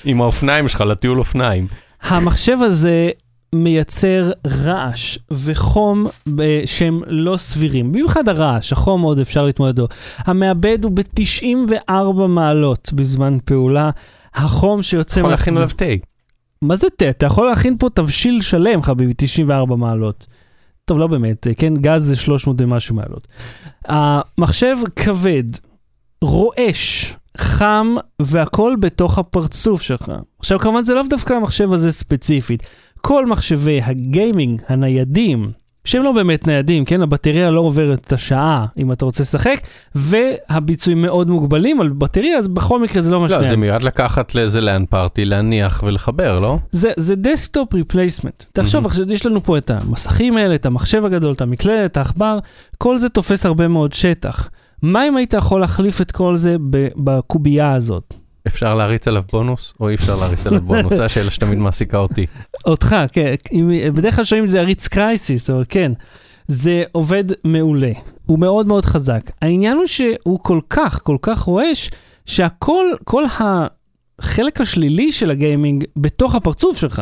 עם 0.05 0.21
האופניים 0.21 0.67
שלך 0.67 0.81
לטיול 0.81 1.19
אופניים. 1.19 1.67
המחשב 2.01 2.57
הזה 2.61 3.09
מייצר 3.53 4.31
רעש 4.47 5.17
וחום 5.31 6.05
ב- 6.35 6.65
שהם 6.65 7.01
לא 7.07 7.37
סבירים. 7.37 7.91
במיוחד 7.91 8.29
הרעש, 8.29 8.73
החום 8.73 9.01
עוד 9.01 9.19
אפשר 9.19 9.45
להתמודד 9.45 9.79
איתו. 9.79 9.93
המעבד 10.17 10.83
הוא 10.83 10.91
ב-94 10.91 12.27
מעלות 12.27 12.93
בזמן 12.93 13.37
פעולה. 13.45 13.89
החום 14.35 14.83
שיוצא... 14.83 15.19
יכול 15.19 15.31
להכין 15.31 15.57
עליו 15.57 15.69
תה. 15.77 15.85
מה 16.61 16.75
זה 16.75 16.87
תה? 16.97 17.09
אתה 17.09 17.25
יכול 17.25 17.49
להכין 17.49 17.77
פה 17.77 17.89
תבשיל 17.93 18.41
שלם, 18.41 18.81
חביבי, 18.81 19.13
94 19.17 19.75
מעלות. 19.75 20.27
טוב, 20.85 20.97
לא 20.97 21.07
באמת, 21.07 21.47
כן, 21.57 21.73
גז 21.73 22.03
זה 22.03 22.15
300 22.15 22.61
ומשהו 22.61 22.95
מעלות. 22.95 23.27
המחשב 23.85 24.75
כבד, 24.95 25.43
רועש, 26.21 27.13
חם, 27.37 27.95
והכל 28.21 28.75
בתוך 28.79 29.17
הפרצוף 29.17 29.81
שלך. 29.81 30.11
עכשיו, 30.39 30.59
כמובן, 30.59 30.83
זה 30.83 30.93
לאו 30.93 31.03
דווקא 31.09 31.33
המחשב 31.33 31.73
הזה 31.73 31.91
ספציפית. 31.91 32.63
כל 33.05 33.25
מחשבי 33.25 33.81
ה 33.83 33.95
gaming 33.95 34.61
הניידים, 34.67 35.51
שהם 35.85 36.03
לא 36.03 36.11
באמת 36.11 36.47
ניידים, 36.47 36.85
כן? 36.85 37.01
הבטריה 37.01 37.51
לא 37.51 37.59
עוברת 37.59 37.99
את 37.99 38.13
השעה 38.13 38.65
אם 38.77 38.91
אתה 38.91 39.05
רוצה 39.05 39.23
לשחק, 39.23 39.61
והביצועים 39.95 41.01
מאוד 41.01 41.29
מוגבלים 41.29 41.81
על 41.81 41.89
בטריה, 41.89 42.37
אז 42.37 42.47
בכל 42.47 42.81
מקרה 42.81 43.01
זה 43.01 43.11
לא 43.11 43.17
לא, 43.17 43.25
משנה. 43.25 43.49
זה 43.49 43.57
מיד 43.57 43.81
לקחת 43.81 44.35
לאיזה 44.35 44.61
LAN 44.61 44.85
party, 44.89 45.25
להניח 45.25 45.83
ולחבר, 45.85 46.39
לא? 46.39 46.57
זה, 46.71 46.91
זה 46.97 47.15
desktop 47.15 47.73
replacement. 47.73 48.43
תחשוב, 48.53 48.75
מהמם. 48.81 48.85
עכשיו 48.85 49.13
יש 49.13 49.25
לנו 49.25 49.43
פה 49.43 49.57
את 49.57 49.71
המסכים 49.71 50.37
האלה, 50.37 50.55
את 50.55 50.65
המחשב 50.65 51.05
הגדול, 51.05 51.33
את 51.33 51.41
המקלדת, 51.41 51.91
את 51.91 51.97
העכבר, 51.97 52.39
כל 52.77 52.97
זה 52.97 53.09
תופס 53.09 53.45
הרבה 53.45 53.67
מאוד 53.67 53.93
שטח. 53.93 54.49
מה 54.81 55.07
אם 55.07 55.17
היית 55.17 55.33
יכול 55.33 55.61
להחליף 55.61 56.01
את 56.01 56.11
כל 56.11 56.35
זה 56.35 56.55
בקובייה 56.95 57.73
הזאת? 57.73 58.13
אפשר 58.47 58.75
להריץ 58.75 59.07
עליו 59.07 59.23
בונוס, 59.31 59.73
או 59.79 59.89
אי 59.89 59.95
אפשר 59.95 60.15
להריץ 60.15 60.47
עליו 60.47 60.61
בונוס? 60.61 60.93
זו 60.93 61.03
השאלה 61.03 61.31
שתמיד 61.31 61.59
מעסיקה 61.59 61.97
אותי. 61.97 62.25
אותך, 62.65 62.95
כן, 63.11 63.33
בדרך 63.93 64.15
כלל 64.15 64.23
שומעים 64.23 64.47
זה 64.47 64.59
הריץ 64.59 64.87
קרייסיס, 64.87 65.49
אבל 65.49 65.63
כן, 65.69 65.91
זה 66.47 66.83
עובד 66.91 67.23
מעולה. 67.43 67.91
הוא 68.25 68.39
מאוד 68.39 68.67
מאוד 68.67 68.85
חזק. 68.85 69.31
העניין 69.41 69.77
הוא 69.77 69.85
שהוא 69.85 70.39
כל 70.41 70.59
כך, 70.69 70.99
כל 71.03 71.17
כך 71.21 71.39
רועש, 71.39 71.89
שהכל, 72.25 72.85
כל 73.03 73.23
החלק 73.25 74.61
השלילי 74.61 75.11
של 75.11 75.31
הגיימינג 75.31 75.83
בתוך 75.97 76.35
הפרצוף 76.35 76.77
שלך. 76.77 77.01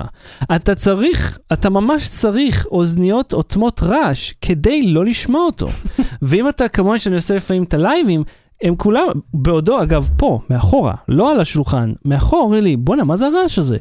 אתה 0.55 0.75
צריך, 0.75 1.37
אתה 1.53 1.69
ממש 1.69 2.09
צריך 2.09 2.65
אוזניות 2.71 3.33
עוצמות 3.33 3.83
רעש 3.83 4.33
כדי 4.41 4.87
לא 4.87 5.05
לשמוע 5.05 5.45
אותו. 5.45 5.65
ואם 6.21 6.49
אתה, 6.49 6.67
כמובן 6.67 6.97
שאני 6.97 7.15
עושה 7.15 7.35
לפעמים 7.35 7.63
את 7.63 7.73
הלייבים, 7.73 8.23
הם 8.63 8.75
כולם, 8.75 9.07
בעודו, 9.33 9.83
אגב, 9.83 10.09
פה, 10.17 10.39
מאחורה, 10.49 10.93
לא 11.07 11.31
על 11.31 11.39
השולחן, 11.39 11.91
מאחור, 12.05 12.41
אומרים 12.43 12.63
לי, 12.63 12.77
בואנה, 12.77 13.03
מה 13.03 13.17
זה 13.17 13.25
הרעש 13.27 13.59
הזה? 13.59 13.77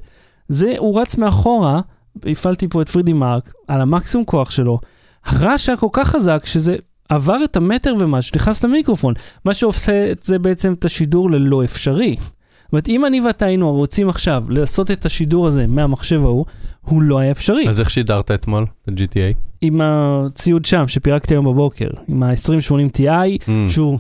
זה, 0.49 0.75
הוא 0.79 1.01
רץ 1.01 1.17
מאחורה, 1.17 1.81
הפעלתי 2.27 2.69
פה 2.69 2.83
את 2.83 2.89
פרידי 2.89 3.13
מרק, 3.13 3.53
על 3.69 3.81
המקסימום 3.81 4.25
כוח 4.25 4.51
שלו. 4.51 4.79
הרעש 5.25 5.69
היה 5.69 5.77
כל 5.77 5.89
כך 5.93 6.09
חזק 6.09 6.43
שזה 6.45 6.77
עבר 7.09 7.45
את 7.45 7.57
המטר 7.57 7.95
ומשהו, 7.99 8.33
נכנס 8.37 8.65
למיקרופון. 8.65 9.15
מה 9.45 9.55
שעושה 9.55 10.13
את 10.13 10.23
זה 10.23 10.39
בעצם 10.39 10.73
את 10.73 10.85
השידור 10.85 11.31
ללא 11.31 11.65
אפשרי. 11.65 12.17
זאת 12.19 12.73
אומרת, 12.73 12.89
אם 12.89 13.05
אני 13.07 13.21
ואתה 13.21 13.45
היינו 13.47 13.73
רוצים 13.73 14.09
עכשיו 14.09 14.45
לעשות 14.49 14.91
את 14.91 15.07
השידור 15.07 15.47
הזה 15.47 15.67
מהמחשב 15.67 16.21
ההוא, 16.25 16.45
הוא 16.81 17.03
לא 17.03 17.19
היה 17.19 17.31
אפשרי. 17.31 17.69
אז 17.69 17.81
איך 17.81 17.91
שידרת 17.91 18.31
אתמול 18.31 18.67
ב-GTA? 18.87 19.37
עם 19.61 19.81
הציוד 19.85 20.65
שם 20.65 20.89
שפירקתי 20.89 21.35
היום 21.35 21.45
בבוקר, 21.45 21.89
עם 22.09 22.23
ה-2080 22.23 22.99
Ti, 23.01 23.03
Mm. 23.41 23.51
שהוא 23.71 23.99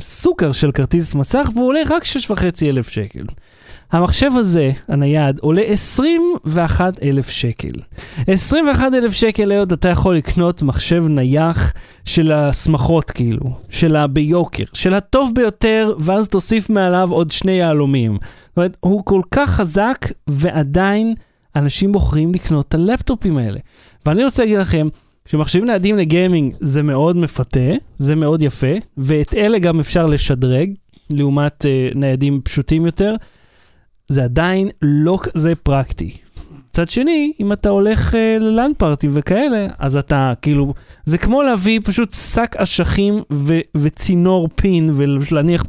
סוכר 0.00 0.52
של 0.52 0.72
כרטיס 0.72 1.14
מסך 1.14 1.48
והוא 1.54 1.66
עולה 1.66 1.80
רק 1.90 2.02
6.5 2.04 2.42
אלף 2.62 2.88
שקל. 2.88 3.24
המחשב 3.92 4.30
הזה, 4.36 4.70
הנייד, 4.88 5.38
עולה 5.38 5.62
21 5.62 7.02
אלף 7.02 7.28
שקל. 7.28 7.72
21 8.26 8.94
אלף 8.94 9.12
שקל 9.12 9.52
עוד 9.52 9.72
אתה 9.72 9.88
יכול 9.88 10.16
לקנות 10.16 10.62
מחשב 10.62 11.04
נייח 11.08 11.72
של 12.04 12.32
השמחות 12.32 13.10
כאילו, 13.10 13.50
של 13.68 13.96
הביוקר, 13.96 14.64
של 14.72 14.94
הטוב 14.94 15.30
ביותר, 15.34 15.94
ואז 15.98 16.28
תוסיף 16.28 16.70
מעליו 16.70 17.10
עוד 17.10 17.30
שני 17.30 17.52
יהלומים. 17.52 18.12
זאת 18.48 18.56
אומרת, 18.56 18.76
הוא 18.80 19.04
כל 19.04 19.20
כך 19.30 19.50
חזק, 19.50 20.06
ועדיין 20.26 21.14
אנשים 21.56 21.92
בוחרים 21.92 22.34
לקנות 22.34 22.68
את 22.68 22.74
הלפטופים 22.74 23.38
האלה. 23.38 23.58
ואני 24.06 24.24
רוצה 24.24 24.42
להגיד 24.42 24.58
לכם, 24.58 24.88
שמחשבים 25.28 25.64
ניידים 25.64 25.96
לגיימינג 25.98 26.54
זה 26.60 26.82
מאוד 26.82 27.16
מפתה, 27.16 27.70
זה 27.98 28.14
מאוד 28.14 28.42
יפה, 28.42 28.72
ואת 28.96 29.34
אלה 29.34 29.58
גם 29.58 29.80
אפשר 29.80 30.06
לשדרג, 30.06 30.70
לעומת 31.10 31.64
uh, 31.64 31.98
ניידים 31.98 32.40
פשוטים 32.44 32.86
יותר, 32.86 33.14
זה 34.08 34.24
עדיין 34.24 34.68
לא 34.82 35.18
כזה 35.22 35.54
פרקטי. 35.54 36.16
מצד 36.68 36.88
שני, 36.88 37.32
אם 37.40 37.52
אתה 37.52 37.68
הולך 37.68 38.12
uh, 38.12 38.16
ללאן 38.40 38.70
פארטי 38.78 39.08
וכאלה, 39.12 39.66
אז 39.78 39.96
אתה 39.96 40.32
כאילו, 40.42 40.74
זה 41.04 41.18
כמו 41.18 41.42
להביא 41.42 41.80
פשוט 41.84 42.12
שק 42.12 42.56
אשכים 42.56 43.22
ו- 43.32 43.60
וצינור 43.76 44.48
פין 44.54 44.90
ולהניח 44.94 45.64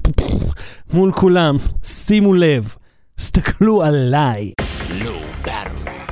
מול 0.94 1.12
כולם, 1.12 1.56
שימו 1.84 2.34
לב, 2.34 2.76
הסתכלו 3.20 3.84
עליי. 3.84 4.52
Battery. 5.46 6.12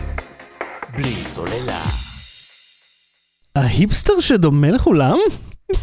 בלי 0.98 1.14
סוללה. 1.14 2.07
ההיפסטר 3.58 4.20
שדומה 4.20 4.72
לכולם? 4.72 5.18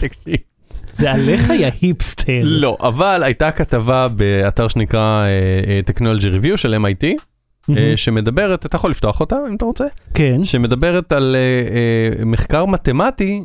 תקשיב. 0.01 0.37
זה 0.93 1.13
עליך 1.13 1.51
יא 1.51 1.71
היפסטר. 1.81 2.41
לא, 2.43 2.77
אבל 2.81 3.23
הייתה 3.25 3.51
כתבה 3.51 4.09
באתר 4.09 4.69
שנקרא 4.69 5.25
אה, 5.25 5.29
אה, 5.67 5.81
Technology 5.91 6.37
Review 6.39 6.57
של 6.57 6.75
MIT, 6.75 7.07
אה, 7.77 7.93
שמדברת, 7.97 8.67
אתה 8.67 8.77
יכול 8.77 8.91
לפתוח 8.91 9.21
אותה 9.21 9.37
אם 9.49 9.57
אתה 9.57 9.65
רוצה, 9.65 9.85
כן. 10.15 10.45
שמדברת 10.45 11.13
על 11.13 11.37
מחקר 12.27 12.65
מתמטי 12.65 13.43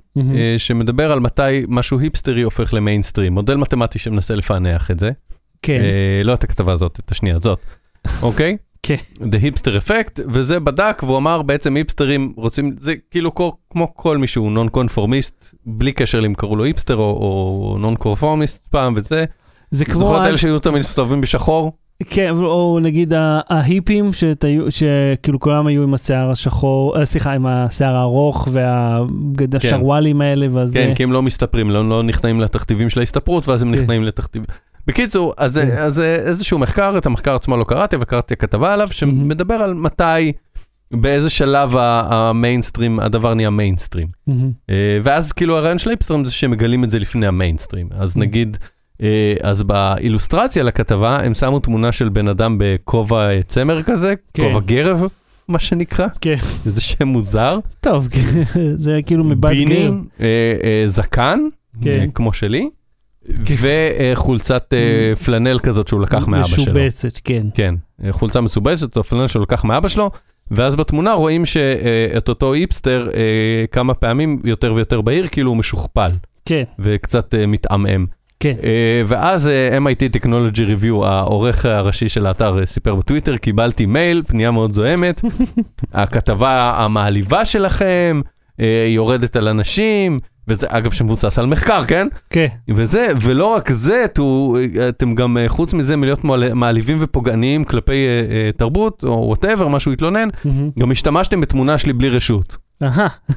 שמדבר 0.57 1.11
על 1.11 1.19
מתי 1.19 1.63
משהו 1.67 1.99
היפסטרי 1.99 2.41
הופך 2.41 2.73
למיינסטרים, 2.73 3.34
מודל 3.34 3.55
מתמטי 3.55 3.99
שמנסה 3.99 4.36
לפענח 4.36 4.91
את 4.91 4.99
זה. 4.99 5.11
כן. 5.61 5.82
לא 6.23 6.34
את 6.34 6.43
הכתבה 6.43 6.73
הזאת, 6.73 6.99
את 7.05 7.11
השנייה 7.11 7.36
הזאת, 7.36 7.59
אוקיי? 8.21 8.57
כן. 8.84 8.95
The 9.19 9.36
Hipster 9.43 9.86
Effect, 9.86 10.21
וזה 10.34 10.59
בדק 10.59 11.01
והוא 11.05 11.17
אמר 11.17 11.41
בעצם 11.41 11.75
היפסטרים 11.75 12.34
רוצים, 12.38 12.75
זה 12.80 12.93
כאילו 13.11 13.36
כל, 13.36 13.49
כמו 13.69 13.93
כל 13.95 14.17
מי 14.17 14.27
שהוא 14.27 14.51
נון 14.51 14.69
קונפורמיסט, 14.69 15.55
בלי 15.65 15.91
קשר 15.91 16.25
אם 16.25 16.34
קראו 16.34 16.55
לו 16.55 16.63
היפסטר 16.63 16.95
או, 16.95 17.03
או 17.03 17.77
נון 17.80 17.95
קונפורמיסט 17.95 18.65
פעם 18.69 18.93
וזה. 18.97 19.25
זה 19.71 19.86
כמו 19.86 19.99
זוכר 19.99 20.21
את 20.21 20.27
אלה 20.27 20.38
שהיו 20.38 20.59
תמיד 20.59 20.80
מסתובבים 20.80 21.21
בשחור? 21.21 21.71
כן, 22.09 22.30
או 22.38 22.80
נגיד 22.82 23.13
ההיפים, 23.49 24.13
שתהיו- 24.13 24.71
שכאילו 24.71 25.39
כולם 25.39 25.67
היו 25.67 25.84
עם 25.84 25.93
השיער 25.93 26.32
השחור, 26.32 26.99
אה, 26.99 27.05
סליחה, 27.05 27.32
עם 27.34 27.45
השיער 27.45 27.95
הארוך 27.95 28.47
והשרוואלים 29.51 30.21
האלה, 30.21 30.47
ואז... 30.51 30.73
כן, 30.73 30.93
כי 30.95 31.03
הם 31.03 31.11
לא 31.11 31.21
מסתפרים, 31.21 31.69
לא, 31.69 31.89
לא 31.89 32.03
נכנעים 32.03 32.41
לתכתיבים 32.41 32.89
של 32.89 32.99
ההסתפרות, 32.99 33.47
ואז 33.47 33.63
הם 33.63 33.69
כן. 33.69 33.75
נכנעים 33.82 34.03
לתכתיבים. 34.03 34.47
בקיצור, 34.89 35.33
אז, 35.37 35.57
כן. 35.57 35.77
אז 35.77 36.01
איזשהו 36.01 36.59
מחקר, 36.59 36.97
את 36.97 37.05
המחקר 37.05 37.35
עצמו 37.35 37.57
לא 37.57 37.63
קראתי, 37.63 37.95
אבל 37.95 38.05
קראתי 38.05 38.35
כתבה 38.35 38.73
עליו, 38.73 38.87
שמדבר 38.91 39.53
על 39.53 39.73
מתי, 39.73 40.31
באיזה 40.93 41.29
שלב 41.29 41.75
המיינסטרים, 41.77 42.99
הדבר 42.99 43.33
נהיה 43.33 43.49
מיינסטרים. 43.49 44.07
אה, 44.69 44.99
ואז 45.03 45.31
כאילו 45.31 45.57
הרעיון 45.57 45.79
של 45.79 45.89
ההיפסטרים 45.89 46.25
זה 46.25 46.31
שהם 46.31 46.51
מגלים 46.51 46.83
את 46.83 46.91
זה 46.91 46.99
לפני 46.99 47.27
המיינסטרים. 47.27 47.87
אז. 47.91 48.17
נגיד, 48.17 48.57
אה, 49.01 49.33
אז 49.41 49.63
באילוסטרציה 49.63 50.63
לכתבה, 50.63 51.17
הם 51.17 51.33
שמו 51.33 51.59
תמונה 51.59 51.91
של 51.91 52.09
בן 52.09 52.27
אדם 52.27 52.57
בכובע 52.59 53.29
אה, 53.29 53.43
צמר 53.43 53.83
כזה, 53.83 54.13
כן. 54.33 54.43
כובע 54.43 54.59
גרב, 54.65 55.03
מה 55.47 55.59
שנקרא. 55.59 56.07
כן. 56.21 56.35
זה 56.65 56.81
שם 56.81 57.07
מוזר. 57.07 57.59
טוב, 57.79 58.07
זה 58.85 58.99
כאילו 59.05 59.23
ביני, 59.39 59.87
גר. 59.87 59.91
אה, 60.21 60.25
אה, 60.63 60.83
זקן, 60.87 61.39
כן. 61.81 62.07
כמו 62.13 62.33
שלי, 62.33 62.69
וחולצת 63.26 64.74
אה, 64.74 65.15
פלנל 65.15 65.59
כזאת 65.59 65.88
שהוא 65.88 66.01
לקח 66.01 66.28
מאבא 66.28 66.43
שלו. 66.47 66.63
משובצת, 66.63 67.17
כן. 67.24 67.47
כן, 67.53 67.76
אה, 68.03 68.11
חולצה 68.11 68.41
מסובסת, 68.41 68.93
זו 68.93 69.03
פלנל 69.03 69.28
שהוא 69.28 69.41
לקח 69.41 69.63
מאבא 69.63 69.88
שלו, 69.88 70.11
ואז 70.51 70.76
בתמונה 70.76 71.13
רואים 71.13 71.45
שאת 71.45 72.30
אותו 72.30 72.53
היפסטר 72.53 73.09
אה, 73.13 73.20
כמה 73.72 73.93
פעמים 73.93 74.41
יותר 74.43 74.74
ויותר 74.74 75.01
בעיר, 75.01 75.28
כאילו 75.28 75.49
הוא 75.49 75.57
משוכפל, 75.57 76.11
כן, 76.45 76.63
וקצת 76.80 77.36
אה, 77.36 77.45
מתעמעם. 77.47 78.05
כן. 78.39 78.55
אה, 78.63 79.01
ואז 79.05 79.47
אה, 79.47 79.78
MIT 79.78 80.17
Technology 80.17 80.57
Review, 80.57 81.05
העורך 81.05 81.65
הראשי 81.65 82.09
של 82.09 82.26
האתר, 82.26 82.59
אה, 82.59 82.65
סיפר 82.65 82.95
בטוויטר, 82.95 83.38
קיבלתי 83.38 83.86
מייל, 83.86 84.24
פנייה 84.28 84.51
מאוד 84.51 84.72
זוהמת, 84.72 85.22
הכתבה 85.93 86.74
המעליבה 86.78 87.45
שלכם, 87.45 88.22
אה, 88.59 88.86
יורדת 88.88 89.36
על 89.36 89.47
אנשים, 89.47 90.20
וזה 90.50 90.68
אגב 90.70 90.91
שמבוסס 90.91 91.39
על 91.39 91.45
מחקר, 91.45 91.86
כן? 91.88 92.08
כן. 92.30 92.47
וזה, 92.70 93.08
ולא 93.22 93.45
רק 93.45 93.72
זה, 93.72 94.06
תו, 94.14 94.56
אתם 94.89 95.16
גם, 95.16 95.38
אה, 95.38 95.50
חוץ 95.50 95.74
מזה, 95.74 95.95
מלהיות 95.95 96.24
מעל- 96.24 96.54
מעליבים 96.54 96.97
ופוגעניים 97.02 97.64
כלפי 97.64 97.93
אה, 98.08 98.08
אה, 98.36 98.52
תרבות, 98.58 99.04
או 99.04 99.24
whatever, 99.28 99.67
מה 99.68 99.80
שהוא 99.80 99.93
התלונן, 99.93 100.28
מהמם. 100.45 100.70
גם 100.80 100.91
השתמשתם 100.91 101.41
בתמונה 101.41 101.78
שלי 101.78 101.93
בלי 101.93 102.10
רשות. 102.10 102.58
אהה, 102.84 103.08
אה, 103.30 103.36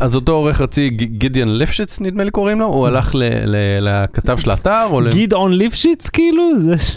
אז 0.00 0.16
אותו 0.16 0.32
עורך 0.32 0.60
רצי, 0.60 0.90
ג- 0.90 1.18
גדיאן 1.18 1.48
ליפשיץ 1.48 2.00
נדמה 2.00 2.24
לי 2.24 2.30
קוראים 2.30 2.58
לו, 2.58 2.66
הוא 2.66 2.86
הלך 2.86 3.14
ל- 3.14 3.22
ל- 3.46 3.56
לכתב 3.88 4.38
של 4.38 4.50
האתר, 4.50 4.84
או 4.90 5.00
ל- 5.00 5.10
גדעון 5.12 5.52
ליפשיץ 5.52 6.08
כאילו? 6.08 6.42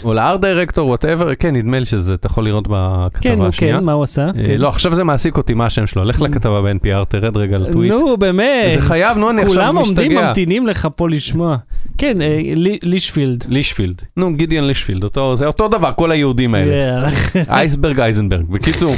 או 0.04 0.14
ל 0.14 0.21
art 0.21 0.40
director, 0.40 0.88
whatever, 0.88 1.34
כן, 1.34 1.56
נדמה 1.56 1.78
לי 1.78 1.84
שזה, 1.84 2.14
אתה 2.14 2.26
יכול 2.26 2.44
לראות 2.44 2.66
כן, 2.66 2.72
בכתבה 2.72 3.34
נו, 3.34 3.46
השנייה. 3.46 3.78
כן, 3.78 3.84
מה 3.84 3.92
הוא 3.92 4.04
עשה? 4.04 4.26
אה, 4.26 4.32
כן. 4.46 4.54
לא, 4.58 4.68
עכשיו 4.68 4.94
זה 4.94 5.04
מעסיק 5.04 5.36
אותי, 5.36 5.54
מה 5.54 5.66
השם 5.66 5.86
שלו, 5.86 6.04
לך 6.04 6.22
לכתבה 6.22 6.62
ב-NPR, 6.62 7.04
תרד 7.08 7.36
רגע 7.36 7.58
לטוויט. 7.58 7.92
נו, 7.92 8.16
באמת. 8.16 8.72
זה 8.74 8.80
חייב, 8.80 9.18
נו, 9.18 9.30
אני 9.30 9.42
עכשיו 9.42 9.54
כולם 9.54 9.76
עומדים 9.76 10.12
משתגע. 10.12 10.28
ממתינים 10.28 10.66
לך 10.66 10.88
פה 10.96 11.08
לשמוע. 11.08 11.56
כן, 11.98 12.22
אה, 12.22 12.40
לי- 12.56 12.78
לישפילד. 12.82 13.44
לישפילד. 13.48 14.02
נו, 14.16 14.34
גידיאן 14.36 14.64
לישפילד, 14.64 15.04
אותו, 15.04 15.36
זה 15.36 15.46
אותו 15.46 15.68
דבר, 15.68 15.92
כל 15.96 16.10
היהודים 16.10 16.54
האלה. 16.54 17.08
אייסברג 17.50 18.00
אייזנברג. 18.00 18.44
בקיצור, 18.50 18.94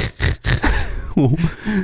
הוא, 1.19 1.37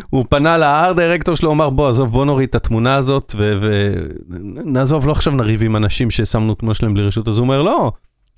הוא 0.10 0.26
פנה 0.30 0.58
ל 0.58 0.67
art 0.67 0.96
director 0.96 1.36
שלו, 1.36 1.50
הוא 1.50 1.56
אמר 1.56 1.70
בוא 1.70 1.90
עזוב 1.90 2.12
בוא 2.12 2.26
נוריד 2.26 2.50
את 2.50 2.56
התמונה 2.56 2.96
הזאת 2.96 3.36
ונעזוב, 3.38 5.08
לא 5.08 5.12
עכשיו 5.12 5.34
נריב 5.34 5.64
עם 5.64 5.76
אנשים 5.76 6.12
ששמנו 6.12 6.56
תמונה 6.56 6.74
שלהם 6.74 6.94
בלי 6.94 7.04
רשות, 7.04 7.28
אז 7.28 7.38
הוא 7.38 7.44
אומר 7.44 7.62
לא, 7.62 7.92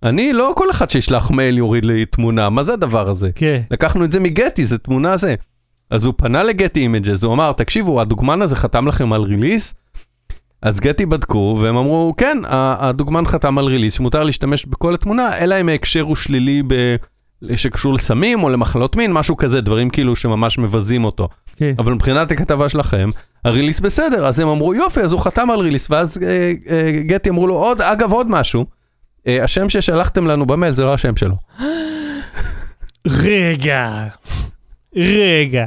אני 0.04 0.34
לא 0.34 0.54
כל 0.58 0.72
אחד 0.72 0.90
שישלח 0.90 1.32
מייל 1.32 1.58
יוריד 1.58 1.86
לי 1.86 2.06
תמונה, 2.06 2.50
מה 2.50 2.64
זה 2.64 2.74
הדבר 2.74 3.10
הזה? 3.10 3.30
כן. 3.36 3.62
לקחנו 3.72 4.06
את 4.06 4.12
זה 4.12 4.20
מגטי, 4.20 4.66
זה 4.66 4.78
תמונה 4.78 5.18
זה. 5.18 5.36
אז 5.90 6.06
הוא 6.06 6.14
פנה 6.18 6.44
לגטי 6.44 6.80
אימג'ס, 6.80 7.24
הוא 7.24 7.34
אמר, 7.34 7.52
תקשיבו, 7.52 8.02
הדוגמן 8.02 8.42
הזה 8.42 8.56
חתם 8.56 8.88
לכם 8.88 9.14
על 9.14 9.22
release? 9.22 9.74
אז 10.62 10.80
גטי 10.80 11.06
בדקו, 11.06 11.58
והם 11.62 11.78
אמרו, 11.78 12.14
כן, 12.18 12.38
הדוגמן 12.50 13.26
חתם 13.26 13.58
על 13.58 13.66
release, 13.66 13.94
שמותר 13.94 14.24
להשתמש 14.24 14.66
בכל 14.66 14.94
התמונה, 14.94 15.38
אלא 15.38 15.62
אם 15.62 15.70
ההקשר 15.70 16.02
הוא 16.02 16.16
שלילי 16.16 16.64
ב... 16.68 16.96
שקשור 17.56 17.94
לסמים 17.94 18.44
או 18.44 18.50
למחלות 18.50 18.96
מין, 18.96 19.14
משהו 19.14 19.38
כזה, 19.38 19.62
דברים 19.62 19.90
כאילו 19.90 20.16
שממש 20.16 20.58
מבזים 20.58 21.04
אותו. 21.04 21.30
כן. 21.56 21.74
אבל 21.80 21.94
מבחינת 21.94 22.32
הכתבה 22.32 22.70
שלכם, 22.70 23.10
ה 23.46 23.50
release 23.50 23.80
בסדר, 23.80 24.26
אז 24.26 24.40
הם 24.40 24.48
אמרו, 24.48 24.74
יופי, 24.74 25.02
אז 25.02 25.12
הוא 25.12 25.22
חתם 25.22 25.52
על 25.52 25.60
release, 25.60 25.92
ואז 25.92 26.18
אה, 26.24 26.52
אה, 26.70 26.92
גטי 26.92 27.30
אמרו 27.30 27.48
לו, 27.48 27.54
עוד, 27.56 27.82
אגב, 27.82 28.12
עוד 28.12 28.30
משהו, 28.30 28.66
אה, 29.28 29.44
השם 29.44 29.70
ששלחתם 29.70 30.28
לנו 30.28 30.46
במייל 30.46 30.74
זה 30.74 30.84
לא 30.84 30.94
השם 30.94 31.16
שלו. 31.16 31.36
רגע, 33.08 34.08
רגע. 34.96 35.66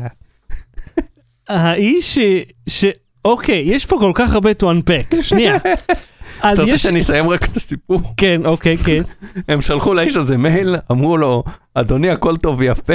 האיש 1.49 2.19
ש... 2.19 2.21
ש... 2.67 2.85
אוקיי, 3.25 3.63
יש 3.67 3.87
פה 3.87 3.97
כל 4.01 4.13
כך 4.15 4.35
הרבה 4.35 4.51
to 4.51 4.65
unpack. 4.65 5.23
שנייה. 5.23 5.57
אתה 6.41 6.63
רוצה. 6.63 6.79
שאני 6.79 7.01
אסיים 7.01 7.29
רק 7.29 7.45
את 7.45 7.57
הסיפור? 7.57 8.01
כן, 8.17 8.41
אוקיי, 8.45 8.77
כן. 8.77 9.03
הם 9.49 9.61
שלחו 9.61 9.95
לאיש 9.95 10.17
הזה 10.17 10.37
מייל, 10.37 10.77
אמרו 10.91 11.17
לו, 11.17 11.45
אדוני, 11.75 12.11
הכל 12.11 12.37
טוב 12.37 12.59
ויפה, 12.59 12.93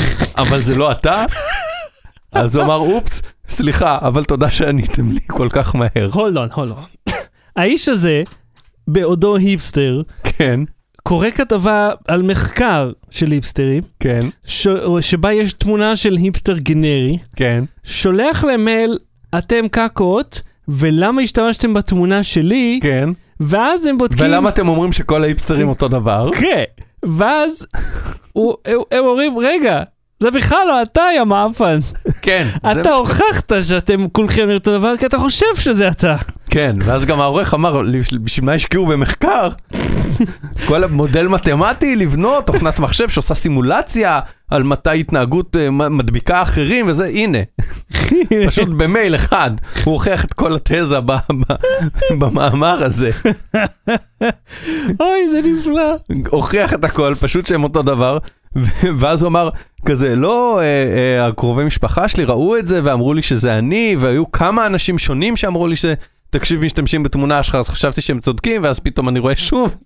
אבל 0.42 0.62
זה 0.62 0.74
לא 0.74 0.92
אתה. 0.92 1.24
אז 2.32 2.56
הוא 2.56 2.64
אמר, 2.64 2.76
אופס, 2.76 3.22
סליחה, 3.48 3.98
אבל 4.02 4.24
תודה 4.24 4.50
שעניתם 4.50 5.12
לי 5.12 5.20
כל 5.26 5.48
כך 5.50 5.74
מהר. 5.74 6.10
הולד 6.12 6.36
און, 6.36 6.48
הולד 6.54 6.70
און. 6.70 7.14
האיש 7.56 7.88
הזה, 7.88 8.22
בעודו 8.88 9.36
היפסטר, 9.36 10.02
כן, 10.24 10.60
קורא 11.02 11.30
כתבה 11.30 11.90
על 12.08 12.22
מחקר 12.22 12.92
של 13.10 13.30
היפסטרים, 13.30 13.82
כן, 14.00 14.20
ש... 14.44 14.68
שבה 15.00 15.32
יש 15.32 15.52
תמונה 15.52 15.96
של 15.96 16.14
היפסטר 16.16 16.58
גנרי, 16.58 17.18
כן, 17.36 17.64
שולח 17.84 18.44
להם 18.44 18.64
מייל, 18.64 18.98
אתם 19.38 19.68
קקות, 19.70 20.40
ולמה 20.68 21.22
השתמשתם 21.22 21.74
בתמונה 21.74 22.22
שלי, 22.22 22.80
כן. 22.82 23.08
ואז 23.40 23.86
הם 23.86 23.98
בודקים... 23.98 24.26
ולמה 24.26 24.48
אתם 24.48 24.68
אומרים 24.68 24.92
שכל 24.92 25.22
ההיפסטרים 25.24 25.68
אותו 25.68 25.88
דבר? 25.88 26.30
כן, 26.40 26.64
ואז 27.02 27.66
הוא- 28.32 28.54
הם 28.64 28.78
הם 28.90 29.04
אומרים, 29.04 29.38
רגע, 29.38 29.82
זה 30.20 30.30
בכלל 30.30 30.64
לא 30.68 30.82
אתה, 30.82 31.02
יא 31.16 31.24
מאפן. 31.24 31.78
כן. 32.22 32.46
אתה 32.72 32.92
הוכחת 32.92 33.52
שאתם 33.62 34.08
כולכם 34.08 34.48
אותו 34.50 34.78
דבר, 34.78 34.96
כי 34.96 35.06
אתה 35.06 35.18
חושב 35.18 35.56
שזה 35.56 35.88
אתה. 35.88 36.16
כן, 36.50 36.76
ואז 36.80 37.04
גם 37.04 37.20
העורך 37.20 37.54
אמר, 37.54 37.80
בשביל 38.22 38.46
מה 38.46 38.52
השקיעו 38.52 38.86
במחקר? 38.86 39.48
כל 40.66 40.84
המודל 40.84 41.28
מתמטי 41.28 41.96
לבנות, 41.96 42.46
תוכנת 42.46 42.78
מחשב 42.78 43.08
שעושה 43.08 43.34
סימולציה 43.34 44.20
על 44.50 44.62
מתי 44.62 45.00
התנהגות 45.00 45.56
אה, 45.56 45.70
מדביקה 45.70 46.42
אחרים 46.42 46.88
וזה, 46.88 47.06
הנה, 47.06 47.38
פשוט 48.46 48.68
במייל 48.68 49.14
אחד, 49.14 49.50
הוא 49.84 49.92
הוכיח 49.92 50.24
את 50.24 50.32
כל 50.32 50.56
התזה 50.56 50.98
במאמר 52.18 52.84
הזה, 52.84 53.10
אוי, 55.00 55.30
זה 55.30 55.40
נפלא. 55.44 55.94
הוכיח 56.30 56.74
את 56.74 56.84
הכל, 56.84 57.14
פשוט 57.20 57.46
שהם 57.46 57.64
אותו 57.64 57.82
דבר, 57.82 58.18
ואז 58.98 59.22
הוא 59.22 59.28
אמר 59.28 59.48
כזה, 59.86 60.16
לא, 60.16 60.60
אה, 60.60 60.64
אה, 60.64 61.26
הקרובי 61.26 61.64
משפחה 61.64 62.08
שלי 62.08 62.24
ראו 62.24 62.56
את 62.56 62.66
זה 62.66 62.80
ואמרו 62.84 63.14
לי 63.14 63.22
שזה 63.22 63.58
אני, 63.58 63.96
והיו 64.00 64.32
כמה 64.32 64.66
אנשים 64.66 64.98
שונים 64.98 65.36
שאמרו 65.36 65.68
לי 65.68 65.76
ש... 65.76 65.84
תקשיב, 66.30 66.64
משתמשים 66.64 67.02
בתמונה 67.02 67.42
שלך, 67.42 67.54
אז 67.54 67.68
חשבתי 67.68 68.00
שהם 68.00 68.20
צודקים, 68.20 68.62
ואז 68.62 68.80
פתאום 68.80 69.08
אני 69.08 69.18
רואה 69.18 69.36
שוב. 69.36 69.76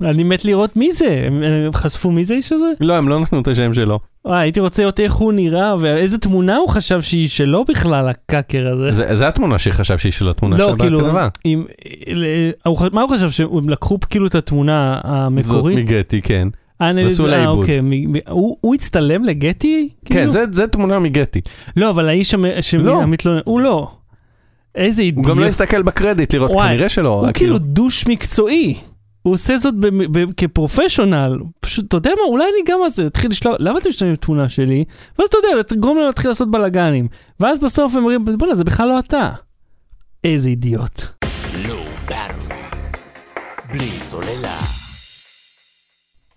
אני 0.00 0.24
מת 0.24 0.44
לראות 0.44 0.76
מי 0.76 0.92
זה. 0.92 1.22
הם 1.26 1.42
הם 1.42 1.72
חשפו 1.72 2.10
מי 2.10 2.24
זה 2.24 2.34
האיש 2.34 2.52
הזה? 2.52 2.66
לא, 2.80 2.96
הם 2.96 3.08
לא 3.08 3.20
נתנו 3.20 3.40
את 3.40 3.48
השם 3.48 3.74
שלו. 3.74 3.98
וואי, 4.24 4.40
הייתי 4.40 4.60
רוצה 4.60 4.82
לראות 4.82 5.00
איך 5.00 5.12
הוא 5.12 5.32
נראה, 5.32 5.74
ואיזה 5.80 6.18
תמונה 6.18 6.56
הוא 6.56 6.68
חשב 6.68 7.00
שהיא 7.00 7.28
שלו 7.28 7.64
בכלל, 7.64 8.08
הקאקר 8.08 8.68
הזה. 8.72 8.92
זה, 8.92 9.16
זה 9.16 9.28
התמונה 9.28 9.58
שחשב 9.58 9.98
שהיא 9.98 10.12
שלו, 10.12 10.30
התמונה 10.30 10.56
לא, 10.56 10.70
של 10.70 10.78
כאילו, 10.78 11.00
בכתבה. 11.00 11.28
אם, 11.46 11.64
ל- 12.06 12.50
הוא 12.66 12.78
ח- 12.78 12.92
מה 12.92 13.02
הוא 13.02 13.10
חשב, 13.10 13.30
שהם 13.30 13.68
לקחו 13.68 13.98
כאילו 14.10 14.26
את 14.26 14.34
התמונה 14.34 15.00
זאת 15.02 15.12
המקורית? 15.14 15.78
מגטי, 15.78 16.22
כן. 16.22 16.48
לה 17.26 17.36
אה, 17.36 17.40
עיבוד. 17.40 17.58
אוקיי, 17.58 17.80
מ- 17.80 18.12
מ- 18.12 18.28
הוא 18.28 18.56
הוא 18.60 18.74
הצטלם 18.74 19.24
לגטי? 19.24 19.88
כן, 20.04 20.14
כאילו? 20.14 20.30
זה, 20.30 20.44
זה 20.52 20.66
תמונה 20.66 20.98
מגטי. 20.98 21.40
לא, 21.76 21.90
אבל 21.90 22.08
האיש 22.08 22.34
לא. 22.78 23.02
המתלונן, 23.02 23.40
הוא 23.44 23.60
לא. 23.60 23.90
איזה 24.74 25.02
הוא 25.02 25.06
אידיוט. 25.06 25.26
גם 25.26 25.38
לא 25.38 25.46
הסתכל 25.46 25.82
בקרדיט 25.82 26.34
לראות, 26.34 26.50
וואי, 26.50 26.68
כנראה 26.68 26.88
שלא. 26.88 27.08
הוא 27.08 27.28
רק 27.28 27.36
כאילו 27.36 27.58
דוש 27.58 28.06
מקצועי. 28.06 28.74
הוא 29.22 29.34
עושה 29.34 29.58
זאת 29.58 29.74
ב- 29.74 30.18
ב- 30.18 30.32
כפרופשיונל. 30.36 31.38
פשוט, 31.60 31.84
אתה 31.88 31.96
יודע 31.96 32.10
מה, 32.10 32.22
אולי 32.28 32.44
אני 32.44 32.72
גם 32.72 32.78
אז 32.86 33.00
אתחיל 33.00 33.30
לשלוח, 33.30 33.56
למה 33.58 33.78
אתם 33.78 33.88
משתמשים 33.88 34.12
בתמונה 34.12 34.48
שלי? 34.48 34.84
ואז 35.18 35.28
אתה 35.28 35.36
יודע, 35.48 35.62
תגרום 35.62 35.96
לנו 35.96 36.06
להתחיל 36.06 36.30
לעשות 36.30 36.50
בלאגנים. 36.50 37.08
ואז 37.40 37.58
בסוף 37.60 37.92
הם 37.92 37.98
אומרים, 37.98 38.24
בוא'נה, 38.38 38.54
זה 38.54 38.64
בכלל 38.64 38.88
לא 38.88 38.98
אתה. 38.98 39.30
איזה 40.24 40.48
אידיוט. 40.48 41.02
בלי 43.72 43.90
סוללה. 43.98 44.85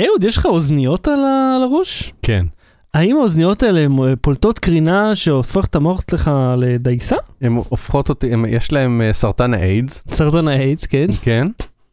אהוד, 0.02 0.24
יש 0.24 0.38
לך 0.38 0.46
אוזניות 0.46 1.08
על 1.08 1.20
ה- 1.26 1.54
על 1.56 1.64
הראש? 1.64 2.14
כן. 2.22 2.46
האם 2.94 3.16
האוזניות 3.18 3.64
האלה 3.64 3.80
הן, 3.80 4.00
אה, 4.00 4.16
פולטות 4.22 4.60
קרינה 4.60 5.16
שהופך 5.16 5.66
את 5.66 5.76
המוח 5.76 6.02
שלך 6.12 6.32
לדייסה? 6.58 7.16
הן 7.42 7.52
הופכות 7.70 8.10
אותי, 8.10 8.34
הם, 8.34 8.46
יש 8.50 8.72
להם 8.72 9.02
אה, 9.02 9.14
סרטן 9.14 9.54
האיידס, 9.54 10.04
סרטן 10.12 10.48
האיידס, 10.48 10.86
כן. 10.86 11.08
כן? 11.22 11.48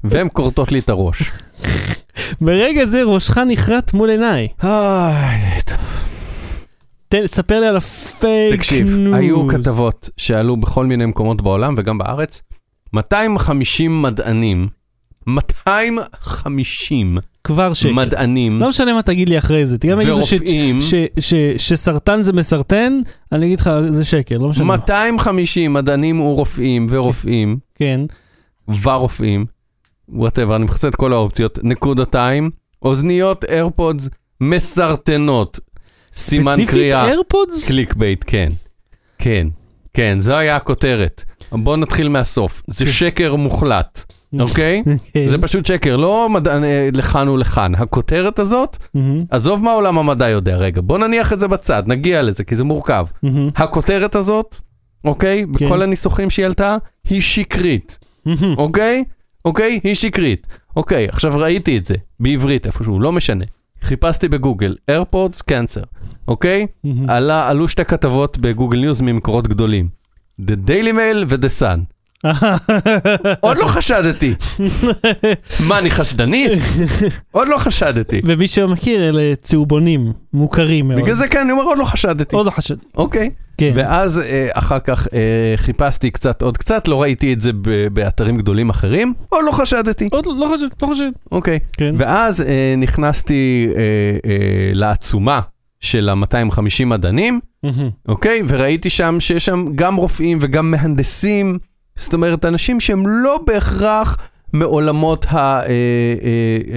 והן 0.05 0.29
כורתות 0.33 0.73
לי 0.73 0.79
את 0.79 0.89
הראש. 0.89 1.23
ברגע 2.41 2.85
זה 2.85 3.03
ראשך 3.03 3.39
נכרת 3.39 3.93
מול 3.95 4.11
עיניי. 4.11 4.49
איי, 4.63 5.41
זה 5.41 5.61
טוב. 5.67 5.77
תן, 7.09 7.27
ספר 7.27 7.61
לי 7.61 7.67
על 7.67 7.77
הפייק 7.77 8.55
תקשיב, 8.55 8.97
ניוז. 8.97 9.15
היו 9.15 9.49
כתבות 9.49 10.11
שעלו 10.17 10.57
בכל 10.57 10.87
מיני 10.87 11.07
מקומות 11.07 11.43
בעולם 11.43 11.75
וגם 11.79 11.99
בארץ, 11.99 12.43
250 12.93 14.03
מדענים, 14.03 14.69
250 15.27 17.19
כבר 17.47 17.73
שקר. 17.73 17.93
מדענים 17.93 18.61
לא 18.61 18.69
משנה 18.69 18.95
מה 18.95 19.03
תגיד 19.03 19.29
לי 19.29 19.39
אחרי 19.39 19.67
זה. 19.67 19.79
תראה, 19.79 20.03
יגידו 20.03 20.23
ש- 20.27 20.33
ורופאים, 20.33 20.81
ש- 20.81 20.95
ש- 21.19 21.35
שסרטן 21.57 22.23
זה 22.23 22.33
מסרטן, 22.33 23.01
אני 23.33 23.47
אגיד 23.47 23.61
לך, 23.61 23.71
זה 23.89 24.05
שקר, 24.05 24.39
לא 24.39 24.49
משנה. 24.49 24.65
250 24.65 25.73
מדענים 25.73 26.21
ורופאים 26.21 26.87
ורופאים 26.91 27.57
כן. 27.75 28.01
ורופאים, 28.83 29.47
whatever, 30.09 30.57
אני 30.57 30.65
מכסה 30.65 30.89
את 30.89 30.95
כל 30.95 31.13
האופציות, 31.13 31.59
נקודתיים, 31.63 32.51
אוזניות 32.83 33.45
AirPods 33.45 34.09
מסרטנות, 34.41 35.61
סימן 36.13 36.53
ספציפית 36.53 36.71
קריאה, 36.75 37.05
AirPods? 37.05 37.67
clickbait, 37.67 38.25
כן, 38.27 38.53
כן, 39.19 39.47
כן, 39.95 40.17
זו 40.21 40.35
היה 40.35 40.57
הכותרת. 40.57 41.25
בואו 41.53 41.77
נתחיל 41.77 42.09
מהסוף, 42.09 42.63
זה 42.67 42.85
כן. 42.85 42.91
שקר 42.91 43.35
מוחלט. 43.37 44.05
אוקיי? 44.41 44.83
כן. 45.13 45.29
זה 45.29 45.39
פשוט 45.39 45.67
שקר, 45.67 45.97
לא 45.97 46.29
מדע 46.31 46.63
אה, 46.63 46.89
לכאן 46.93 47.29
ולכאן. 47.29 47.75
הכותרת 47.75 48.39
הזאת, 48.39 48.77
עזוב 49.31 49.65
מה 49.65 49.73
עולם 49.73 49.99
המדע 49.99 50.29
יודע, 50.29 50.57
רגע, 50.57 50.81
בוא 50.85 50.99
נניח 50.99 51.33
את 51.33 51.41
זה 51.41 51.49
בצד, 51.49 51.83
נגיע 51.87 52.23
לזה, 52.23 52.45
כי 52.45 52.57
זה 52.57 52.65
מורכב. 52.65 53.07
הכותרת 53.57 54.15
הזאת, 54.15 54.57
אוקיי? 55.05 55.45
כן. 55.59 55.67
בכל 55.67 55.83
הניסוחים 55.83 56.31
שהיא 56.31 56.47
עלתה, 56.47 56.77
היא 57.09 57.21
שקרית. 57.21 57.99
אוקיי? 58.59 59.05
אוקיי? 59.45 59.81
היא 59.85 59.95
שקרית. 59.95 60.47
אוקיי, 60.77 61.09
עכשיו 61.09 61.33
ראיתי 61.37 61.79
את 61.79 61.85
זה, 61.85 61.95
בעברית 62.21 62.67
איפשהו, 62.67 63.01
לא 63.01 63.13
משנה. 63.13 63.45
חיפשתי 63.83 64.29
בגוגל, 64.29 64.77
AirPods 64.91 65.43
Cancer, 65.51 65.85
אוקיי? 66.29 66.67
עלה, 67.09 67.49
עלו 67.49 67.69
שתי 67.69 67.85
כתבות 67.85 68.39
בגוגל 68.39 68.79
ניוז 68.79 69.01
ממקורות 69.01 69.49
גדולים. 69.49 69.89
The 70.41 70.69
Daily 70.69 70.93
Mail 70.93 71.25
ו-The 71.29 71.63
Sun. 71.63 71.96
עוד 73.41 73.57
לא 73.57 73.67
חשדתי. 73.67 74.35
מה, 75.69 75.79
אני 75.79 75.91
חשדנית? 75.91 76.53
עוד 77.33 77.49
לא 77.49 77.59
חשדתי. 77.59 78.21
ומי 78.25 78.49
שמכיר, 78.49 79.09
אלה 79.09 79.35
צהובונים, 79.43 80.13
מוכרים 80.33 80.89
מאוד. 80.89 81.01
בגלל 81.01 81.15
זה 81.15 81.29
כן, 81.29 81.39
אני 81.39 81.53
אומר, 81.53 81.65
עוד 81.65 81.79
לא 81.79 81.85
חשדתי. 81.85 82.37
עוד 82.37 82.47
לא 82.47 82.51
חשד. 82.51 82.77
אוקיי. 82.97 83.31
כן. 83.59 83.73
ואז 83.75 84.21
אה, 84.21 84.49
אחר 84.53 84.79
כך 84.79 85.09
אה, 85.13 85.19
חיפשתי 85.57 86.11
קצת 86.11 86.43
עוד 86.43 86.59
קצת, 86.59 86.89
לא 86.89 87.03
ראיתי 87.03 87.33
את 87.33 87.41
זה 87.41 87.53
ב- 87.53 87.89
באתרים 87.93 88.37
גדולים 88.37 88.71
אחרים, 88.71 89.13
עוד 89.29 89.45
לא 89.47 89.53
חשדתי. 89.53 90.09
עוד 90.13 90.27
לא 90.27 90.33
לא 90.39 90.55
חשד, 90.55 90.67
לא 90.83 90.87
חשד. 90.87 91.11
אוקיי. 91.33 91.59
כן. 91.73 91.95
ואז 91.99 92.43
אה, 92.43 92.75
נכנסתי 92.77 93.69
אה, 93.77 93.81
אה, 94.31 94.37
לעצומה 94.73 95.41
של 95.81 96.09
ה-250 96.09 96.85
מדענים. 96.87 97.41
אוקיי? 98.09 98.43
וראיתי 98.49 98.91
שם 98.91 99.17
שיש 99.21 99.45
שם 99.45 99.65
גם 99.75 99.97
רופאים 99.97 100.39
וגם 100.41 100.71
מהנדסים, 100.71 101.59
זאת 101.97 102.15
אומרת, 102.15 102.45
אנשים 102.45 102.81
שהם 102.81 103.07
לא 103.07 103.41
בהכרח 103.47 104.17
מעולמות 104.53 105.27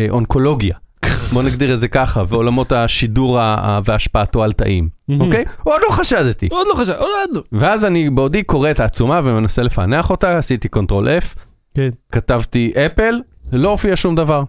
האונקולוגיה. 0.09 0.75
בוא 1.33 1.43
נגדיר 1.43 1.73
את 1.73 1.81
זה 1.81 1.87
ככה, 1.87 2.23
ועולמות 2.27 2.71
השידור 2.71 3.39
והשפעתו 3.85 4.43
על 4.43 4.51
תאים. 4.51 4.89
אוקיי? 5.19 5.45
עוד 5.63 5.81
לא 5.89 5.91
חשדתי. 5.91 6.47
עוד 6.51 6.67
לא 6.69 6.73
חשד, 6.73 6.93
עוד 6.93 7.09
לא. 7.33 7.41
ואז 7.51 7.85
אני 7.85 8.09
בעודי 8.09 8.43
קורא 8.43 8.71
את 8.71 8.79
העצומה 8.79 9.19
ומנסה 9.23 9.63
לפענח 9.63 10.09
אותה, 10.09 10.37
עשיתי 10.37 10.67
control 10.67 11.07
F, 11.07 11.39
כן. 11.75 11.89
כתבתי 12.11 12.73
Apple, 12.85 13.21
לא 13.51 13.69
הופיע 13.69 13.95
שום 13.95 14.15
דבר. 14.15 14.43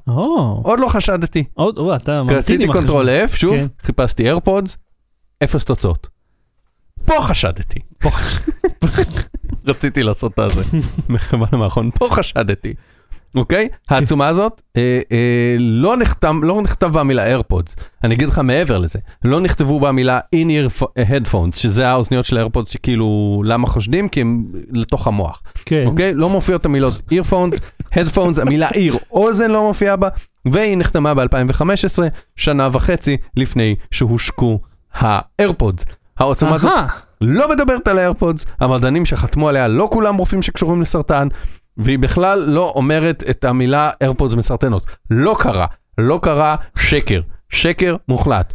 עוד 0.63 0.81
לא 0.81 0.89
חשדתי. 0.89 1.45
עוד, 1.55 1.79
אתה 1.97 2.23
ממתין 2.23 2.39
עשיתי 2.39 2.65
עם 2.65 2.73
control 2.73 3.09
החשבון. 3.09 3.29
F, 3.29 3.37
שוב, 3.37 3.57
כן. 3.57 3.67
חיפשתי 3.83 4.23
AirPods, 4.23 4.77
אפס 5.45 5.65
תוצאות. 5.65 6.09
פה 7.11 7.23
חשדתי. 7.23 7.79
פה. 7.99 8.11
רציתי 9.67 10.03
לעשות 10.03 10.33
את 10.33 10.39
הזה, 10.39 10.63
מחמל 11.09 11.47
המאחרון, 11.53 11.91
פה 11.91 12.09
חשדתי. 12.11 12.75
אוקיי? 13.35 13.69
העצומה 13.89 14.29
הזאת, 14.29 14.63
אה, 14.77 15.01
אה, 15.13 15.57
לא 15.59 15.97
נכתב, 15.97 16.35
לא 16.43 16.63
נכתב 16.63 16.87
בה 16.87 17.01
המילה 17.01 17.27
AirPods. 17.27 17.77
אני 18.05 18.15
אגיד 18.15 18.29
לך 18.29 18.39
מעבר 18.39 18.79
לזה, 18.79 18.99
לא 19.25 19.41
נכתבו 19.41 19.81
בה 19.81 19.89
המילה 19.89 20.21
in-ear 20.37 20.83
fo- 20.83 21.03
headphones, 21.11 21.57
שזה 21.57 21.89
האוזניות 21.89 22.25
של 22.25 22.37
ה 22.37 22.41
AirPods 22.41 22.71
שכאילו, 22.71 23.43
למה 23.47 23.67
חושדים? 23.67 24.09
כי 24.09 24.21
הם 24.21 24.45
לתוך 24.73 25.07
המוח. 25.07 25.43
כן. 25.67 25.83
אוקיי? 25.87 26.15
לא 26.15 26.29
מופיעות 26.29 26.65
המילות 26.65 26.95
earphones, 27.13 27.59
headphones, 27.95 28.41
המילה 28.41 28.69
ear, 28.69 28.97
אוזן 29.11 29.51
לא 29.51 29.63
מופיעה 29.63 29.97
בה, 29.97 30.09
והיא 30.53 30.77
נחתמה 30.77 31.15
ב-2015, 31.15 32.03
שנה 32.37 32.69
וחצי 32.73 33.17
לפני 33.37 33.75
שהושקו 33.91 34.61
האיירפודס. 34.95 35.85
העוצמה 36.21 36.55
הזאת. 36.55 36.73
לא 37.21 37.51
מדברת 37.51 37.89
על 37.89 37.99
האיירפודס, 37.99 38.47
המדענים 38.61 39.05
שחתמו 39.05 39.49
עליה 39.49 39.69
לא 39.69 39.89
כולם 39.93 40.17
רופאים 40.17 40.43
שקשורים 40.43 40.83
לסרטן, 40.83 41.29
והיא 41.77 41.99
בכלל 41.99 42.39
לא 42.39 42.73
אומרת 42.77 43.25
את 43.31 43.45
המילה 43.45 43.91
איירפודס 44.01 44.35
מסרטנות. 44.35 44.83
לא 45.11 45.37
קרה, 45.39 45.67
לא 45.99 46.19
קרה, 46.23 46.57
שקר, 46.79 47.21
שקר 47.49 47.97
מוחלט, 48.09 48.55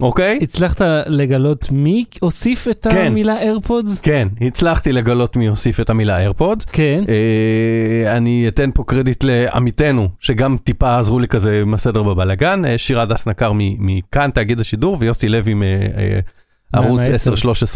אוקיי? 0.00 0.38
הצלחת 0.42 0.80
לגלות 1.06 1.72
מי 1.72 2.04
הוסיף 2.20 2.68
את 2.68 2.86
כן. 2.90 3.06
המילה 3.06 3.40
AirPods? 3.40 3.98
כן, 3.98 4.28
הצלחתי 4.40 4.92
לגלות 4.92 5.36
מי 5.36 5.46
הוסיף 5.46 5.80
את 5.80 5.90
המילה 5.90 6.18
AirPods. 6.18 6.64
כן. 6.64 7.04
אה, 7.08 8.16
אני 8.16 8.44
אתן 8.48 8.70
פה 8.74 8.84
קרדיט 8.86 9.24
לעמיתנו, 9.24 10.08
שגם 10.20 10.56
טיפה 10.64 10.98
עזרו 10.98 11.18
לי 11.18 11.28
כזה 11.28 11.58
עם 11.62 11.74
הסדר 11.74 12.02
בבלאגן, 12.02 12.64
אה, 12.64 12.78
שירה 12.78 13.04
דס 13.04 13.28
נקר 13.28 13.52
מ- 13.52 13.86
מכאן, 13.86 14.30
תאגיד 14.30 14.60
השידור, 14.60 14.96
ויוסי 15.00 15.28
לוי 15.28 15.54
מערוץ 15.54 16.41
מה- 16.74 16.80
מה- 16.80 17.02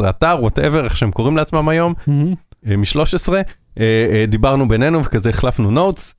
10-13 0.06 0.10
אתר, 0.10 0.36
whatever, 0.40 0.84
איך 0.84 0.96
שהם 0.96 1.10
קוראים 1.10 1.36
לעצמם 1.36 1.68
היום, 1.68 1.94
מהמם. 2.06 2.34
מ-13. 2.62 3.28
דיברנו 4.28 4.68
בינינו 4.68 5.04
וכזה 5.04 5.30
החלפנו 5.30 5.70
notes. 5.70 6.14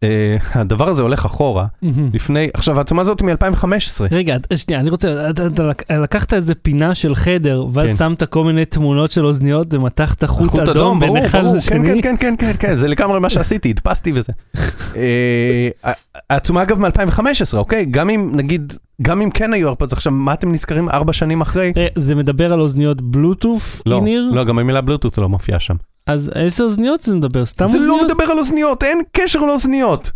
הדבר 0.53 0.89
הזה 0.89 1.01
הולך 1.01 1.25
אחורה. 1.25 1.65
לפני, 2.13 2.49
עכשיו 2.53 2.77
העצומה 2.77 3.01
הזאת 3.01 3.19
היא 3.21 3.27
מ-2015. 3.29 3.65
רגע, 4.11 4.37
שנייה, 4.55 4.79
אני 4.81 4.89
רוצה, 4.89 5.29
אתה- 5.29 5.47
אתה 5.47 5.63
לק- 5.63 5.91
לקחת 5.91 6.33
איזה 6.33 6.55
פינה 6.55 6.95
של 6.95 7.15
חדר, 7.15 7.65
ואז 7.73 7.89
כן. 7.89 7.95
שמת 7.95 8.23
כל 8.23 8.43
מיני 8.43 8.65
תמונות 8.65 9.11
של 9.11 9.25
אוזניות 9.25 9.73
ומתחת 9.73 10.23
חוט 10.23 10.59
אדום 10.59 10.99
בין 10.99 11.17
אחד 11.17 11.41
כן, 11.43 11.55
לשני. 11.55 11.85
כן, 11.85 12.01
כן, 12.01 12.15
כן, 12.19 12.35
כן, 12.37 12.51
כן, 12.59 12.75
זה 12.75 12.87
לגמרי 12.87 13.19
מה 13.19 13.29
שעשיתי, 13.29 13.69
הדפסתי 13.69 14.11
וזה. 14.15 14.33
אה, 14.95 15.69
העצומה 16.29 16.63
אגב 16.63 16.79
מ-2015, 16.79 17.21
אוקיי? 17.57 17.85
גם 17.85 18.09
אם, 18.09 18.29
נגיד, 18.33 18.73
גם 19.01 19.21
אם 19.21 19.29
כן 19.29 19.53
היו 19.53 19.69
ארפדס, 19.69 19.93
עכשיו, 19.93 20.11
מה 20.13 20.33
אתם 20.33 20.51
נזכרים 20.51 20.89
ארבע 20.89 21.13
שנים 21.13 21.41
אחרי? 21.41 21.73
אה, 21.77 21.87
זה 21.95 22.15
מדבר 22.15 22.53
על 22.53 22.61
אוזניות 22.61 23.01
בלוטוף, 23.01 23.81
לא, 23.85 23.95
איניר? 23.95 24.29
לא, 24.33 24.43
גם 24.43 24.59
המילה 24.59 24.81
בלוטות 24.81 25.17
לא 25.17 25.29
מופיעה 25.29 25.59
שם. 25.59 25.75
אז 26.07 26.31
איזה 26.35 26.63
אוזניות 26.63 27.01
זה 27.01 27.15
מדבר? 27.15 27.45
סתם 27.47 27.69
זה 27.69 27.77
לא 27.77 27.83
אוזניות? 27.93 28.11
מדבר 28.11 28.23
על 28.23 28.39
אוזניות, 28.39 28.83
אין 28.83 29.01
קשר 29.11 29.39
לאוזניות. 29.39 30.11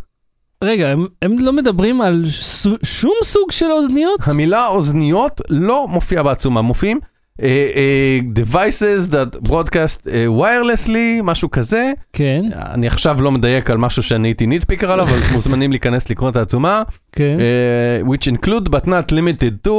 רגע, 0.63 0.87
הם- 0.89 1.07
הם 1.21 1.39
לא 1.39 1.53
מדברים 1.53 2.01
על 2.01 2.23
ש- 2.25 2.67
שום 2.83 3.13
סוג 3.23 3.51
של 3.51 3.71
אוזניות? 3.71 4.19
המילה 4.23 4.67
אוזניות 4.67 5.41
לא 5.49 5.87
מופיעה 5.87 6.23
בעצומה, 6.23 6.61
מופיעים 6.61 6.99
אה, 7.41 7.47
אה, 7.75 8.19
devices 8.43 9.11
that 9.11 9.47
broadcast 9.49 10.09
אה, 10.11 10.25
wirelessly, 10.27 10.91
משהו 11.23 11.51
כזה. 11.51 11.91
כן, 12.13 12.41
אני 12.55 12.87
עכשיו 12.87 13.21
לא 13.21 13.31
מדייק 13.31 13.69
על 13.69 13.77
משהו 13.77 14.03
שאני 14.03 14.27
הייתי 14.27 14.45
ניטפיקר 14.45 14.91
עליו, 14.91 15.05
אבל 15.05 15.17
מוזמנים 15.33 15.71
להיכנס 15.71 16.09
לקרוא 16.09 16.29
את 16.29 16.35
העצומה. 16.35 16.83
כן. 17.11 17.37
uh, 17.39 18.07
which 18.07 18.31
include 18.35 18.69
but 18.69 18.85
not 18.85 19.11
limited 19.11 19.67
to 19.67 19.71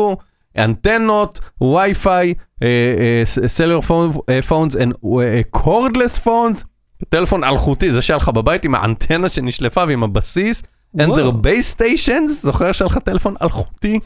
אנטנות, 0.59 1.40
וי-פיי, 1.61 2.34
uh, 2.61 2.64
phones 4.48 4.74
and 4.74 4.92
uh, 5.05 5.59
cordless 5.61 6.18
phones, 6.24 6.64
טלפון 7.09 7.44
אלחוטי, 7.44 7.90
זה 7.90 8.03
שהיה 8.03 8.16
לך 8.16 8.28
בבית 8.28 8.64
עם 8.64 8.74
האנטנה 8.74 9.28
שנשלפה 9.28 9.84
ועם 9.88 10.03
הבסיס, 10.03 10.62
and 10.96 11.00
their 11.00 11.32
base 11.44 11.78
stations, 11.78 12.28
זוכר 12.28 12.72
שהיה 12.72 12.86
לך 12.86 12.98
טלפון 12.98 13.34
אלחוטי? 13.42 13.98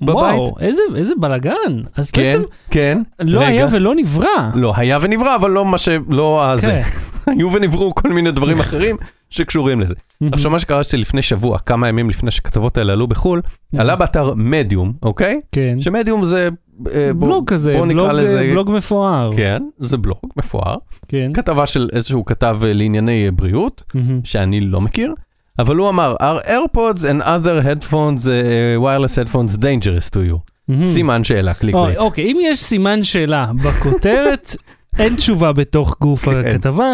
בבית? 0.00 0.14
וואו, 0.14 0.54
איזה, 0.60 0.82
איזה 0.96 1.14
בלאגן. 1.20 1.82
אז 1.96 2.10
כן, 2.10 2.22
בעצם 2.22 2.42
כן. 2.70 2.98
לא 3.20 3.40
רגע. 3.40 3.48
היה 3.48 3.66
ולא 3.72 3.94
נברא. 3.94 4.50
לא 4.54 4.72
היה 4.76 4.98
ונברא, 5.00 5.34
אבל 5.34 5.50
לא 5.50 5.64
מה 5.64 5.78
ש... 5.78 5.88
לא 6.08 6.50
הזה. 6.50 6.66
כן. 6.66 6.82
היו 7.32 7.52
ונבראו 7.52 7.94
כל 7.94 8.08
מיני 8.08 8.32
דברים 8.32 8.60
אחרים 8.60 8.96
שקשורים 9.30 9.80
לזה. 9.80 9.94
עכשיו 10.32 10.50
מה 10.50 10.58
שקרה 10.58 10.84
שלפני 10.84 11.22
שבוע, 11.22 11.58
כמה 11.58 11.88
ימים 11.88 12.10
לפני 12.10 12.30
שהכתבות 12.30 12.78
האלה 12.78 12.92
עלו 12.92 13.06
בחו"ל, 13.06 13.40
עלה 13.76 13.96
באתר 13.96 14.34
מדיום, 14.36 14.92
אוקיי? 15.02 15.40
כן. 15.52 15.80
שמדיום 15.80 16.24
זה... 16.24 16.48
אה, 16.94 17.10
בלוג 17.14 17.50
כזה, 17.50 17.76
בוא 17.78 17.86
נקרא 17.86 18.08
בלוג, 18.08 18.20
לזה... 18.20 18.48
בלוג 18.50 18.70
מפואר. 18.70 19.30
כן, 19.36 19.62
זה 19.78 19.96
בלוג 19.96 20.18
מפואר. 20.36 20.76
כן. 21.08 21.30
כתבה 21.34 21.66
של 21.66 21.88
איזשהו 21.92 22.24
כתב 22.24 22.58
אה, 22.64 22.72
לענייני 22.72 23.26
אה, 23.26 23.30
בריאות. 23.30 23.92
שאני 24.24 24.60
לא 24.60 24.80
מכיר, 24.80 25.14
אבל 25.58 25.76
הוא 25.76 25.88
אמר, 25.88 26.14
our 26.20 26.46
AirPods 26.46 27.00
and 27.00 27.22
other 27.22 27.64
headphones, 27.66 28.24
uh, 28.24 28.80
wireless 28.80 29.16
headphones 29.16 29.56
dangerous 29.56 30.10
to 30.10 30.18
you. 30.18 30.52
סימן 30.84 31.24
שאלה, 31.24 31.54
clickbait. 31.54 31.98
אוקיי, 31.98 32.24
אם 32.24 32.36
יש 32.40 32.60
סימן 32.60 33.04
שאלה 33.04 33.50
בכותרת, 33.64 34.50
אין 34.98 35.16
תשובה 35.16 35.52
בתוך 35.52 35.96
גוף 36.00 36.28
כן. 36.28 36.36
הכתבה, 36.46 36.92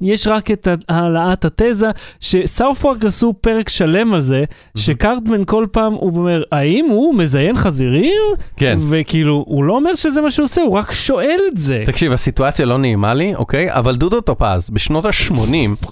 יש 0.00 0.26
רק 0.26 0.50
את 0.50 0.68
העלאת 0.88 1.44
התזה, 1.44 1.86
ש 2.20 2.37
South 2.37 2.80
Park 2.80 3.04
עשו 3.04 3.34
פרק 3.40 3.68
שלם 3.68 4.14
על 4.14 4.20
זה, 4.20 4.44
שקארטמן 4.76 5.44
כל 5.44 5.66
פעם 5.72 5.92
הוא 5.92 6.16
אומר, 6.16 6.42
האם 6.52 6.86
הוא 6.90 7.14
מזיין 7.14 7.56
חזירים? 7.56 8.22
כן. 8.56 8.78
וכאילו, 8.88 9.44
הוא 9.46 9.64
לא 9.64 9.72
אומר 9.76 9.94
שזה 9.94 10.20
מה 10.22 10.30
שהוא 10.30 10.44
עושה, 10.44 10.60
הוא 10.60 10.78
רק 10.78 10.92
שואל 10.92 11.40
את 11.52 11.56
זה. 11.56 11.82
תקשיב, 11.86 12.12
הסיטואציה 12.12 12.66
לא 12.66 12.78
נעימה 12.78 13.14
לי, 13.14 13.34
אוקיי? 13.34 13.72
אבל 13.74 13.96
דודו 13.96 14.20
טופז, 14.20 14.70
בשנות 14.70 15.06
ה-80, 15.06 15.86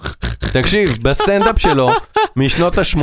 תקשיב, 0.53 0.99
בסטנדאפ 1.03 1.59
שלו, 1.59 1.91
משנות 2.37 2.79
ה-80, 2.79 2.99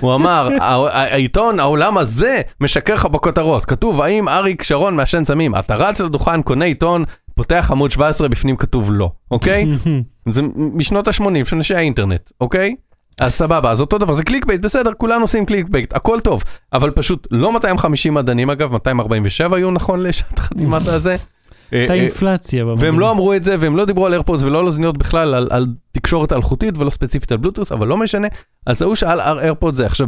הוא 0.00 0.14
אמר, 0.14 0.48
"הע- 0.60 0.90
העיתון, 0.92 1.60
העולם 1.60 1.98
הזה, 1.98 2.40
משקר 2.60 2.94
לך 2.94 3.06
בכותרות. 3.06 3.64
כתוב, 3.64 4.00
האם 4.00 4.28
אריק 4.28 4.62
שרון 4.62 4.96
מעשן 4.96 5.24
סמים? 5.24 5.54
אתה 5.56 5.74
רץ 5.76 6.00
לדוכן, 6.00 6.42
קונה 6.42 6.64
עיתון, 6.64 7.04
פותח 7.36 7.68
עמוד 7.70 7.90
17, 7.90 8.28
בפנים 8.28 8.56
כתוב 8.56 8.92
לא, 8.92 9.10
אוקיי? 9.30 9.66
זה 10.28 10.42
משנות 10.56 11.08
ה-80, 11.08 11.44
של 11.44 11.56
אנשי 11.56 11.74
האינטרנט, 11.74 12.30
אוקיי? 12.40 12.74
אז 13.20 13.34
סבבה, 13.34 13.70
אז 13.70 13.80
אותו 13.80 13.98
דבר, 13.98 14.12
זה 14.12 14.24
clickbait, 14.24 14.60
בסדר, 14.60 14.90
כולנו 14.96 15.22
עושים 15.22 15.46
clickbait, 15.46 15.94
הכל 15.96 16.20
טוב, 16.20 16.42
אבל 16.72 16.90
פשוט 16.90 17.26
לא 17.30 17.52
250 17.52 18.14
מדענים 18.14 18.50
אגב, 18.50 18.72
247 18.72 19.56
היו 19.56 19.70
נכון 19.70 20.02
לשעת 20.02 20.38
חתימת 20.38 20.86
הזה, 20.96 21.16
אה, 21.72 21.78
הייתה 21.78 21.92
אה. 21.92 21.98
והם. 22.78 23.00
לא 23.00 23.10
אמרו 23.10 23.34
את 23.34 23.44
זה, 23.44 23.56
והם 23.58 23.76
לא 23.76 23.84
דיברו 23.84 24.06
על 24.06 24.12
AirPods 24.12 24.42
ולא 24.42 24.58
על 24.58 24.66
אוזניות 24.66 24.98
בכלל, 24.98 25.34
על, 25.34 25.48
על 25.50 25.66
תקשורת 25.92 26.32
אלחוטית 26.32 26.78
ולא 26.78 26.90
ספציפית 26.90 27.32
על 27.32 27.38
בלוטוס, 27.38 27.72
אבל 27.72 27.86
לא 27.86 27.96
משנה. 27.96 28.28
אז 28.66 28.82
ההוא 28.82 28.94
שאל 28.94 29.20
על 29.20 29.38
AirPods 29.38 29.76
זה 29.76 29.86
עכשיו 29.86 30.06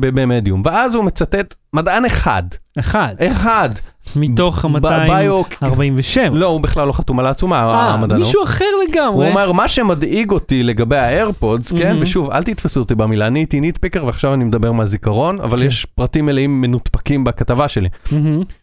במדיום, 0.00 0.62
ואז 0.64 0.94
הוא 0.94 1.04
מצטט 1.04 1.54
מדען 1.72 2.04
אחד, 2.04 2.42
אחד, 2.78 3.14
אחד, 3.18 3.68
מתוך 4.16 4.64
ב- 4.64 4.78
ביו... 4.78 5.42
ה-247. 5.60 6.30
לא, 6.32 6.46
הוא 6.46 6.60
בכלל 6.60 6.86
לא 6.86 6.92
חתום 6.92 7.18
על 7.18 7.26
העצומה, 7.26 7.56
אה, 7.56 7.90
המדען 7.90 8.10
ההוא. 8.10 8.26
מישהו 8.26 8.42
אחר 8.44 8.64
לגמרי. 8.88 9.24
הוא 9.26 9.30
אומר, 9.30 9.52
מה 9.52 9.68
שמדאיג 9.68 10.30
אותי 10.30 10.62
לגבי 10.62 10.96
האיירפודס, 10.96 11.72
כן, 11.72 11.78
מהמם. 11.78 12.02
ושוב, 12.02 12.30
אל 12.30 12.42
תתפסו 12.42 12.80
אותי 12.80 12.94
במילה, 12.94 13.26
אני 13.26 13.38
הייתי 13.38 13.60
ניטפיקר 13.60 14.04
ועכשיו 14.04 14.34
אני 14.34 14.44
מדבר 14.44 14.72
מהזיכרון, 14.72 15.40
אבל 15.40 15.58
כן. 15.58 15.64
יש 15.66 15.84
פרטים 15.84 16.26
מלאים 16.26 16.60
מנותפקים 16.60 17.24
בכתבה 17.24 17.68
שלי. 17.68 17.88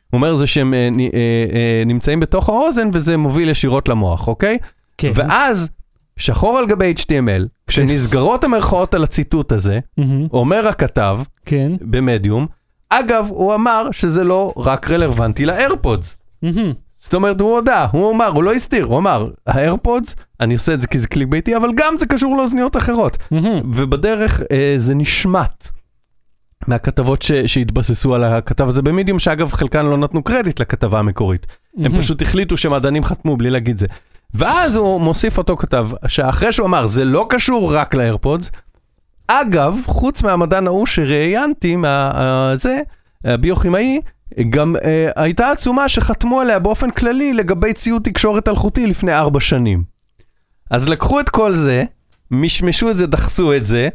הוא 0.09 0.17
אומר 0.17 0.35
זה 0.35 0.47
שהם 0.47 0.73
אה, 0.73 0.79
אה, 0.79 1.07
אה, 1.53 1.83
נמצאים 1.85 2.19
בתוך 2.19 2.49
האוזן 2.49 2.89
וזה 2.93 3.17
מוביל 3.17 3.49
ישירות 3.49 3.89
למוח, 3.89 4.27
אוקיי? 4.27 4.57
כן. 4.97 5.11
ואז, 5.15 5.69
שחור 6.17 6.57
על 6.57 6.67
גבי 6.67 6.93
HTML, 6.97 7.47
כשנסגרות 7.67 8.43
המרכאות 8.43 8.93
על 8.93 9.03
הציטוט 9.03 9.51
הזה. 9.51 9.79
אומר 10.33 10.67
הכתב 10.67 11.19
כן. 11.45 11.71
במדיום, 11.81 12.47
אגב, 12.89 13.27
הוא 13.29 13.55
אמר 13.55 13.87
שזה 13.91 14.23
לא 14.23 14.53
רק 14.57 14.91
רלוונטי 14.91 15.45
לאיירפודס. 15.45 16.17
זאת 16.95 17.13
אומרת, 17.13 17.41
הוא 17.41 17.55
הודה, 17.55 17.87
הוא 17.91 18.11
אמר, 18.11 18.27
הוא 18.27 18.43
לא 18.43 18.53
הסתיר, 18.53 18.85
הוא 18.85 18.97
אמר, 18.97 19.29
האיירפודס, 19.47 20.15
אני 20.39 20.53
עושה 20.53 20.73
את 20.73 20.81
זה 20.81 20.87
כי 20.87 20.99
זה 20.99 21.07
קליק 21.07 21.27
ביתי, 21.27 21.55
אבל 21.55 21.69
גם 21.75 21.93
זה 21.99 22.05
קשור 22.05 22.37
לאוזניות 22.37 22.77
אחרות. 22.77 23.17
ובדרך 23.71 24.41
אה, 24.51 24.73
זה 24.77 24.95
נשמט 24.95 25.69
מהכתבות 26.67 27.21
ש, 27.21 27.31
שהתבססו 27.31 28.15
על 28.15 28.23
הכתב 28.23 28.69
הזה 28.69 28.81
במדיום, 28.81 29.19
שאגב 29.19 29.53
חלקן 29.53 29.85
לא 29.85 29.97
נתנו 29.97 30.23
קרדיט 30.23 30.59
לכתבה 30.59 30.99
המקורית. 30.99 31.47
הם. 31.77 32.01
פשוט 32.01 32.21
החליטו 32.21 32.57
שמדענים 32.57 33.03
חתמו 33.03 33.37
בלי 33.37 33.49
להגיד 33.49 33.77
זה. 33.77 33.87
ואז 34.33 34.75
הוא 34.75 35.01
מוסיף 35.01 35.37
אותו 35.37 35.57
כתב, 35.57 35.89
שאחרי 36.07 36.51
שהוא 36.51 36.67
אמר, 36.67 36.87
זה 36.87 37.05
לא 37.05 37.25
קשור 37.29 37.75
רק 37.75 37.95
לאיירפודס, 37.95 38.51
אגב, 39.27 39.81
חוץ 39.85 40.23
מהמדען 40.23 40.67
ההוא 40.67 40.85
שראיינתי, 40.85 41.75
מה, 41.75 42.11
אה, 42.15 42.57
זה, 42.57 42.79
הביוכימאי, 43.25 44.01
גם 44.49 44.75
אה, 44.83 45.09
הייתה 45.15 45.51
עצומה 45.51 45.89
שחתמו 45.89 46.41
עליה 46.41 46.59
באופן 46.59 46.91
כללי 46.91 47.33
לגבי 47.33 47.73
ציוד 47.73 48.01
תקשורת 48.03 48.47
אלחוטי 48.47 48.87
לפני 48.87 49.13
ארבע 49.13 49.39
שנים. 49.39 49.83
אז 50.71 50.89
לקחו 50.89 51.19
את 51.19 51.29
כל 51.29 51.55
זה, 51.55 51.83
משמשו 52.31 52.89
את 52.89 52.97
זה, 52.97 53.07
דחסו 53.07 53.53
את 53.53 53.63
זה, 53.63 53.89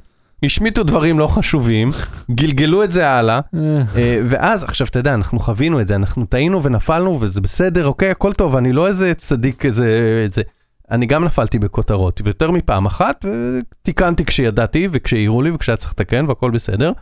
השמיטו 0.44 0.82
דברים 0.82 1.18
לא 1.18 1.26
חשובים, 1.26 1.90
גלגלו 2.30 2.84
את 2.84 2.92
זה 2.92 3.08
הלאה, 3.08 3.40
אה, 3.54 3.82
אה, 3.96 4.20
ואז, 4.28 4.64
עכשיו 4.64 4.86
אתה 4.86 4.98
יודע, 4.98 5.14
אנחנו 5.14 5.38
חווינו 5.38 5.80
את 5.80 5.88
זה, 5.88 5.94
אנחנו 5.94 6.26
טעינו 6.26 6.62
ונפלנו 6.62 7.20
וזה 7.20 7.40
בסדר, 7.40 7.86
אוקיי, 7.86 8.10
הכל 8.10 8.32
טוב, 8.32 8.56
אני 8.56 8.72
לא 8.72 8.86
איזה 8.86 9.14
צדיק 9.14 9.66
איזה... 9.66 10.20
איזה... 10.24 10.42
אני 10.90 11.06
גם 11.06 11.24
נפלתי 11.24 11.58
בכותרות, 11.58 12.20
ויותר 12.24 12.50
מפעם 12.50 12.86
אחת, 12.86 13.24
ותיקנתי 13.24 14.24
כשידעתי 14.24 14.88
וכשהעירו 14.90 15.42
לי 15.42 15.50
וכשהיה 15.50 15.76
צריך 15.76 15.92
לתקן 15.92 16.24
והכל 16.28 16.50
בסדר. 16.50 16.92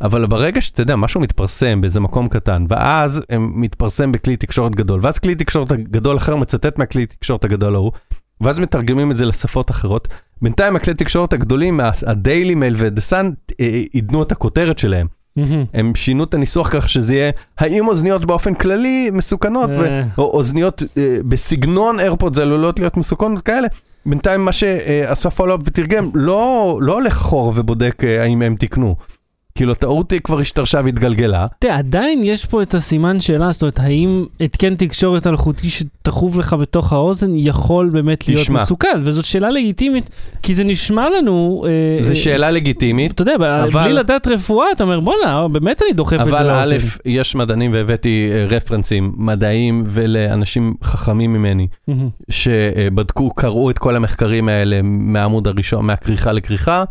אבל 0.00 0.26
ברגע 0.26 0.60
שאתה 0.60 0.82
יודע, 0.82 0.96
משהו 0.96 1.20
מתפרסם 1.20 1.80
באיזה 1.80 2.00
מקום 2.00 2.28
קטן, 2.28 2.64
ואז 2.68 3.22
מתפרסם 3.38 4.12
בכלי 4.12 4.36
תקשורת 4.36 4.74
גדול, 4.74 5.00
ואז 5.02 5.18
כלי 5.18 5.34
תקשורת 5.34 5.72
גדול 5.72 6.16
אחר 6.16 6.36
מצטט 6.36 6.78
מהכלי 6.78 7.06
תקשורת 7.06 7.44
הגדול 7.44 7.74
ההוא, 7.74 7.92
ואז 8.42 8.58
מתרגמים 8.58 9.10
את 9.10 9.16
זה 9.16 9.26
לשפות 9.26 9.70
אחרות. 9.70 10.08
בינתיים 10.42 10.76
הכלי 10.76 10.94
תקשורת 10.94 11.32
הגדולים, 11.32 11.80
ה 12.06 12.14
Daily 12.14 12.54
Mail 12.54 12.74
ו 12.78 12.84
The 12.84 13.00
Sun, 13.00 13.30
עידנו 13.92 14.22
את 14.22 14.32
הכותרת 14.32 14.78
שלהם. 14.78 15.06
הם 15.74 15.94
שינו 15.94 16.24
את 16.24 16.34
הניסוח 16.34 16.68
כך 16.72 16.88
שזה 16.88 17.14
יהיה, 17.14 17.30
האם 17.58 17.88
אוזניות 17.88 18.24
באופן 18.24 18.54
כללי 18.54 19.10
מסוכנות, 19.12 19.70
אה. 19.70 20.02
או 20.18 20.24
אוזניות 20.24 20.82
אה, 20.98 21.16
בסגנון 21.28 22.00
AirPods 22.00 22.38
עלולות 22.38 22.78
להיות 22.78 22.96
מסוכנות 22.96 23.42
כאלה. 23.42 23.68
בינתיים 24.06 24.44
מה 24.44 24.52
שעשה 24.52 25.30
follow-up 25.30 25.60
ותרגם, 25.64 26.10
לא, 26.14 26.78
לא 26.82 26.92
הולך 26.92 27.12
אחורה 27.12 27.52
ובודק 27.54 28.04
אה, 28.04 28.22
האם 28.22 28.42
הם 28.42 28.56
תיקנו. 28.56 28.96
כאילו 29.54 29.72
הטעות 29.72 30.10
היא 30.12 30.20
כבר 30.20 30.40
השתרשה 30.40 30.80
והתגלגלה. 30.84 31.46
תראה, 31.58 31.78
עדיין 31.78 32.20
יש 32.24 32.46
פה 32.46 32.62
את 32.62 32.74
הסימן 32.74 33.20
שאלה, 33.20 33.52
זאת 33.52 33.62
אומרת, 33.62 33.78
האם 33.80 34.24
התקן 34.40 34.74
תקשורת 34.74 35.26
אלחוטי 35.26 35.70
שתכוב 35.70 36.38
לך 36.38 36.52
בתוך 36.52 36.92
האוזן 36.92 37.30
יכול 37.34 37.88
באמת 37.92 38.28
להיות 38.28 38.40
תשמע. 38.42 38.62
מסוכן? 38.62 39.00
וזאת 39.04 39.24
שאלה 39.24 39.50
לגיטימית, 39.50 40.10
כי 40.42 40.54
זה 40.54 40.64
נשמע 40.64 41.08
לנו... 41.18 41.64
אה, 41.66 42.04
זו 42.04 42.10
אה, 42.10 42.14
שאלה 42.16 42.50
לגיטימית, 42.50 43.12
אתה 43.12 43.22
יודע, 43.22 43.34
אבל- 43.34 43.70
בלי 43.72 43.92
לדעת 43.92 44.26
רפואה, 44.26 44.66
אתה 44.72 44.84
אומר, 44.84 45.00
בואנה, 45.00 45.48
באמת 45.48 45.82
אני 45.82 45.92
דוחף 45.92 46.20
את 46.20 46.24
זה 46.24 46.30
אבל 46.30 46.50
א', 46.50 46.66
לאוזן. 46.70 46.76
יש 47.04 47.34
מדענים 47.34 47.72
והבאתי 47.72 48.30
אה, 48.32 48.46
רפרנסים 48.48 49.12
מדעיים 49.16 49.82
ולאנשים 49.86 50.74
חכמים 50.84 51.32
ממני. 51.32 51.66
שבדקו, 52.30 53.30
קראו 53.30 53.70
את 53.70 53.78
כל 53.78 53.96
המחקרים 53.96 54.48
האלה 54.48 54.80
מהעמוד 54.82 55.46
הראשון, 55.46 55.86
מהכריכה 55.86 56.32
לכריכה. 56.32 56.84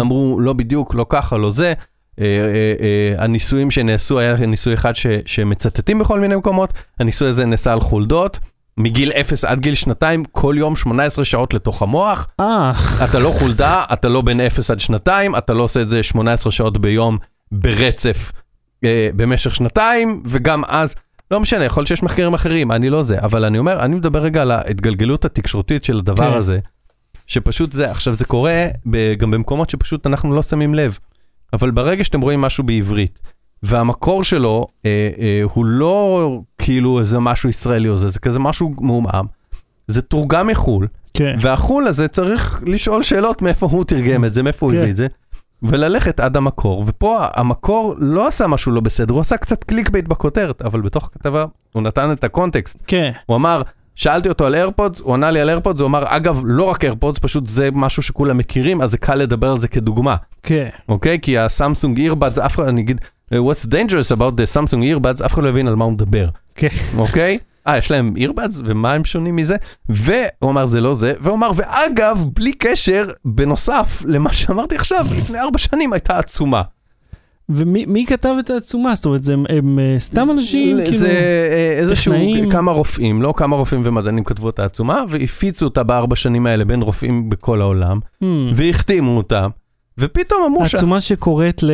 אמרו 0.00 0.40
לא 0.40 0.52
בדיוק, 0.52 0.94
לא 0.94 1.06
ככה, 1.08 1.36
לא 1.36 1.50
זה. 1.50 1.72
אה, 2.20 2.24
אה, 2.24 2.74
אה, 2.80 3.24
הניסויים 3.24 3.70
שנעשו, 3.70 4.18
היה 4.18 4.36
ניסוי 4.36 4.74
אחד 4.74 4.96
ש, 4.96 5.06
שמצטטים 5.26 5.98
בכל 5.98 6.20
מיני 6.20 6.36
מקומות, 6.36 6.72
הניסוי 7.00 7.28
הזה 7.28 7.44
נעשה 7.44 7.72
על 7.72 7.80
חולדות, 7.80 8.38
מגיל 8.78 9.12
0 9.12 9.44
עד 9.44 9.60
גיל 9.60 9.74
שנתיים, 9.74 10.24
כל 10.24 10.54
יום 10.58 10.76
18 10.76 11.24
שעות 11.24 11.54
לתוך 11.54 11.82
המוח, 11.82 12.26
אתה 13.04 13.18
לא 13.18 13.30
חולדה, 13.38 13.84
אתה 13.92 14.08
לא 14.08 14.22
בין 14.22 14.40
0 14.40 14.70
עד 14.70 14.80
שנתיים, 14.80 15.36
אתה 15.36 15.54
לא 15.54 15.62
עושה 15.62 15.82
את 15.82 15.88
זה 15.88 16.02
18 16.02 16.52
שעות 16.52 16.78
ביום 16.78 17.18
ברצף 17.52 18.32
אה, 18.84 19.08
במשך 19.16 19.54
שנתיים, 19.54 20.22
וגם 20.26 20.62
אז, 20.68 20.94
לא 21.30 21.40
משנה, 21.40 21.64
יכול 21.64 21.80
להיות 21.80 21.88
שיש 21.88 22.02
מחקרים 22.02 22.34
אחרים, 22.34 22.72
אני 22.72 22.90
לא 22.90 23.02
זה, 23.02 23.18
אבל 23.20 23.44
אני 23.44 23.58
אומר, 23.58 23.80
אני 23.80 23.94
מדבר 23.94 24.22
רגע 24.22 24.42
על 24.42 24.50
ההתגלגלות 24.50 25.24
התקשורתית 25.24 25.84
של 25.84 25.98
הדבר 25.98 26.30
כן. 26.30 26.36
הזה, 26.36 26.58
שפשוט 27.26 27.72
זה, 27.72 27.90
עכשיו 27.90 28.14
זה 28.14 28.24
קורה 28.24 28.66
ב, 28.86 29.14
גם 29.14 29.30
במקומות 29.30 29.70
שפשוט 29.70 30.06
אנחנו 30.06 30.34
לא 30.34 30.42
שמים 30.42 30.74
לב, 30.74 30.98
אבל 31.52 31.70
ברגע 31.70 32.04
שאתם 32.04 32.20
רואים 32.20 32.40
משהו 32.40 32.64
בעברית, 32.64 33.20
והמקור 33.62 34.24
שלו 34.24 34.66
אה, 34.86 35.10
אה, 35.18 35.40
הוא 35.54 35.64
לא 35.64 36.40
כאילו 36.58 36.98
איזה 36.98 37.18
משהו 37.18 37.48
ישראלי 37.48 37.88
או 37.88 37.96
זה, 37.96 38.08
זה 38.08 38.20
כזה 38.20 38.38
משהו 38.38 38.74
מעומעם, 38.80 39.26
זה 39.86 40.02
תורגם 40.02 40.46
מחו"ל, 40.46 40.88
כן. 41.14 41.36
והחו"ל 41.40 41.86
הזה 41.86 42.08
צריך 42.08 42.60
לשאול 42.66 43.02
שאלות 43.02 43.42
מאיפה 43.42 43.66
הוא 43.66 43.84
תרגם 43.84 44.24
את 44.24 44.34
זה, 44.34 44.42
מאיפה 44.42 44.66
הוא 44.66 44.72
כן. 44.72 44.78
הביא 44.78 44.90
את 44.90 44.96
זה, 44.96 45.06
וללכת 45.62 46.20
עד 46.20 46.36
המקור. 46.36 46.84
ופה 46.86 47.26
המקור 47.34 47.94
לא 47.98 48.26
עשה 48.26 48.46
משהו 48.46 48.72
לא 48.72 48.80
בסדר, 48.80 49.14
הוא 49.14 49.20
עשה 49.20 49.36
קצת 49.36 49.64
clickbait 49.64 50.08
בכותרת, 50.08 50.62
אבל 50.62 50.80
בתוך 50.80 51.04
הכתבה 51.04 51.44
הוא 51.72 51.82
נתן 51.82 52.12
את 52.12 52.24
הקונטקסט. 52.24 52.78
כן. 52.86 53.10
הוא 53.26 53.36
אמר, 53.36 53.62
שאלתי 53.98 54.28
אותו 54.28 54.46
על 54.46 54.54
AirPods, 54.54 55.00
הוא 55.00 55.14
ענה 55.14 55.30
לי 55.30 55.40
על 55.40 55.48
AirPods, 55.48 55.80
הוא 55.80 55.86
אמר, 55.86 56.02
אגב, 56.06 56.42
לא 56.44 56.64
רק 56.64 56.84
AirPods, 56.84 57.18
פשוט 57.18 57.46
זה 57.46 57.68
משהו 57.72 58.02
שכולם 58.02 58.38
מכירים, 58.38 58.82
אז 58.82 58.90
זה 58.90 58.98
קל 58.98 59.14
לדבר 59.14 59.50
על 59.50 59.58
זה 59.58 59.68
כדוגמה, 59.68 60.16
כן. 60.42 60.68
אוקיי? 60.88 61.18
כי 61.22 61.38
ה 61.38 61.46
Samsung 61.46 61.98
earbuds, 62.00 62.38
אף 62.38 62.54
אחד, 62.54 62.68
אני 62.68 62.80
אגיד, 62.80 63.00
what's 63.34 63.66
dangerous 63.66 64.16
about 64.16 64.40
the 64.40 64.44
Samsung 64.44 64.84
earbuds, 64.84 65.22
אף 65.22 65.34
אחד 65.34 65.42
לא 65.42 65.48
הבין 65.48 65.68
על 65.68 65.74
מה 65.74 65.84
הוא 65.84 65.92
מדבר. 65.92 66.28
כן. 66.54 66.68
אוקיי? 66.96 67.38
אה, 67.66 67.78
יש 67.78 67.90
להם 67.90 68.14
earbuds, 68.16 68.60
ומה 68.64 68.92
הם 68.92 69.04
שונים 69.04 69.36
מזה? 69.36 69.56
והוא 69.88 70.50
אמר, 70.50 70.66
זה 70.66 70.80
לא 70.80 70.94
זה, 70.94 71.12
והוא 71.20 71.36
אמר, 71.36 71.50
ואגב, 71.54 72.24
בלי 72.34 72.52
קשר, 72.52 73.06
בנוסף 73.24 74.02
למה 74.06 74.32
שאמרתי 74.32 74.76
עכשיו, 74.76 75.06
לפני 75.16 75.40
ארבע 75.40 75.58
שנים 75.58 75.92
הייתה 75.92 76.18
עצומה. 76.18 76.62
ומי 77.50 77.84
מי 77.86 78.06
כתב 78.06 78.34
את 78.38 78.50
העצומה? 78.50 78.94
זאת 78.94 79.04
אומרת, 79.06 79.24
זה 79.24 79.32
הם- 79.32 79.44
הם 79.48 79.78
אה, 79.78 79.94
סתם 79.98 80.30
אנשים? 80.30 80.76
זה 80.76 80.84
כאילו... 80.90 81.06
אה, 81.06 81.74
איזשהו, 81.78 82.12
טכנאים? 82.12 82.50
כמה 82.50 82.72
רופאים, 82.72 83.22
לא 83.22 83.34
כמה 83.36 83.56
רופאים 83.56 83.82
ומדענים 83.84 84.24
כתבו 84.24 84.48
את 84.50 84.58
העצומה, 84.58 85.04
והפיצו 85.08 85.64
אותה 85.64 85.82
בארבע 85.82 86.16
שנים 86.16 86.46
האלה 86.46 86.64
בין 86.64 86.82
רופאים 86.82 87.30
בכל 87.30 87.60
העולם, 87.60 87.98
Hmm. 88.22 88.26
והחתימו 88.54 89.16
אותה, 89.16 89.46
ופתאום 89.98 90.40
אמרו 90.46 90.64
ש... 90.66 90.74
העצומה 90.74 91.00
שקוראת 91.00 91.62
ל... 91.62 91.70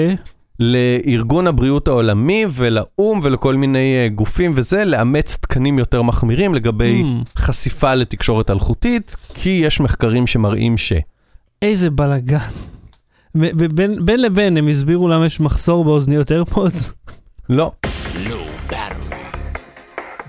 לארגון 0.61 1.47
הבריאות 1.47 1.89
העולמי 1.89 2.45
ולאו"ם 2.51 3.21
ולכל 3.23 3.55
מיני 3.55 3.79
אה, 4.03 4.09
גופים 4.09 4.53
וזה, 4.57 4.85
לאמץ 4.85 5.37
תקנים 5.41 5.79
יותר 5.79 6.03
מחמירים 6.03 6.55
לגבי 6.55 7.03
Hmm. 7.03 7.29
חשיפה 7.39 7.95
לתקשורת 7.95 8.51
אלחוטית, 8.51 9.17
כי 9.35 9.51
יש 9.65 9.81
מחקרים 9.81 10.27
שמראים 10.27 10.77
ש... 10.77 10.93
איזה 11.63 11.91
בלאגן. 11.91 12.39
ובין 13.37 14.07
בין 14.07 14.23
לבין 14.23 14.57
הם 14.57 14.69
הסבירו 14.69 15.09
למה 15.09 15.27
יש 15.27 15.41
מחסור 15.41 15.85
באוזניות 15.85 16.33
איירפודס. 16.33 16.93
לא. 17.49 17.73
Battery. 18.71 19.15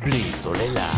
בלי 0.05 0.23
סוללה. 0.31 0.89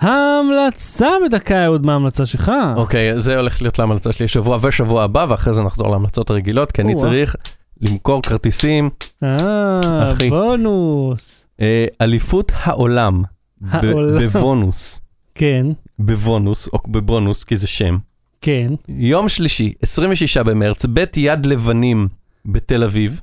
ההמלצה 0.00 1.08
בדקה, 1.26 1.64
אהוד, 1.64 1.86
מה 1.86 1.92
ההמלצה 1.92 2.26
שלך? 2.26 2.52
אוקיי, 2.76 3.20
זה 3.20 3.36
הולך 3.36 3.62
להיות 3.62 3.78
להמלצה 3.78 4.12
שלי 4.12 4.24
השבוע 4.24 4.58
ושבוע 4.62 5.02
הבא, 5.04 5.26
ואחרי 5.28 5.52
זה 5.54 5.62
נחזור 5.62 5.88
להמלצות 5.90 6.30
הרגילות, 6.30 6.72
כי 6.72 6.82
אני. 6.82 6.94
צריך 6.94 7.36
למכור 7.80 8.22
כרטיסים, 8.22 8.90
אה. 9.22 9.80
בונוס. 10.28 11.46
אה, 11.60 11.86
אליפות 12.00 12.52
העולם, 12.54 13.22
ב- 13.60 13.74
העולם. 13.74 14.22
בבונוס, 14.24 15.00
כן, 15.34 15.66
בבונוס, 15.98 16.68
או 16.72 16.78
בבונוס, 16.88 17.44
כי 17.44 17.56
זה 17.56 17.66
שם. 17.66 17.98
כן. 18.42 18.72
יום 18.88 19.28
שלישי, 19.28 19.72
26 19.82 20.36
במרץ, 20.36 20.86
בית 20.86 21.16
יד 21.16 21.46
לבנים 21.46 22.08
בתל 22.46 22.84
אביב. 22.84 23.20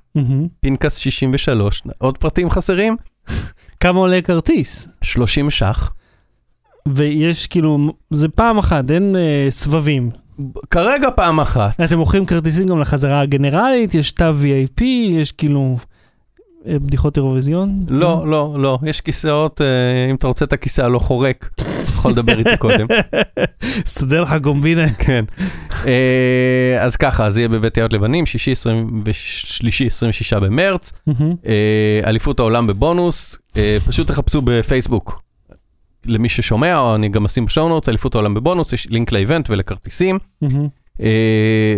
פנקס 0.62 0.98
63, 0.98 1.84
עוד 1.98 2.18
פרטים 2.18 2.50
חסרים? 2.50 2.96
כמה 3.82 4.00
עולה 4.00 4.22
כרטיס? 4.22 4.88
30 5.02 5.50
ש"ח. 5.50 5.94
ויש 6.88 7.48
כאילו, 7.48 7.94
זה 8.10 8.30
פעם 8.30 8.58
אחת, 8.58 8.92
אין 8.92 9.16
אה, 9.16 9.48
סבבים. 9.50 10.10
כרגע 10.72 11.10
פעם 11.16 11.40
אחת. 11.40 11.82
אתם 11.82 11.98
מוכרים 11.98 12.26
כרטיסים 12.26 12.68
גם 12.68 12.80
לחזרה 12.80 13.22
הגנרלית, 13.22 13.96
יש 13.96 14.12
תא 14.12 14.32
VIP, 14.42 14.84
יש 14.84 15.32
כאילו 15.32 15.78
אה, 16.68 16.80
בדיחות 16.80 17.18
אירוויזיון? 17.18 17.86
לא, 17.88 18.28
לא, 18.28 18.56
לא, 18.60 18.80
יש 18.86 19.02
כיסאות, 19.02 19.62
אה, 19.62 20.10
אם 20.10 20.16
אתה 20.16 20.28
רוצה 20.28 20.46
את 20.46 20.54
הכיסא 20.54 20.82
הלא 20.82 21.00
חורק, 21.00 21.50
יכול 21.84 22.12
לדבר 22.12 22.40
איתי 22.40 22.58
קודם. 22.58 22.88
סדר 23.86 24.22
לך 24.22 24.36
קומבינה. 24.44 24.90
כן. 24.94 25.26
אה, 25.88 26.84
אז 26.84 26.96
ככה, 26.96 27.30
זה 27.30 27.42
יהיה 27.42 27.50
בבית 27.50 27.78
יערות 27.78 27.94
לבנים, 27.94 28.26
שישי 28.26 28.52
23, 28.52 29.82
26 29.82 30.34
במרץ. 30.34 30.94
אה, 31.46 32.02
אליפות 32.06 32.40
העולם 32.40 32.68
בבונוס, 32.68 33.38
אה, 33.58 33.78
פשוט 33.88 34.08
תחפשו 34.08 34.42
בפייסבוק. 34.42 35.22
למי 36.06 36.30
ששומע, 36.30 36.80
או 36.80 36.96
אני 36.96 37.10
גם 37.10 37.26
אשים 37.26 37.46
בשואו 37.46 37.70
נוטס, 37.70 37.90
אליפות 37.90 38.16
העולם 38.16 38.34
בבונוס, 38.34 38.74
יש 38.74 38.88
לינק 38.90 39.12
לאיבנט 39.12 39.50
ולכרטיסים. 39.50 40.20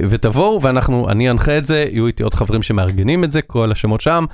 ותבואו 0.10 0.62
ואנחנו, 0.62 1.10
אני 1.10 1.30
אנחה 1.30 1.58
את 1.58 1.66
זה, 1.66 1.86
יהיו 1.91 2.08
איתי 2.08 2.24
עוד 2.24 2.34
חברים 2.34 2.64
שמארגנים 2.64 3.24
את 3.24 3.32
זה, 3.32 3.41
כל 3.41 3.72
השמות 3.72 4.02
שם. 4.02 4.26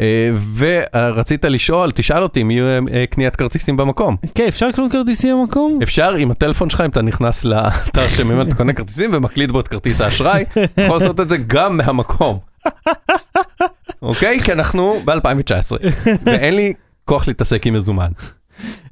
אה, 0.00 0.30
ורצית 0.56 1.44
לשאול, 1.44 1.90
תשאל 1.90 2.22
אותי 2.22 2.42
אם 2.42 2.50
יהיו 2.50 2.64
אה, 2.92 3.04
קניית 3.10 3.36
כרטיסים 3.36 3.76
במקום. 3.76 4.16
כן, 4.34 4.44
אפשר 4.48 4.68
לקנות 4.68 4.92
כרטיסים 4.92 5.36
במקום? 5.40 5.78
אפשר 5.82 6.14
עם 6.14 6.30
הטלפון 6.30 6.70
שלך, 6.70 6.80
אם 6.80 6.90
אתה 6.90 7.02
נכנס 7.02 7.44
לאתר 7.44 8.08
שממנו 8.08 8.42
אתה 8.42 8.54
קונה 8.54 8.72
כרטיסים 8.72 9.10
ומקליד 9.14 9.52
בו 9.52 9.60
את 9.60 9.68
כרטיס 9.68 10.00
האשראי, 10.00 10.44
יכול 10.78 10.96
לעשות 10.96 11.20
את 11.20 11.28
זה 11.28 11.36
גם 11.46 11.76
מהמקום. 11.76 12.38
אוקיי? 14.02 14.40
כי 14.40 14.52
אנחנו 14.52 15.00
ב-2019, 15.04 15.76
ואין 16.24 16.54
לי 16.54 16.72
כוח 17.04 17.28
להתעסק 17.28 17.66
עם 17.66 17.74
מזומן. 17.74 18.10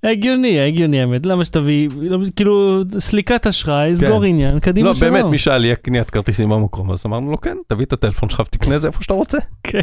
הגיוני, 0.03 0.61
הגיוני 0.61 1.01
האמת, 1.01 1.27
למה 1.27 1.45
שתביא, 1.45 1.89
לא, 2.01 2.19
כאילו, 2.37 2.83
סליקת 2.99 3.47
אשראי, 3.47 3.97
סגור 3.97 4.25
עניין, 4.25 4.61
קדימה 4.61 4.89
לא, 4.89 4.95
שלום. 4.95 5.13
באמת, 5.13 5.25
מי 5.25 5.39
שאל 5.39 5.65
יהיה 5.65 5.77
קניית 5.77 6.11
כרטיסים 6.11 6.49
במקום, 6.49 6.91
אז 6.91 7.03
אמרנו 7.07 7.31
לו, 7.31 7.41
כן, 7.41 7.57
תביא 7.69 7.85
את 7.85 7.93
הטלפון 7.93 8.29
שלך 8.29 8.41
ותקנה 8.41 8.77
את 8.77 8.81
זה 8.81 8.89
איפה 8.89 9.03
שאתה 9.03 9.15
רוצה. 9.15 9.39
כן. 9.63 9.81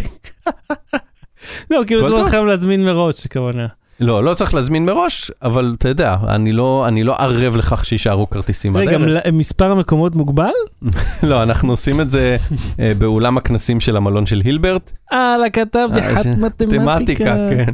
לא, 1.72 1.82
כאילו, 1.88 2.06
אתה 2.08 2.14
לא 2.14 2.20
טוב. 2.20 2.30
חייב 2.30 2.46
להזמין 2.46 2.86
מראש, 2.86 3.26
הכוונה. 3.26 3.68
לא, 4.00 4.24
לא 4.24 4.34
צריך 4.34 4.54
להזמין 4.54 4.86
מראש, 4.86 5.32
אבל 5.42 5.76
אתה 5.80 5.90
יודע, 5.90 6.16
אני 6.28 6.52
לא, 6.52 6.86
אני 6.88 7.04
לא 7.04 7.16
ערב 7.20 7.56
לכך 7.56 7.86
שיישארו 7.86 8.30
כרטיסים 8.30 8.76
עד 8.76 8.82
רגע, 8.82 8.92
הערב. 8.92 9.06
מל- 9.06 9.32
מספר 9.32 9.72
המקומות 9.72 10.16
מוגבל? 10.16 10.50
לא, 11.30 11.44
אנחנו 11.44 11.72
עושים 11.74 12.02
את 12.02 12.10
זה 12.10 12.38
אה, 12.80 12.92
באולם 12.98 13.38
הכנסים 13.38 13.80
של 13.80 13.98
המלון 13.98 14.26
של 14.26 14.42
הילברט. 14.46 14.92
אה, 15.14 15.36
כתבתי 15.54 16.00
אה, 16.00 16.16
חת 16.16 16.24
ש- 16.24 16.28
מתמטיקה. 16.28 16.80
מתמטיקה, 16.80 17.36
כן. 17.50 17.72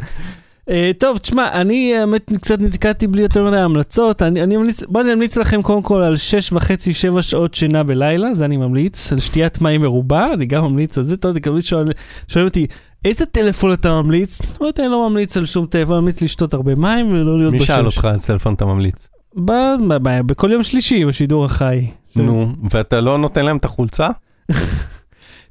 אה, 0.70 0.92
טוב, 0.98 1.18
תשמע, 1.18 1.50
אני 1.54 1.98
האמת 1.98 2.32
קצת 2.42 2.60
נתקעתי 2.62 3.08
בלי 3.08 3.22
יותר 3.22 3.44
מדי 3.48 3.58
המלצות. 3.58 4.22
אני, 4.22 4.44
אני 4.44 4.58
ממליץ, 4.58 4.84
בוא 4.84 5.02
אני 5.02 5.14
אמליץ 5.14 5.38
לכם 5.38 5.62
קודם 5.62 5.82
כל 5.82 6.02
על 6.02 6.18
6 6.18 6.54
וחצי, 6.54 6.94
7 6.94 7.22
שעות 7.22 7.54
שינה 7.54 7.84
בלילה, 7.84 8.34
זה 8.34 8.46
אני 8.46 8.58
ממליץ. 8.58 9.12
על 9.14 9.20
שתיית 9.20 9.62
מים 9.62 9.82
מרובה, 9.82 10.34
אני 10.34 10.46
גם 10.46 10.64
ממליץ 10.64 10.98
על 10.98 11.04
זה. 11.04 11.16
אתה 11.16 11.28
יודע, 11.28 11.40
תמיד 11.40 11.64
שואל, 11.64 11.92
שואל 12.28 12.46
אותי, 12.46 12.68
איזה 13.06 13.26
טלפון 13.26 13.74
אתה 13.74 14.02
ממליץ? 14.02 14.42
לא 14.62 14.68
יודע, 14.68 14.84
אני 14.84 14.92
לא 14.92 15.10
ממליץ 15.10 15.38
על 15.38 15.46
שום 15.46 15.66
טלפון, 15.66 15.94
אני 15.94 16.02
ממליץ 16.02 16.22
לשתות 16.22 16.54
הרבה 16.54 16.76
מים 16.76 17.12
ולא 17.12 17.40
להיות 17.40 17.52
מי 17.52 17.60
בשמש. 17.60 17.68
שאל 17.68 17.86
אותך 17.86 18.08
איזה 18.14 18.28
טלפון 18.28 18.54
אתה 18.54 18.66
ממליץ? 18.66 19.08
ב, 19.36 19.52
ב, 19.88 19.94
ב, 19.94 20.22
בכל 20.26 20.52
יום 20.52 20.64
שלישי, 20.64 21.06
בשידור 21.06 21.46
החי. 21.46 21.88
נו, 22.16 22.54
ואתה 22.72 23.02
לא 23.02 23.18
נותן 23.18 23.46
להם 23.46 23.58
את 23.58 23.66
החולצה? 23.66 24.10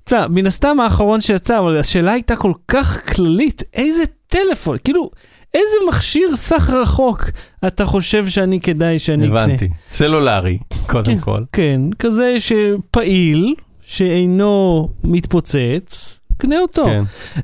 תשמע, 0.04 0.28
מן 0.28 0.46
הסתם 0.46 0.80
האחרון 0.80 1.20
שיצא, 1.20 1.58
אבל 1.58 1.78
השאלה 1.78 2.12
הייתה 2.12 2.36
כל 2.36 2.52
כך 2.68 3.14
כללית, 3.14 3.62
איזה 3.74 4.02
טלפון, 4.26 4.76
כאילו, 4.84 5.10
איזה 5.54 5.76
מכשיר 5.88 6.36
שח 6.36 6.70
רחוק 6.70 7.24
אתה 7.66 7.86
חושב 7.86 8.28
שאני 8.28 8.60
כדאי 8.60 8.98
שאני 8.98 9.26
אקנה? 9.26 9.42
הבנתי. 9.42 9.68
סלולרי, 9.90 10.58
קודם 10.86 11.14
כן. 11.14 11.20
כל. 11.20 11.42
כן, 11.52 11.80
כזה 11.98 12.36
שפעיל, 12.40 13.54
שאינו 13.82 14.88
מתפוצץ, 15.04 16.18
קנה 16.36 16.58
אותו. 16.60 16.84
כן. 16.86 17.02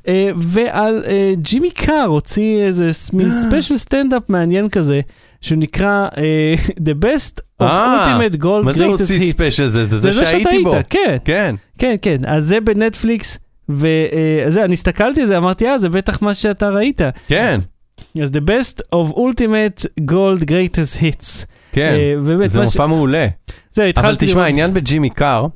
אה, 0.09 0.31
ועל 0.37 1.03
אה, 1.07 1.33
ג'ימי 1.37 1.71
קאר 1.71 2.05
הוציא 2.09 2.63
איזה 2.63 2.91
מין 3.13 3.33
special 3.33 3.77
סטנדאפ 3.77 4.23
מעניין 4.29 4.69
כזה, 4.69 5.01
שנקרא 5.41 6.09
אה, 6.17 6.55
The 6.87 7.05
Best 7.05 7.41
of 7.63 7.65
אה, 7.65 8.19
Ultimate 8.19 8.43
Gold 8.43 8.63
מה 8.65 8.73
זה 8.73 8.85
Greatest 8.85 8.89
הוציא 8.89 9.19
Hits. 9.19 9.25
special 9.35 9.69
זה? 9.69 9.85
זה 9.87 9.97
זה 9.99 10.11
זה 10.11 10.13
שאתה 10.13 10.27
שהייתי 10.27 10.59
בו. 10.65 10.75
היית, 10.75 10.87
כן. 10.91 11.17
כן. 11.25 11.55
כן, 11.79 11.95
כן, 12.03 12.17
אז 12.27 12.45
זה 12.45 12.61
בנטפליקס, 12.61 13.39
וזה, 13.69 14.65
אני 14.65 14.73
הסתכלתי 14.75 15.21
על 15.21 15.27
זה, 15.27 15.37
אמרתי, 15.37 15.67
אה, 15.69 15.79
זה 15.79 15.89
בטח 15.89 16.23
מה 16.23 16.35
שאתה 16.35 16.69
ראית. 16.71 17.01
כן. 17.29 17.61
אז 18.23 18.31
The 18.31 18.41
Best 18.51 18.81
of 18.95 19.13
Ultimate 19.15 19.87
Gold 20.11 20.43
Greatest 20.45 21.01
Hits. 21.01 21.47
כן. 21.73 21.95
אה, 21.95 22.15
באמת, 22.27 22.51
זה 22.51 22.61
מה 22.61 22.67
ש- 22.67 22.69
מופע 22.77 22.87
מעולה. 22.87 23.27
זה, 23.75 23.83
אבל 23.83 23.89
התחלתי 23.91 24.27
תשמע, 24.27 24.35
לראות- 24.35 24.47
העניין 24.47 24.75
בג'ימי 24.75 25.11
קאר, 25.11 25.47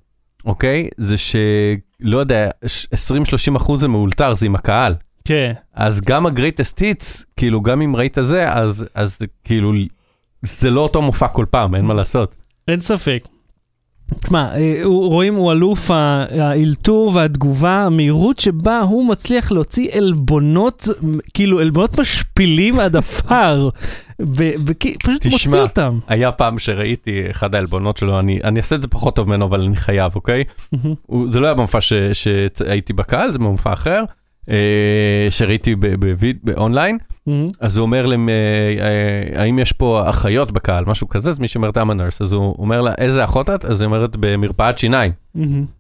אוקיי, 0.47 0.89
זה 0.97 1.17
שלא 1.19 2.19
יודע, 2.19 2.51
20-30 2.95 3.57
אחוז 3.57 3.81
זה 3.81 3.89
מאולתר, 3.89 4.35
זה 4.35 4.47
עם 4.47 4.55
הקהל. 4.55 4.95
כן, 5.25 5.53
אז 5.75 6.01
גם 6.01 6.27
הגרייטסט 6.27 6.81
היטס, 6.81 7.27
כאילו, 7.37 7.61
גם 7.61 7.83
אם 7.83 7.97
ראית 7.97 8.19
זה, 8.23 8.53
אז 8.53 8.87
אז 8.95 9.19
כאילו, 9.45 9.73
זה 10.43 10.71
לא 10.71 10.81
אותו 10.81 11.03
מופע 11.03 11.29
כל 11.29 11.47
פעם, 11.51 11.75
אין 11.75 11.85
מה 11.85 11.95
לעשות. 11.95 12.35
אין 12.69 12.81
ספק. 12.81 13.29
תשמע, 14.23 14.57
אה, 14.57 14.81
רואים, 14.85 15.35
הוא 15.35 15.53
אלוף 15.53 15.91
האלתור 15.91 17.13
והתגובה, 17.15 17.85
המהירות 17.85 18.39
שבה 18.39 18.81
הוא 18.81 19.09
מצליח 19.09 19.53
להוציא 19.53 19.91
עלבונות, 19.93 20.89
כאילו 21.35 21.61
עלבונות 21.61 21.99
משפילים 21.99 22.81
עד 22.81 22.97
עפר. 22.97 23.69
ב- 24.21 24.55
ב- 24.65 24.73
פשוט 25.03 25.21
תשמע, 25.21 25.31
מוציא 25.33 25.59
אותם. 25.59 25.99
היה 26.09 26.33
פעם 26.33 26.59
שראיתי 26.59 27.31
אחד 27.31 27.55
העלבונות 27.55 27.97
שלו, 27.97 28.19
אני, 28.19 28.41
אני 28.45 28.59
אעשה 28.59 28.77
את 28.77 28.83
זה 28.83 28.89
פחות 28.89 29.17
טוב 29.17 29.29
ממנו, 29.29 29.45
אבל 29.45 29.61
אני 29.63 29.77
חייב, 29.77 30.13
אוקיי? 30.15 30.45
הוא, 31.07 31.31
זה 31.31 31.41
לא 31.41 31.47
היה 31.47 31.55
במופע 31.55 31.81
ש- 31.81 31.93
שהייתי 32.13 32.93
בקהל, 32.93 33.33
זה 33.33 33.39
במופע 33.39 33.73
אחר, 33.73 34.05
אה, 34.51 34.57
שראיתי 35.31 35.75
באונליין, 36.45 36.99
אז 37.61 37.77
הוא 37.77 37.83
אומר 37.87 38.07
להם, 38.07 38.29
אה, 38.29 38.35
אה, 39.35 39.43
האם 39.43 39.59
יש 39.59 39.73
פה 39.73 40.03
אחיות 40.11 40.53
בקהל, 40.53 40.85
משהו 40.87 41.09
כזה, 41.09 41.31
אז 41.31 41.39
מי 41.39 41.49
שאומר 41.49 41.69
את 41.71 41.79
אמנרס, 41.79 42.23
אז 42.23 42.33
הוא 42.33 42.55
אומר 42.59 42.81
לה, 42.83 42.93
איזה 42.99 43.25
אחות 43.25 43.51
את? 43.51 43.65
אז 43.65 43.81
היא 43.81 43.87
אומרת, 43.87 44.17
במרפאת 44.21 44.79
שיניים. 44.79 45.13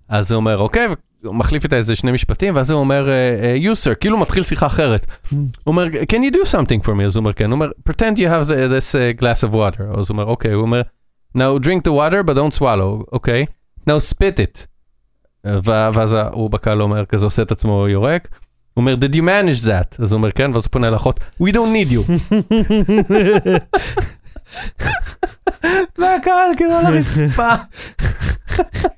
אז 0.09 0.32
הוא 0.32 0.37
אומר, 0.37 0.59
אוקיי, 0.59 0.87
מחליף 1.24 1.64
איתה 1.64 1.76
איזה 1.76 1.96
שני 1.96 2.12
משפטים, 2.12 2.56
ואז 2.56 2.70
הוא 2.70 2.80
אומר, 2.80 3.08
אה, 3.08 3.14
אה, 3.42 3.56
you 3.56 3.74
sir, 3.74 3.94
כאילו 3.94 4.18
מתחיל 4.18 4.42
שיחה 4.42 4.66
אחרת. 4.66 5.06
הוא 5.30 5.46
אומר, 5.66 5.86
can 5.86 6.30
you 6.30 6.34
do 6.34 6.48
something 6.52 6.86
for 6.86 6.90
me? 6.98 7.02
אז 7.04 7.16
הוא 7.16 7.20
אומר, 7.20 7.32
כן, 7.32 7.44
הוא 7.44 7.52
אומר, 7.52 7.70
pretend 7.88 8.16
you 8.16 8.28
have 8.28 8.48
this 8.48 8.94
uh, 8.94 9.22
glass 9.22 9.50
of 9.50 9.54
water. 9.54 9.98
אז 9.98 10.08
הוא 10.08 10.08
אומר, 10.08 10.24
אוקיי, 10.24 10.52
הוא 10.52 10.62
אומר, 10.62 10.82
now 11.36 11.64
drink 11.64 11.80
the 11.88 11.92
water 11.92 12.30
but 12.30 12.34
don't 12.34 12.58
swallow, 12.58 13.04
אוקיי? 13.12 13.46
now 13.90 14.12
spit 14.12 14.40
it. 14.40 14.66
ואז 15.64 16.16
הוא 16.32 16.50
בקהל 16.50 16.82
אומר, 16.82 17.04
כזה 17.04 17.26
עושה 17.26 17.42
את 17.42 17.52
עצמו 17.52 17.88
יורק. 17.88 18.28
הוא 18.74 18.82
אומר, 18.82 18.94
did 18.94 19.14
you 19.14 19.22
manage 19.22 19.64
that? 19.64 20.02
אז 20.02 20.12
הוא 20.12 20.18
אומר, 20.18 20.30
כן, 20.30 20.50
ואז 20.54 20.64
הוא 20.64 20.70
פונה 20.70 20.90
לאחות, 20.90 21.20
we 21.42 21.46
don't 21.46 21.72
need 21.76 21.92
you. 21.92 22.12
והקהל 25.98 26.50
כאילו 26.56 26.72
על 26.72 26.86
הרצפה. 26.86 27.48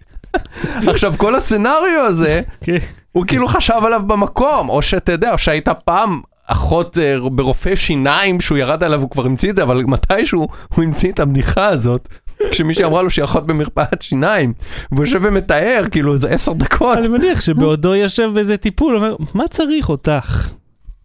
עכשיו, 0.86 1.14
כל 1.16 1.34
הסצנריו 1.34 2.04
הזה, 2.06 2.40
כן. 2.60 2.76
הוא 3.12 3.24
כאילו 3.26 3.46
חשב 3.46 3.80
עליו 3.82 4.02
במקום, 4.06 4.68
או 4.68 4.82
שאתה 4.82 5.12
יודע, 5.12 5.32
או 5.32 5.38
שהייתה 5.38 5.74
פעם 5.74 6.20
אחות 6.46 6.98
אה, 6.98 7.16
ברופא 7.32 7.74
שיניים 7.76 8.40
שהוא 8.40 8.58
ירד 8.58 8.82
עליו, 8.82 9.00
הוא 9.00 9.10
כבר 9.10 9.26
המציא 9.26 9.50
את 9.50 9.56
זה, 9.56 9.62
אבל 9.62 9.82
מתישהו 9.82 10.48
הוא 10.74 10.84
המציא 10.84 11.12
את 11.12 11.20
הבדיחה 11.20 11.66
הזאת, 11.66 12.08
כשמישהי 12.50 12.84
אמרה 12.84 13.02
לו 13.02 13.10
שהיא 13.10 13.24
אחות 13.24 13.46
במרפאת 13.46 14.02
שיניים, 14.02 14.52
והוא 14.92 15.04
יושב 15.04 15.20
ומתאר, 15.22 15.84
כאילו, 15.90 16.12
איזה 16.12 16.28
עשר 16.28 16.52
דקות. 16.52 16.98
אני 16.98 17.08
מניח 17.08 17.40
שבעודו 17.40 17.94
יושב 17.94 18.30
באיזה 18.34 18.56
טיפול, 18.56 18.96
אומר, 18.96 19.16
מה 19.34 19.48
צריך 19.48 19.88
אותך? 19.88 20.48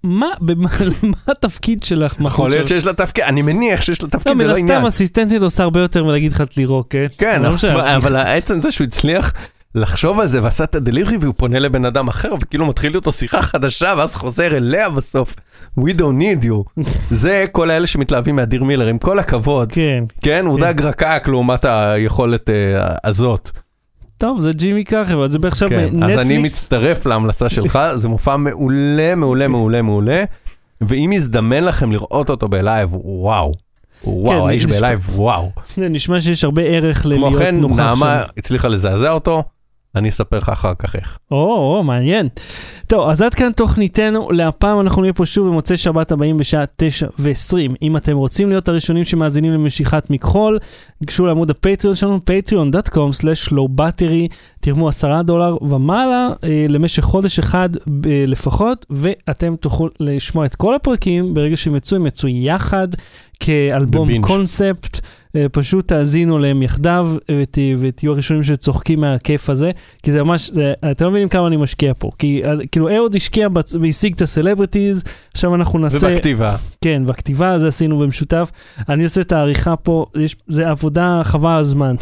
מה, 0.03 0.27
במה, 0.41 0.69
מה 1.03 1.17
התפקיד 1.27 1.83
שלך? 1.83 2.15
יכול 2.19 2.49
להיות 2.49 2.67
שיש 2.67 2.85
לה 2.85 2.93
תפקיד, 2.93 3.23
אני 3.23 3.41
מניח 3.41 3.81
שיש 3.81 4.01
לה 4.01 4.07
לא, 4.07 4.11
תפקיד, 4.11 4.33
זה 4.37 4.43
מן 4.43 4.49
לא 4.49 4.57
עניין. 4.57 4.77
הסתם 4.77 4.85
אסיסטנטית 4.87 5.41
עושה 5.41 5.63
הרבה 5.63 5.79
יותר 5.79 6.03
מלהגיד 6.03 6.31
לך 6.31 6.43
לירוק, 6.57 6.87
כן? 6.89 7.05
כן, 7.17 7.41
לא 7.41 7.49
אבל- 7.95 8.15
עצם 8.15 8.61
זה 8.61 8.71
שהוא 8.71 8.85
הצליח 8.87 9.33
לחשוב 9.75 10.19
על 10.19 10.27
זה 10.27 10.43
ועשה 10.43 10.63
את 10.63 10.75
הדליברי 10.75 11.17
והוא 11.17 11.33
פונה 11.37 11.59
לבן 11.59 11.85
אדם 11.85 12.07
אחר 12.07 12.33
וכאילו 12.41 12.65
מתחיל 12.65 12.95
איתו 12.95 13.11
שיחה 13.11 13.41
חדשה 13.41 13.93
ואז 13.97 14.15
חוזר 14.15 14.57
אליה 14.57 14.89
בסוף. 14.89 15.35
We 15.79 15.91
don't 15.97 16.21
need 16.21 16.45
you. 16.45 16.83
זה 17.09 17.45
כל 17.51 17.69
האלה 17.71 17.87
שמתלהבים 17.87 18.35
מאדיר 18.35 18.63
מילר, 18.63 18.87
עם 18.87 18.97
כל 18.97 19.19
הכבוד. 19.19 19.71
כן. 19.71 20.03
כן, 20.21 20.45
הוא 20.45 20.59
כן. 20.59 20.65
דג 20.73 20.81
רקק 20.81 21.23
לעומת 21.27 21.65
היכולת 21.65 22.49
אה, 22.49 22.55
הזאת. 23.03 23.51
טוב, 24.23 24.41
זה 24.41 24.51
ג'ימי 24.53 24.83
קאר, 24.83 25.13
אבל 25.13 25.27
זה 25.27 25.37
עכשיו 25.45 25.69
כן, 25.69 25.83
אז 25.85 25.91
בנטפליקס. 25.91 26.19
אני 26.19 26.37
מצטרף 26.37 27.05
להמלצה 27.05 27.49
שלך, 27.49 27.79
זה 27.95 28.07
מופע 28.07 28.37
מעולה, 28.37 29.15
מעולה, 29.15 29.47
מעולה, 29.47 29.81
מעולה. 29.81 30.23
ואם 30.81 31.11
יזדמן 31.13 31.63
לכם 31.63 31.91
לראות 31.91 32.29
אותו 32.29 32.47
ב 32.47 32.54
live, 32.54 32.89
וואו. 32.93 33.51
וואו, 34.03 34.41
כן, 34.41 34.47
האיש 34.47 34.65
נשמע- 34.65 34.77
ב 34.77 34.82
live, 34.82 35.09
וואו. 35.15 35.51
נשמע 35.77 36.21
שיש 36.21 36.43
הרבה 36.43 36.61
ערך 36.61 37.01
כמו 37.01 37.11
ללהיות 37.11 37.39
כן, 37.41 37.55
נוכח 37.55 37.75
נעמה 37.75 38.23
שם. 38.25 38.31
הצליחה 38.37 38.67
לזעזע 38.67 39.11
אותו, 39.11 39.43
אני 39.95 40.09
אספר 40.09 40.37
לך 40.37 40.49
אחר 40.49 40.73
כך 40.79 40.95
איך. 40.95 41.19
או, 41.31 41.77
או, 41.77 41.83
מעניין. 41.83 42.27
טוב, 42.87 43.09
אז 43.09 43.21
עד 43.21 43.33
כאן 43.33 43.51
תוכניתנו. 43.51 44.31
להפעם 44.31 44.79
אנחנו 44.79 45.01
נהיה 45.01 45.13
פה 45.13 45.25
שוב 45.25 45.47
במוצאי 45.47 45.77
שבת 45.77 46.11
הבאים 46.11 46.37
בשעה 46.37 46.63
9 46.75 47.07
ו-20. 47.19 47.75
אם 47.81 47.97
אתם 47.97 48.17
רוצים 48.17 48.49
להיות 48.49 48.67
הראשונים 48.67 49.03
שמאזינים 49.03 49.53
למשיכת 49.53 50.09
מכחול, 50.09 50.59
גשו 51.05 51.25
לעמוד 51.25 51.49
הפטריון 51.49 51.95
שלנו, 51.95 52.19
patreon.com/lowbattery, 52.29 54.27
תרמו 54.63 54.89
10 54.89 55.21
דולר 55.21 55.57
ומעלה 55.61 56.29
אה, 56.43 56.65
למשך 56.69 57.03
חודש 57.03 57.39
אחד 57.39 57.69
אה, 57.75 58.23
לפחות, 58.27 58.85
ואתם 58.89 59.55
תוכלו 59.59 59.89
לשמוע 59.99 60.45
את 60.45 60.55
כל 60.55 60.75
הפרקים 60.75 61.33
ברגע 61.33 61.57
שהם 61.57 61.75
יצאו, 61.75 61.97
הם 61.97 62.05
יצאו 62.05 62.29
יחד 62.29 62.87
כאלבום 63.39 64.07
בבינג'. 64.07 64.25
קונספט. 64.25 64.99
אה, 65.35 65.45
פשוט 65.51 65.87
תאזינו 65.87 66.39
להם 66.39 66.63
יחדיו 66.63 67.07
ות, 67.31 67.57
ותהיו 67.79 68.11
הראשונים 68.11 68.43
שצוחקים 68.43 68.99
מהכיף 68.99 69.49
הזה, 69.49 69.71
כי 70.03 70.11
זה 70.11 70.23
ממש, 70.23 70.49
זה, 70.51 70.73
אתם 70.91 71.05
לא 71.05 71.11
מבינים 71.11 71.29
כמה 71.29 71.47
אני 71.47 71.57
משקיע 71.57 71.93
פה, 71.99 72.09
כי 72.19 72.41
אה, 72.45 72.53
כאילו 72.71 72.89
אהוד 72.95 73.15
השקיע 73.15 73.47
בצ- 73.47 73.75
והשיג 73.81 74.13
את 74.13 74.21
הסלבריטיז, 74.21 75.03
עכשיו 75.33 75.55
אנחנו 75.55 75.79
נעשה, 75.79 76.07
ובכתיבה. 76.07 76.55
כן, 76.81 77.03
בכתיבה 77.05 77.59
זה 77.59 77.67
עשינו 77.67 77.99
במשותף, 77.99 78.51
אני 78.89 79.03
עושה 79.03 79.21
את 79.21 79.31
העריכה 79.31 79.75
פה, 79.75 80.05
יש, 80.15 80.35
זה 80.47 80.69
עבודה 80.69 81.21
חבל 81.23 81.49
על 81.51 81.59
הזמן, 81.59 81.95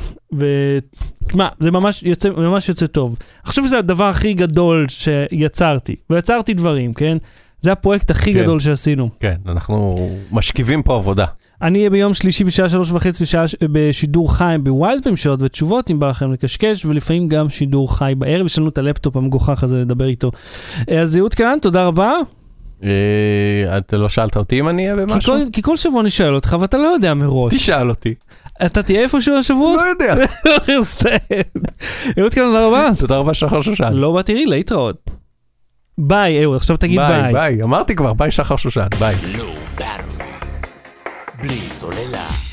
ותשמע, 1.23 1.47
זה 1.59 1.71
ממש 1.71 2.03
יוצא, 2.03 2.29
ממש 2.29 2.69
יוצא 2.69 2.85
טוב. 2.85 3.15
אני 3.43 3.49
חושב 3.49 3.63
שזה 3.63 3.77
הדבר 3.77 4.03
הכי 4.03 4.33
גדול 4.33 4.85
שיצרתי, 4.89 5.95
ויצרתי 6.09 6.53
דברים, 6.53 6.93
כן? 6.93 7.17
זה 7.61 7.71
הפרויקט 7.71 8.11
הכי 8.11 8.33
כן. 8.33 8.43
גדול 8.43 8.59
שעשינו. 8.59 9.09
כן, 9.19 9.35
אנחנו 9.47 10.09
משקיעים 10.31 10.83
פה 10.83 10.95
עבודה. 10.95 11.25
אני 11.61 11.79
אהיה 11.79 11.89
ביום 11.89 12.13
שלישי 12.13 12.43
בשעה 12.43 12.69
שלוש 12.69 12.91
וחצי 12.91 13.23
בשעה, 13.23 13.45
בשידור 13.61 14.35
חי 14.35 14.55
בווייז 14.63 15.04
בם 15.04 15.17
שאלות 15.17 15.39
ותשובות, 15.41 15.91
אם 15.91 15.99
בא 15.99 16.09
לכם 16.09 16.31
לקשקש, 16.31 16.85
ולפעמים 16.85 17.27
גם 17.27 17.49
שידור 17.49 17.97
חי 17.97 18.13
בערב, 18.17 18.45
יש 18.45 18.57
לנו 18.57 18.69
את 18.69 18.77
הלפטופ 18.77 19.17
המגוחך 19.17 19.63
הזה 19.63 19.81
לדבר 19.81 20.05
איתו. 20.05 20.31
אה, 20.89 21.01
אז 21.01 21.17
אהוד 21.17 21.35
כהן, 21.35 21.59
תודה 21.59 21.85
רבה. 21.85 22.13
אה, 22.83 23.77
אתה 23.77 23.97
לא 23.97 24.09
שאלת 24.09 24.37
אותי 24.37 24.59
אם 24.59 24.69
אני 24.69 24.91
אהיה 24.91 25.05
כי 25.05 25.13
במשהו? 25.13 25.33
כל, 25.33 25.39
כי 25.53 25.61
כל 25.61 25.77
שבוע 25.77 26.01
אני 26.01 26.09
שואל 26.09 26.35
אותך 26.35 26.57
ואתה 26.59 26.77
לא 26.77 26.87
יודע 26.87 27.13
מראש. 27.13 27.53
תשאל 27.53 27.89
אותי. 27.89 28.13
אתה 28.65 28.83
תהיה 28.83 29.01
איפשהו 29.01 29.35
השבוע? 29.37 29.75
לא 29.75 29.81
יודע. 29.81 30.15
אהוד 32.19 32.33
כהן, 32.33 32.45
תודה 32.45 32.65
רבה. 32.67 32.89
תודה 32.99 33.17
רבה 33.17 33.33
שחר 33.33 33.61
שושן. 33.61 33.93
לא 33.93 34.11
בא 34.11 34.21
תראי, 34.21 34.45
להתראות. 34.45 35.11
ביי, 35.97 36.43
אהוד, 36.43 36.55
עכשיו 36.55 36.77
תגיד 36.77 36.99
ביי, 36.99 37.21
ביי. 37.21 37.33
ביי. 37.33 37.63
אמרתי 37.63 37.95
כבר, 37.95 38.13
ביי 38.13 38.31
שחר 38.31 38.55
שושן, 38.55 38.87
ביי. 38.99 39.15
Low 39.15 39.79
Battery. 39.79 40.23
בלי 41.41 41.69
סוללה. 41.69 42.50